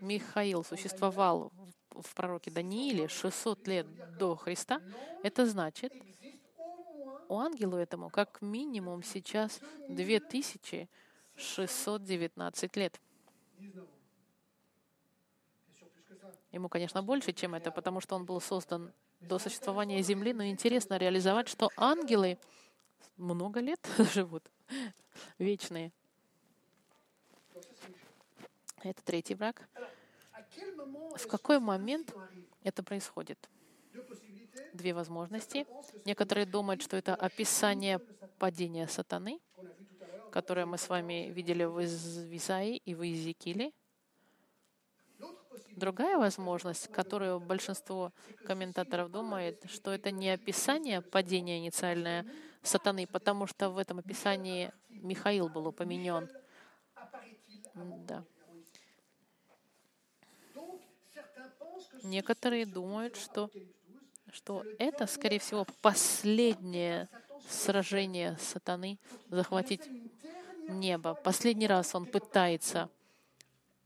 Михаил 0.00 0.64
существовал 0.64 1.52
в 1.90 2.14
пророке 2.14 2.50
Данииле 2.50 3.08
600 3.08 3.68
лет 3.68 3.86
до 4.16 4.36
Христа, 4.36 4.80
это 5.22 5.44
значит, 5.44 5.92
у 7.28 7.36
ангелу 7.38 7.76
этому 7.76 8.08
как 8.10 8.40
минимум 8.40 9.02
сейчас 9.02 9.60
2619 9.88 12.76
лет. 12.76 12.98
Ему, 16.52 16.68
конечно, 16.68 17.02
больше, 17.02 17.32
чем 17.32 17.56
это, 17.56 17.72
потому 17.72 18.00
что 18.00 18.14
он 18.14 18.24
был 18.24 18.40
создан 18.40 18.92
до 19.26 19.38
существования 19.38 20.02
Земли, 20.02 20.32
но 20.32 20.44
интересно 20.46 20.96
реализовать, 20.96 21.48
что 21.48 21.70
ангелы 21.76 22.38
много 23.16 23.60
лет 23.60 23.80
живут, 24.14 24.42
вечные. 25.38 25.92
Это 28.82 29.02
третий 29.02 29.34
враг. 29.34 29.66
В 31.16 31.26
какой 31.26 31.58
момент 31.58 32.12
это 32.62 32.82
происходит? 32.82 33.48
Две 34.72 34.92
возможности. 34.92 35.66
Некоторые 36.04 36.46
думают, 36.46 36.82
что 36.82 36.96
это 36.96 37.14
описание 37.14 37.98
падения 38.38 38.86
сатаны, 38.88 39.40
которое 40.32 40.66
мы 40.66 40.78
с 40.78 40.88
вами 40.88 41.30
видели 41.30 41.64
в 41.64 41.78
Из- 41.80 42.26
в 42.26 42.36
Исаии 42.36 42.76
и 42.84 42.94
в 42.94 43.02
Иезекииле. 43.02 43.72
Другая 45.76 46.18
возможность, 46.18 46.88
которую 46.88 47.40
большинство 47.40 48.12
комментаторов 48.46 49.10
думает, 49.10 49.62
что 49.70 49.92
это 49.92 50.10
не 50.10 50.30
описание 50.30 51.02
падения 51.02 51.58
инициальное 51.58 52.26
сатаны, 52.62 53.06
потому 53.06 53.46
что 53.46 53.70
в 53.70 53.78
этом 53.78 53.98
описании 53.98 54.72
Михаил 54.88 55.48
был 55.48 55.66
упомянен. 55.66 56.28
Да. 57.74 58.24
Некоторые 62.02 62.66
думают, 62.66 63.16
что, 63.16 63.50
что 64.32 64.64
это, 64.78 65.06
скорее 65.06 65.38
всего, 65.38 65.66
последнее 65.82 67.08
сражение 67.48 68.36
сатаны 68.38 68.98
захватить 69.28 69.82
небо. 70.68 71.14
Последний 71.14 71.66
раз 71.66 71.94
он 71.94 72.06
пытается 72.06 72.88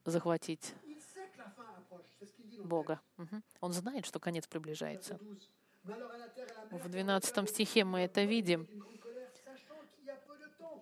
захватить 0.04 0.74
Бога. 2.64 3.00
Мгм. 3.16 3.42
Он 3.60 3.72
знает, 3.72 4.06
что 4.06 4.18
конец 4.18 4.46
приближается. 4.46 5.18
В 6.70 6.88
12 6.88 7.48
стихе 7.48 7.84
мы 7.84 8.00
это 8.00 8.24
видим. 8.24 8.68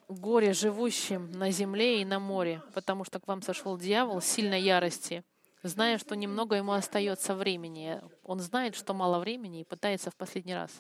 Горе 0.09 0.53
живущим 0.53 1.33
на 1.33 1.51
земле 1.51 2.01
и 2.01 2.05
на 2.05 2.21
море, 2.21 2.63
потому 2.75 3.05
что 3.05 3.19
к 3.19 3.27
вам 3.27 3.43
сошел 3.43 3.77
дьявол 3.77 4.21
сильной 4.21 4.63
ярости, 4.63 5.25
зная, 5.63 5.99
что 5.99 6.15
немного 6.15 6.55
ему 6.57 6.73
остается 6.73 7.35
времени. 7.35 8.01
Он 8.23 8.39
знает, 8.39 8.77
что 8.77 8.95
мало 8.95 9.19
времени 9.19 9.61
и 9.61 9.65
пытается 9.65 10.11
в 10.11 10.17
последний 10.17 10.55
раз 10.55 10.71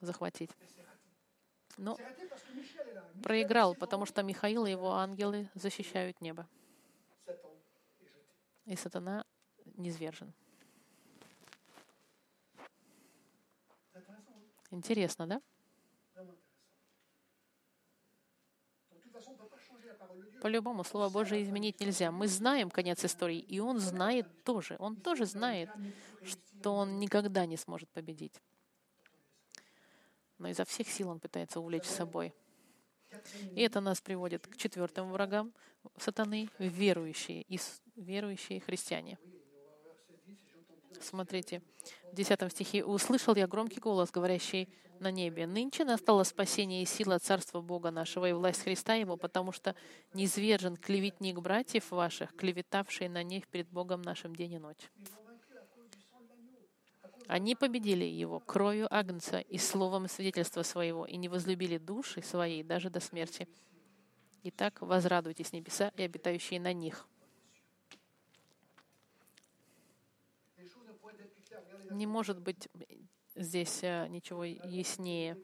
захватить. 0.00 0.50
Но 1.76 1.98
проиграл, 3.22 3.74
потому 3.74 4.06
что 4.06 4.22
Михаил 4.22 4.66
и 4.66 4.70
его 4.70 4.92
ангелы 4.92 5.50
защищают 5.54 6.20
небо. 6.20 6.48
И 8.66 8.76
сатана 8.76 9.24
низвержен. 9.76 10.32
Интересно, 14.70 15.26
да? 15.26 15.40
По-любому, 20.40 20.84
Слово 20.84 21.08
Божие 21.08 21.42
изменить 21.42 21.80
нельзя. 21.80 22.10
Мы 22.10 22.28
знаем 22.28 22.70
конец 22.70 23.02
истории, 23.04 23.38
и 23.38 23.60
Он 23.60 23.78
знает 23.78 24.26
тоже. 24.44 24.76
Он 24.78 24.96
тоже 24.96 25.24
знает, 25.24 25.70
что 26.22 26.74
Он 26.74 26.98
никогда 26.98 27.46
не 27.46 27.56
сможет 27.56 27.88
победить. 27.90 28.34
Но 30.38 30.48
изо 30.48 30.64
всех 30.64 30.88
сил 30.88 31.08
Он 31.08 31.20
пытается 31.20 31.60
увлечь 31.60 31.86
собой. 31.86 32.34
И 33.52 33.60
это 33.62 33.80
нас 33.80 34.00
приводит 34.00 34.46
к 34.46 34.56
четвертым 34.56 35.12
врагам 35.12 35.52
сатаны, 35.96 36.50
верующие, 36.58 37.46
верующие 37.94 38.60
христиане. 38.60 39.18
Смотрите, 41.00 41.62
в 42.10 42.14
10 42.14 42.52
стихе. 42.52 42.84
«Услышал 42.84 43.34
я 43.34 43.46
громкий 43.46 43.80
голос, 43.80 44.10
говорящий 44.10 44.68
на 45.00 45.10
небе. 45.10 45.46
Нынче 45.46 45.84
настало 45.84 46.22
спасение 46.22 46.82
и 46.82 46.86
сила 46.86 47.18
Царства 47.18 47.60
Бога 47.60 47.90
нашего 47.90 48.28
и 48.28 48.32
власть 48.32 48.62
Христа 48.62 48.94
Его, 48.94 49.16
потому 49.16 49.52
что 49.52 49.74
низвержен 50.12 50.76
клеветник 50.76 51.40
братьев 51.40 51.90
ваших, 51.90 52.34
клеветавший 52.36 53.08
на 53.08 53.22
них 53.22 53.48
перед 53.48 53.68
Богом 53.68 54.02
нашим 54.02 54.34
день 54.34 54.52
и 54.52 54.58
ночь». 54.58 54.90
Они 57.26 57.56
победили 57.56 58.04
его 58.04 58.38
кровью 58.38 58.86
Агнца 58.94 59.40
и 59.40 59.56
словом 59.56 60.08
свидетельства 60.08 60.62
своего, 60.62 61.06
и 61.06 61.16
не 61.16 61.28
возлюбили 61.28 61.78
души 61.78 62.22
своей 62.22 62.62
даже 62.62 62.90
до 62.90 63.00
смерти. 63.00 63.48
Итак, 64.42 64.82
возрадуйтесь 64.82 65.52
небеса 65.52 65.90
и 65.96 66.02
обитающие 66.02 66.60
на 66.60 66.74
них. 66.74 67.08
Не 71.94 72.06
может 72.06 72.40
быть 72.40 72.68
здесь 73.36 73.82
э, 73.82 74.06
ничего 74.08 74.44
яснее. 74.44 75.38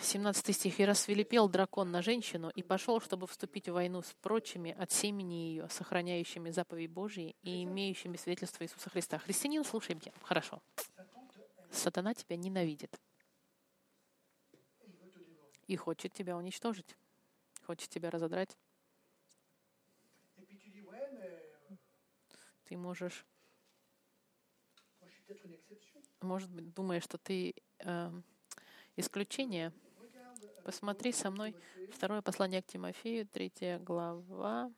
17 0.00 0.54
стих. 0.54 0.80
«И 0.80 0.84
расфилипел 0.84 1.48
дракон 1.48 1.90
на 1.90 2.02
женщину 2.02 2.50
и 2.50 2.62
пошел, 2.62 3.00
чтобы 3.00 3.26
вступить 3.26 3.68
в 3.68 3.72
войну 3.72 4.02
с 4.02 4.12
прочими 4.20 4.72
от 4.78 4.92
семени 4.92 5.34
ее, 5.34 5.68
сохраняющими 5.68 6.50
заповедь 6.50 6.90
Божьи 6.90 7.34
и 7.42 7.64
имеющими 7.64 8.16
свидетельство 8.16 8.64
Иисуса 8.64 8.90
Христа». 8.90 9.18
Христианин, 9.18 9.64
слушай 9.64 9.94
меня. 9.94 10.12
Хорошо. 10.22 10.62
Сатана 11.70 12.14
тебя 12.14 12.36
ненавидит 12.36 13.00
и 15.66 15.76
хочет 15.76 16.12
тебя 16.12 16.36
уничтожить, 16.36 16.96
хочет 17.64 17.88
тебя 17.88 18.10
разодрать. 18.10 18.56
Ты 22.64 22.76
можешь, 22.76 23.26
может 26.20 26.50
быть, 26.50 26.72
думаешь, 26.74 27.04
что 27.04 27.18
ты 27.18 27.54
э, 27.80 28.12
исключение. 28.96 29.72
Посмотри 30.64 31.12
со 31.12 31.30
мной 31.30 31.54
второе 31.92 32.22
послание 32.22 32.62
к 32.62 32.66
Тимофею, 32.66 33.26
третья 33.26 33.78
глава, 33.80 34.70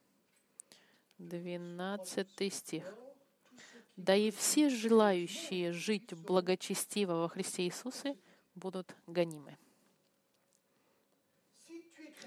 12 1.18 2.52
стих. 2.52 2.94
«Да 3.96 4.16
и 4.16 4.30
все 4.30 4.70
желающие 4.70 5.72
жить 5.72 6.14
благочестиво 6.14 7.12
во 7.14 7.28
Христе 7.28 7.64
Иисусе 7.64 8.16
будут 8.54 8.94
гонимы». 9.06 9.56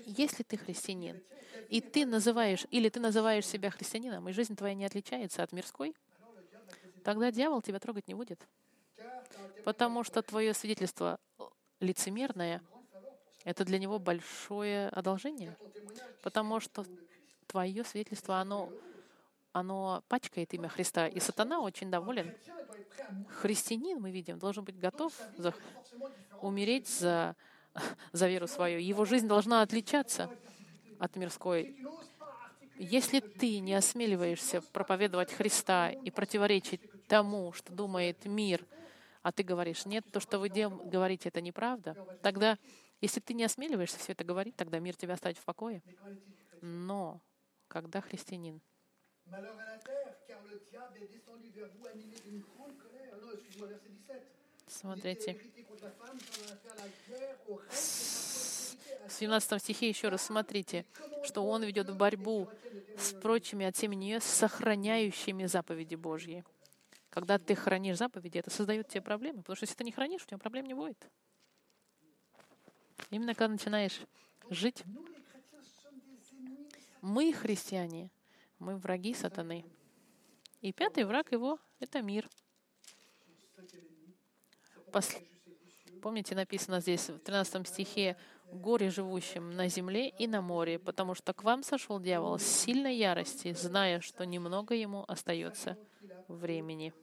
Если 0.05 0.43
ты 0.43 0.55
христианин, 0.55 1.21
и 1.67 1.81
ты 1.81 2.05
называешь, 2.05 2.65
или 2.71 2.87
ты 2.87 2.99
называешь 3.01 3.45
себя 3.45 3.69
христианином, 3.69 4.29
и 4.29 4.31
жизнь 4.31 4.55
твоя 4.55 4.73
не 4.73 4.85
отличается 4.85 5.43
от 5.43 5.51
мирской, 5.51 5.93
тогда 7.07 7.31
дьявол 7.31 7.61
тебя 7.61 7.79
трогать 7.79 8.09
не 8.09 8.15
будет. 8.15 8.45
Потому 9.63 10.03
что 10.03 10.21
твое 10.21 10.53
свидетельство 10.53 11.21
лицемерное, 11.79 12.61
это 13.45 13.63
для 13.63 13.79
него 13.79 13.97
большое 13.97 14.89
одолжение. 14.89 15.55
Потому 16.21 16.59
что 16.59 16.85
твое 17.45 17.85
свидетельство, 17.85 18.39
оно, 18.39 18.69
оно 19.53 20.03
пачкает 20.09 20.53
имя 20.53 20.67
Христа. 20.67 21.07
И 21.07 21.21
сатана 21.21 21.61
очень 21.61 21.89
доволен. 21.89 22.35
Христианин, 23.39 24.01
мы 24.01 24.11
видим, 24.11 24.37
должен 24.37 24.65
быть 24.65 24.77
готов 24.77 25.13
за, 25.37 25.53
умереть 26.41 26.89
за 26.89 27.37
за 28.11 28.27
веру 28.27 28.47
свою. 28.47 28.79
Его 28.79 29.05
жизнь 29.05 29.29
должна 29.29 29.61
отличаться 29.61 30.29
от 30.99 31.15
мирской. 31.15 31.77
Если 32.79 33.21
ты 33.21 33.59
не 33.59 33.75
осмеливаешься 33.75 34.61
проповедовать 34.73 35.31
Христа 35.31 35.89
и 35.89 36.11
противоречить 36.11 36.81
тому, 37.07 37.51
что 37.53 37.73
думает 37.73 38.25
мир, 38.25 38.65
а 39.23 39.31
ты 39.31 39.43
говоришь, 39.43 39.85
нет, 39.85 40.05
то, 40.11 40.19
что 40.19 40.39
вы 40.39 40.49
говорите, 40.49 41.29
это 41.29 41.41
неправда, 41.41 41.95
тогда, 42.21 42.57
если 43.01 43.19
ты 43.19 43.33
не 43.33 43.43
осмеливаешься 43.43 43.99
все 43.99 44.13
это 44.13 44.23
говорить, 44.23 44.55
тогда 44.55 44.79
мир 44.79 44.95
тебя 44.95 45.13
оставит 45.13 45.37
в 45.37 45.45
покое. 45.45 45.81
Но 46.61 47.21
когда 47.67 48.01
христианин 48.01 48.61
Смотрите. 54.67 55.37
В 59.07 59.11
17 59.11 59.61
стихе 59.61 59.89
еще 59.89 60.09
раз 60.09 60.23
смотрите, 60.23 60.85
что 61.23 61.45
он 61.45 61.63
ведет 61.63 61.95
борьбу 61.95 62.49
с 62.97 63.13
прочими 63.13 63.65
от 63.65 63.77
семени 63.77 64.05
ее, 64.05 64.19
сохраняющими 64.19 65.45
заповеди 65.45 65.95
Божьи. 65.95 66.43
Когда 67.17 67.39
ты 67.39 67.55
хранишь 67.55 67.97
заповеди, 67.97 68.37
это 68.37 68.51
создает 68.51 68.89
тебе 68.89 69.01
проблемы, 69.01 69.39
потому 69.39 69.55
что 69.55 69.63
если 69.63 69.73
ты 69.73 69.83
не 69.83 69.91
хранишь, 69.91 70.21
у 70.21 70.27
тебя 70.27 70.37
проблем 70.37 70.67
не 70.67 70.75
будет. 70.75 71.03
Именно 73.09 73.33
когда 73.33 73.47
начинаешь 73.53 74.01
жить, 74.51 74.83
мы, 77.01 77.33
христиане, 77.33 78.11
мы 78.59 78.77
враги 78.77 79.15
сатаны. 79.15 79.65
И 80.61 80.71
пятый 80.71 81.05
враг 81.05 81.31
его— 81.31 81.57
это 81.79 82.03
мир— 82.03 82.29
Пос... 84.91 85.17
Помните, 86.03 86.35
написано 86.35 86.81
здесь 86.81 87.09
в 87.09 87.17
13 87.17 87.67
стихе, 87.67 88.15
«Горе 88.51 88.91
живущим 88.91 89.55
на 89.55 89.69
земле 89.69 90.09
и 90.09 90.27
на 90.27 90.43
море, 90.43 90.77
потому 90.77 91.15
что 91.15 91.33
к 91.33 91.43
вам 91.43 91.63
сошел 91.63 91.99
дьявол 91.99 92.37
с 92.37 92.43
сильной 92.43 92.95
ярости, 92.95 93.53
зная, 93.53 94.01
что 94.01 94.23
немного 94.23 94.75
ему 94.75 95.03
остается 95.07 95.79
времени». 96.27 96.93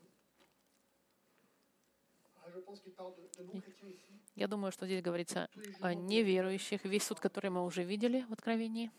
Я 4.34 4.48
думаю, 4.48 4.72
что 4.72 4.86
здесь 4.86 5.02
говорится 5.02 5.48
о 5.80 5.94
неверующих, 5.94 6.84
весь 6.84 7.04
суд, 7.04 7.20
который 7.20 7.50
мы 7.50 7.64
уже 7.64 7.84
видели 7.84 8.24
в 8.28 8.32
Откровении. 8.32 8.90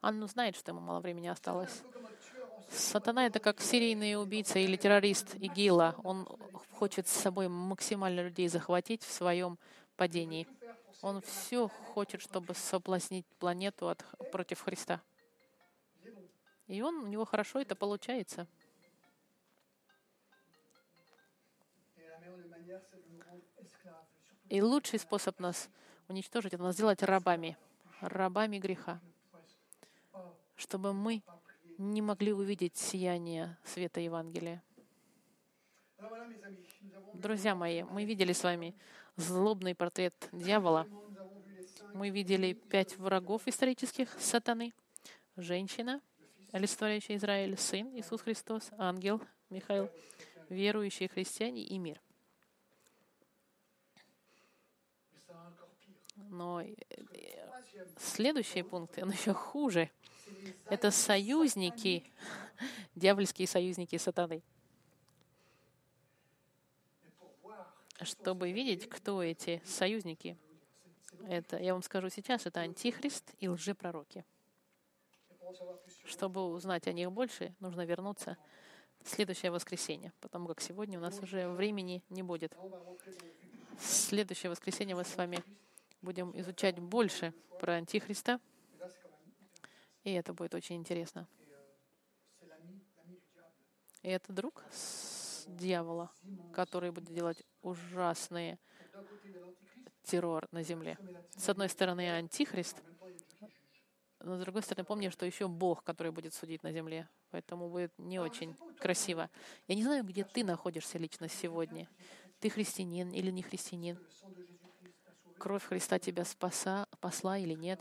Анну 0.00 0.26
знает, 0.26 0.56
что 0.56 0.70
ему 0.70 0.80
мало 0.80 1.00
времени 1.00 1.28
осталось. 1.28 1.82
Сатана— 2.70 3.26
это 3.28 3.40
как 3.40 3.60
серийный 3.60 4.20
убийца 4.20 4.58
или 4.58 4.76
террорист 4.76 5.34
ИГИЛа. 5.36 5.96
Он 6.04 6.26
хочет 6.72 7.08
с 7.08 7.12
собой 7.12 7.48
максимально 7.48 8.20
людей 8.20 8.48
захватить 8.48 9.02
в 9.02 9.10
своем 9.12 9.58
падении. 9.96 10.46
Он 11.02 11.20
все 11.22 11.68
хочет, 11.68 12.20
чтобы 12.20 12.54
соблазнить 12.54 13.26
планету 13.38 13.88
от, 13.88 14.04
против 14.32 14.60
Христа. 14.60 15.00
И 16.66 16.80
он, 16.82 16.96
у 16.96 17.06
него 17.06 17.24
хорошо 17.24 17.60
это 17.60 17.74
получается. 17.74 18.46
И 24.48 24.60
лучший 24.62 24.98
способ 24.98 25.38
нас 25.40 25.68
уничтожить— 26.08 26.52
это 26.54 26.62
нас 26.62 26.74
сделать 26.74 27.02
рабами, 27.02 27.56
рабами 28.00 28.58
греха, 28.58 29.00
чтобы 30.56 30.92
мы 30.92 31.22
не 31.78 32.02
могли 32.02 32.32
увидеть 32.32 32.76
сияние 32.76 33.56
света 33.64 34.00
Евангелия. 34.00 34.62
Друзья 37.14 37.54
мои, 37.54 37.82
мы 37.84 38.04
видели 38.04 38.32
с 38.32 38.42
вами 38.42 38.74
злобный 39.16 39.74
портрет 39.74 40.14
дьявола. 40.32 40.86
Мы 41.94 42.10
видели 42.10 42.52
пять 42.52 42.96
врагов 42.98 43.42
исторических 43.46 44.10
сатаны. 44.20 44.72
Женщина, 45.36 46.00
олицетворяющая 46.52 47.16
Израиль, 47.16 47.56
Сын 47.56 47.88
Иисус 47.96 48.20
Христос, 48.20 48.70
ангел 48.78 49.20
Михаил, 49.50 49.90
верующие 50.48 51.08
христиане 51.08 51.62
и 51.62 51.78
мир. 51.78 52.00
Но 56.34 56.62
э, 56.62 56.66
следующий 57.96 58.62
пункт, 58.62 58.98
он 59.00 59.12
еще 59.12 59.32
хуже. 59.32 59.88
Это 60.68 60.90
союзники, 60.90 62.04
дьявольские 62.96 63.46
союзники 63.46 63.96
сатаны. 63.98 64.42
Чтобы 68.02 68.50
видеть, 68.50 68.88
кто 68.88 69.22
эти 69.22 69.62
союзники, 69.64 70.36
это, 71.28 71.56
я 71.58 71.72
вам 71.72 71.82
скажу 71.82 72.08
сейчас, 72.08 72.46
это 72.46 72.60
антихрист 72.60 73.32
и 73.38 73.48
лжепророки. 73.48 74.24
Чтобы 76.04 76.44
узнать 76.48 76.88
о 76.88 76.92
них 76.92 77.12
больше, 77.12 77.54
нужно 77.60 77.86
вернуться 77.86 78.36
в 79.02 79.08
следующее 79.08 79.52
воскресенье, 79.52 80.12
потому 80.20 80.48
как 80.48 80.60
сегодня 80.60 80.98
у 80.98 81.02
нас 81.02 81.16
уже 81.22 81.48
времени 81.48 82.02
не 82.08 82.24
будет. 82.24 82.52
следующее 83.78 84.50
воскресенье 84.50 84.96
мы 84.96 85.04
с 85.04 85.16
вами 85.16 85.44
будем 86.04 86.38
изучать 86.38 86.78
больше 86.78 87.32
про 87.58 87.74
Антихриста, 87.74 88.40
и 90.04 90.12
это 90.12 90.32
будет 90.32 90.54
очень 90.54 90.76
интересно. 90.76 91.26
И 94.02 94.08
это 94.08 94.32
друг 94.32 94.62
дьявола, 95.46 96.12
который 96.52 96.90
будет 96.90 97.12
делать 97.12 97.42
ужасные 97.62 98.58
террор 100.02 100.46
на 100.50 100.62
земле. 100.62 100.98
С 101.30 101.48
одной 101.48 101.70
стороны, 101.70 102.10
антихрист, 102.10 102.82
но 104.20 104.36
с 104.36 104.40
другой 104.40 104.62
стороны, 104.62 104.84
помни, 104.84 105.08
что 105.10 105.26
еще 105.26 105.48
Бог, 105.48 105.82
который 105.82 106.12
будет 106.12 106.32
судить 106.32 106.62
на 106.62 106.72
земле. 106.72 107.08
Поэтому 107.30 107.68
будет 107.68 107.92
не 107.98 108.18
очень 108.18 108.56
красиво. 108.78 109.30
Я 109.68 109.74
не 109.74 109.82
знаю, 109.82 110.02
где 110.02 110.24
ты 110.24 110.44
находишься 110.44 110.98
лично 110.98 111.28
сегодня. 111.28 111.88
Ты 112.40 112.48
христианин 112.48 113.10
или 113.10 113.30
не 113.30 113.42
христианин? 113.42 113.98
Кровь 115.38 115.64
Христа 115.64 115.98
тебя 115.98 116.24
спаса, 116.24 116.86
спасла 116.94 117.38
или 117.38 117.54
нет? 117.54 117.80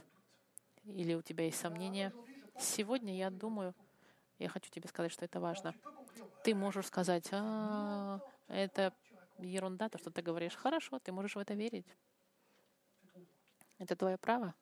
Или 0.86 1.14
у 1.14 1.22
тебя 1.22 1.45
есть 1.45 1.60
сомнения? 1.60 2.14
Сегодня 2.60 3.16
я 3.16 3.30
думаю, 3.30 3.74
я 4.39 4.49
хочу 4.49 4.70
тебе 4.70 4.88
сказать, 4.89 5.12
что 5.12 5.26
это 5.26 5.39
важно. 5.39 5.74
Ты 6.43 6.56
можешь 6.56 6.88
сказать, 6.88 7.28
а, 7.32 8.20
это 8.47 8.93
ерунда, 9.39 9.89
то, 9.89 9.97
что 9.97 10.12
ты 10.12 10.22
говоришь. 10.22 10.56
Хорошо, 10.56 10.99
ты 10.99 11.12
можешь 11.12 11.36
в 11.36 11.39
это 11.39 11.54
верить. 11.54 11.86
Это 13.80 13.95
твое 13.95 14.18
право. 14.18 14.54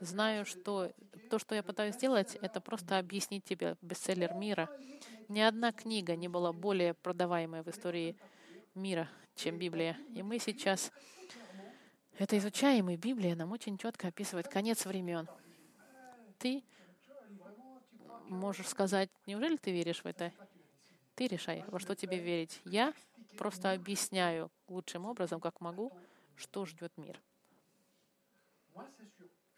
Знаю, 0.00 0.44
что 0.44 0.92
то, 1.30 1.38
что 1.38 1.54
я 1.54 1.62
пытаюсь 1.62 1.94
сделать, 1.94 2.36
это 2.36 2.60
просто 2.60 2.98
объяснить 2.98 3.44
тебе 3.44 3.76
бестселлер 3.80 4.34
мира. 4.34 4.68
Ни 5.28 5.40
одна 5.40 5.72
книга 5.72 6.16
не 6.16 6.28
была 6.28 6.52
более 6.52 6.94
продаваемой 6.94 7.62
в 7.62 7.68
истории 7.68 8.16
мира, 8.74 9.08
чем 9.34 9.58
Библия. 9.58 9.96
И 10.14 10.22
мы 10.22 10.38
сейчас 10.38 10.92
это 12.18 12.38
изучаем, 12.38 12.88
и 12.90 12.96
Библия 12.96 13.34
нам 13.34 13.52
очень 13.52 13.78
четко 13.78 14.08
описывает 14.08 14.48
конец 14.48 14.86
времен. 14.86 15.28
Ты 16.38 16.62
можешь 18.28 18.68
сказать, 18.68 19.10
неужели 19.26 19.56
ты 19.56 19.70
веришь 19.72 20.02
в 20.02 20.06
это? 20.06 20.32
Ты 21.14 21.28
решай, 21.28 21.64
во 21.68 21.78
что 21.78 21.94
тебе 21.94 22.18
верить. 22.18 22.60
Я 22.64 22.92
просто 23.38 23.72
объясняю 23.72 24.50
лучшим 24.68 25.06
образом, 25.06 25.40
как 25.40 25.60
могу, 25.60 25.92
что 26.36 26.66
ждет 26.66 26.92
мир. 26.96 27.20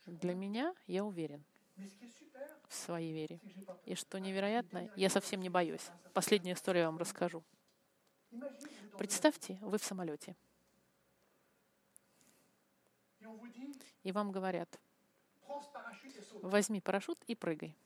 Для 0.07 0.35
меня 0.35 0.75
я 0.87 1.05
уверен 1.05 1.45
в 2.69 2.75
своей 2.75 3.13
вере. 3.13 3.41
И 3.85 3.95
что 3.95 4.19
невероятно, 4.19 4.91
я 4.97 5.09
совсем 5.11 5.41
не 5.41 5.49
боюсь. 5.49 5.87
Последнюю 6.13 6.57
историю 6.57 6.83
я 6.83 6.91
вам 6.91 6.99
расскажу. 6.99 7.43
Представьте, 8.97 9.59
вы 9.61 9.79
в 9.79 9.85
самолете. 9.85 10.37
И 14.03 14.13
вам 14.13 14.33
говорят, 14.33 14.79
возьми 16.43 16.81
парашют 16.81 17.19
и 17.27 17.35
прыгай. 17.35 17.77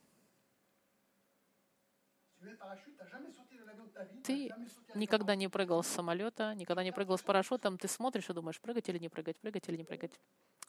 Ты 4.24 4.50
никогда 4.94 5.36
не 5.36 5.48
прыгал 5.48 5.82
с 5.82 5.88
самолета, 5.88 6.54
никогда 6.54 6.82
не 6.82 6.92
прыгал 6.92 7.16
с 7.16 7.22
парашютом. 7.22 7.78
Ты 7.78 7.88
смотришь 7.88 8.28
и 8.28 8.32
думаешь, 8.32 8.60
прыгать 8.60 8.88
или 8.88 8.98
не 8.98 9.08
прыгать, 9.08 9.38
прыгать 9.38 9.68
или 9.68 9.76
не 9.76 9.84
прыгать. 9.84 10.20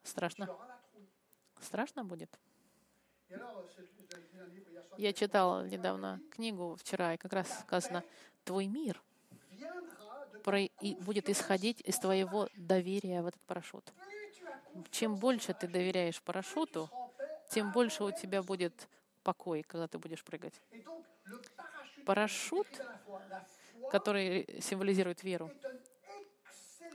Страшно. 0.04 0.48
Страшно 1.60 2.04
будет. 2.04 2.40
Я 4.98 5.14
читал 5.14 5.66
недавно 5.66 6.22
книгу 6.30 6.76
вчера, 6.76 7.16
и 7.16 7.18
как 7.18 7.34
раз 7.34 7.62
сказано, 7.62 8.04
твой 8.44 8.68
мир 8.68 9.02
будет 11.02 11.30
исходить 11.30 11.82
из 11.82 12.00
твоего 12.00 12.50
доверия 12.56 13.22
в 13.22 13.28
этот 13.28 13.42
парашют. 13.42 13.94
Чем 14.92 15.16
больше 15.16 15.54
ты 15.54 15.68
доверяешь 15.68 16.22
парашюту, 16.22 16.90
тем 17.50 17.72
больше 17.72 18.04
у 18.04 18.12
тебя 18.12 18.42
будет 18.42 18.90
покой, 19.24 19.64
когда 19.64 19.88
ты 19.88 19.98
будешь 19.98 20.24
прыгать. 20.24 20.60
Парашют, 22.06 22.68
который 23.92 24.62
символизирует 24.62 25.24
веру, 25.24 25.52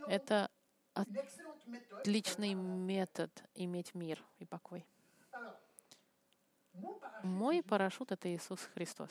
это 0.09 0.51
отличный 0.94 2.55
метод 2.55 3.30
иметь 3.55 3.94
мир 3.94 4.22
и 4.38 4.44
покой. 4.44 4.84
Мой 7.22 7.62
парашют— 7.62 8.12
это 8.12 8.34
Иисус 8.34 8.61
Христос. 8.74 9.11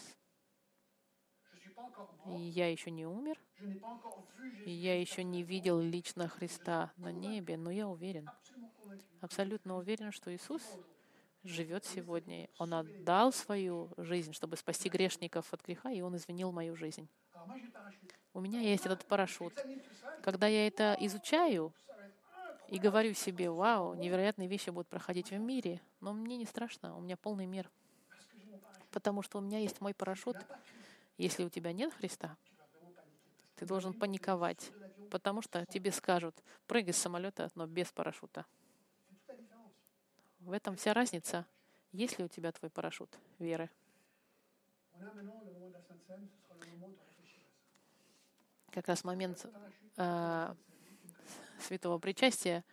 Я 2.25 2.71
еще 2.71 2.91
не 2.91 3.05
умер, 3.05 3.38
я 4.65 4.99
еще 4.99 5.23
не 5.23 5.43
видел 5.43 5.80
лично 5.80 6.28
Христа 6.28 6.91
на 6.97 7.11
небе, 7.11 7.57
но 7.57 7.71
я 7.71 7.88
уверен, 7.88 8.30
абсолютно 9.21 9.78
уверен, 9.78 10.11
что 10.11 10.36
Иисус 10.36 10.61
живет 11.43 11.86
сегодня. 11.86 12.49
Он 12.57 12.73
отдал 12.73 13.32
свою 13.32 13.89
жизнь, 13.97 14.34
чтобы 14.34 14.57
спасти 14.57 14.89
грешников 14.89 15.53
от 15.53 15.63
греха, 15.63 15.91
и 15.91 16.01
Он 16.01 16.15
извинил 16.15 16.51
мою 16.51 16.75
жизнь. 16.75 17.07
У 18.34 18.41
меня 18.41 18.61
есть 18.61 18.86
этот 18.86 19.05
парашют. 19.05 19.53
Когда 20.21 20.47
я 20.47 20.67
это 20.67 20.95
изучаю 20.99 21.73
и 22.67 22.78
говорю 22.78 23.13
себе, 23.13 23.49
вау, 23.49 23.93
невероятные 23.95 24.47
вещи 24.47 24.69
будут 24.69 24.88
проходить 24.89 25.32
в 25.32 25.38
мире, 25.38 25.82
но 26.01 26.13
мне 26.13 26.38
не 26.38 26.45
страшно, 26.45 26.95
у 26.97 27.01
меня 27.01 27.17
полный 27.17 27.45
мир. 27.45 27.69
Потому 28.91 29.21
что 29.21 29.38
у 29.38 29.41
меня 29.41 29.59
есть 29.59 29.82
мой 29.82 29.93
парашют. 29.93 30.38
Если 31.18 31.43
у 31.43 31.49
тебя 31.49 31.74
нет 31.74 31.93
Христа, 31.93 32.38
ты 33.55 33.65
должен 33.65 33.93
паниковать, 33.93 34.72
потому 35.09 35.41
что 35.41 35.65
тебе 35.65 35.91
скажут, 35.91 36.36
прыгай 36.68 36.93
с 36.93 36.97
самолета, 36.97 37.49
но 37.55 37.65
без 37.65 37.91
парашюта. 37.91 38.45
В 40.39 40.51
этом 40.51 40.76
вся 40.76 40.93
разница. 40.93 41.45
Есть 41.91 42.20
ли 42.20 42.26
у 42.26 42.28
тебя 42.28 42.51
твой 42.51 42.70
парашют 42.70 43.18
веры? 43.39 43.70
Как 48.72 48.88
раз 48.88 49.03
момент 49.03 49.45
э, 49.97 50.55
святого 51.59 51.97
причастия 51.97 52.63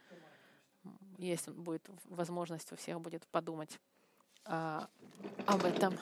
есть 1.17 1.49
будет 1.49 1.89
возможность 2.05 2.71
у 2.73 2.77
всех 2.77 3.01
будет 3.01 3.27
подумать 3.29 3.81
э, 4.45 4.81
об 5.47 5.65
этом. 5.65 5.99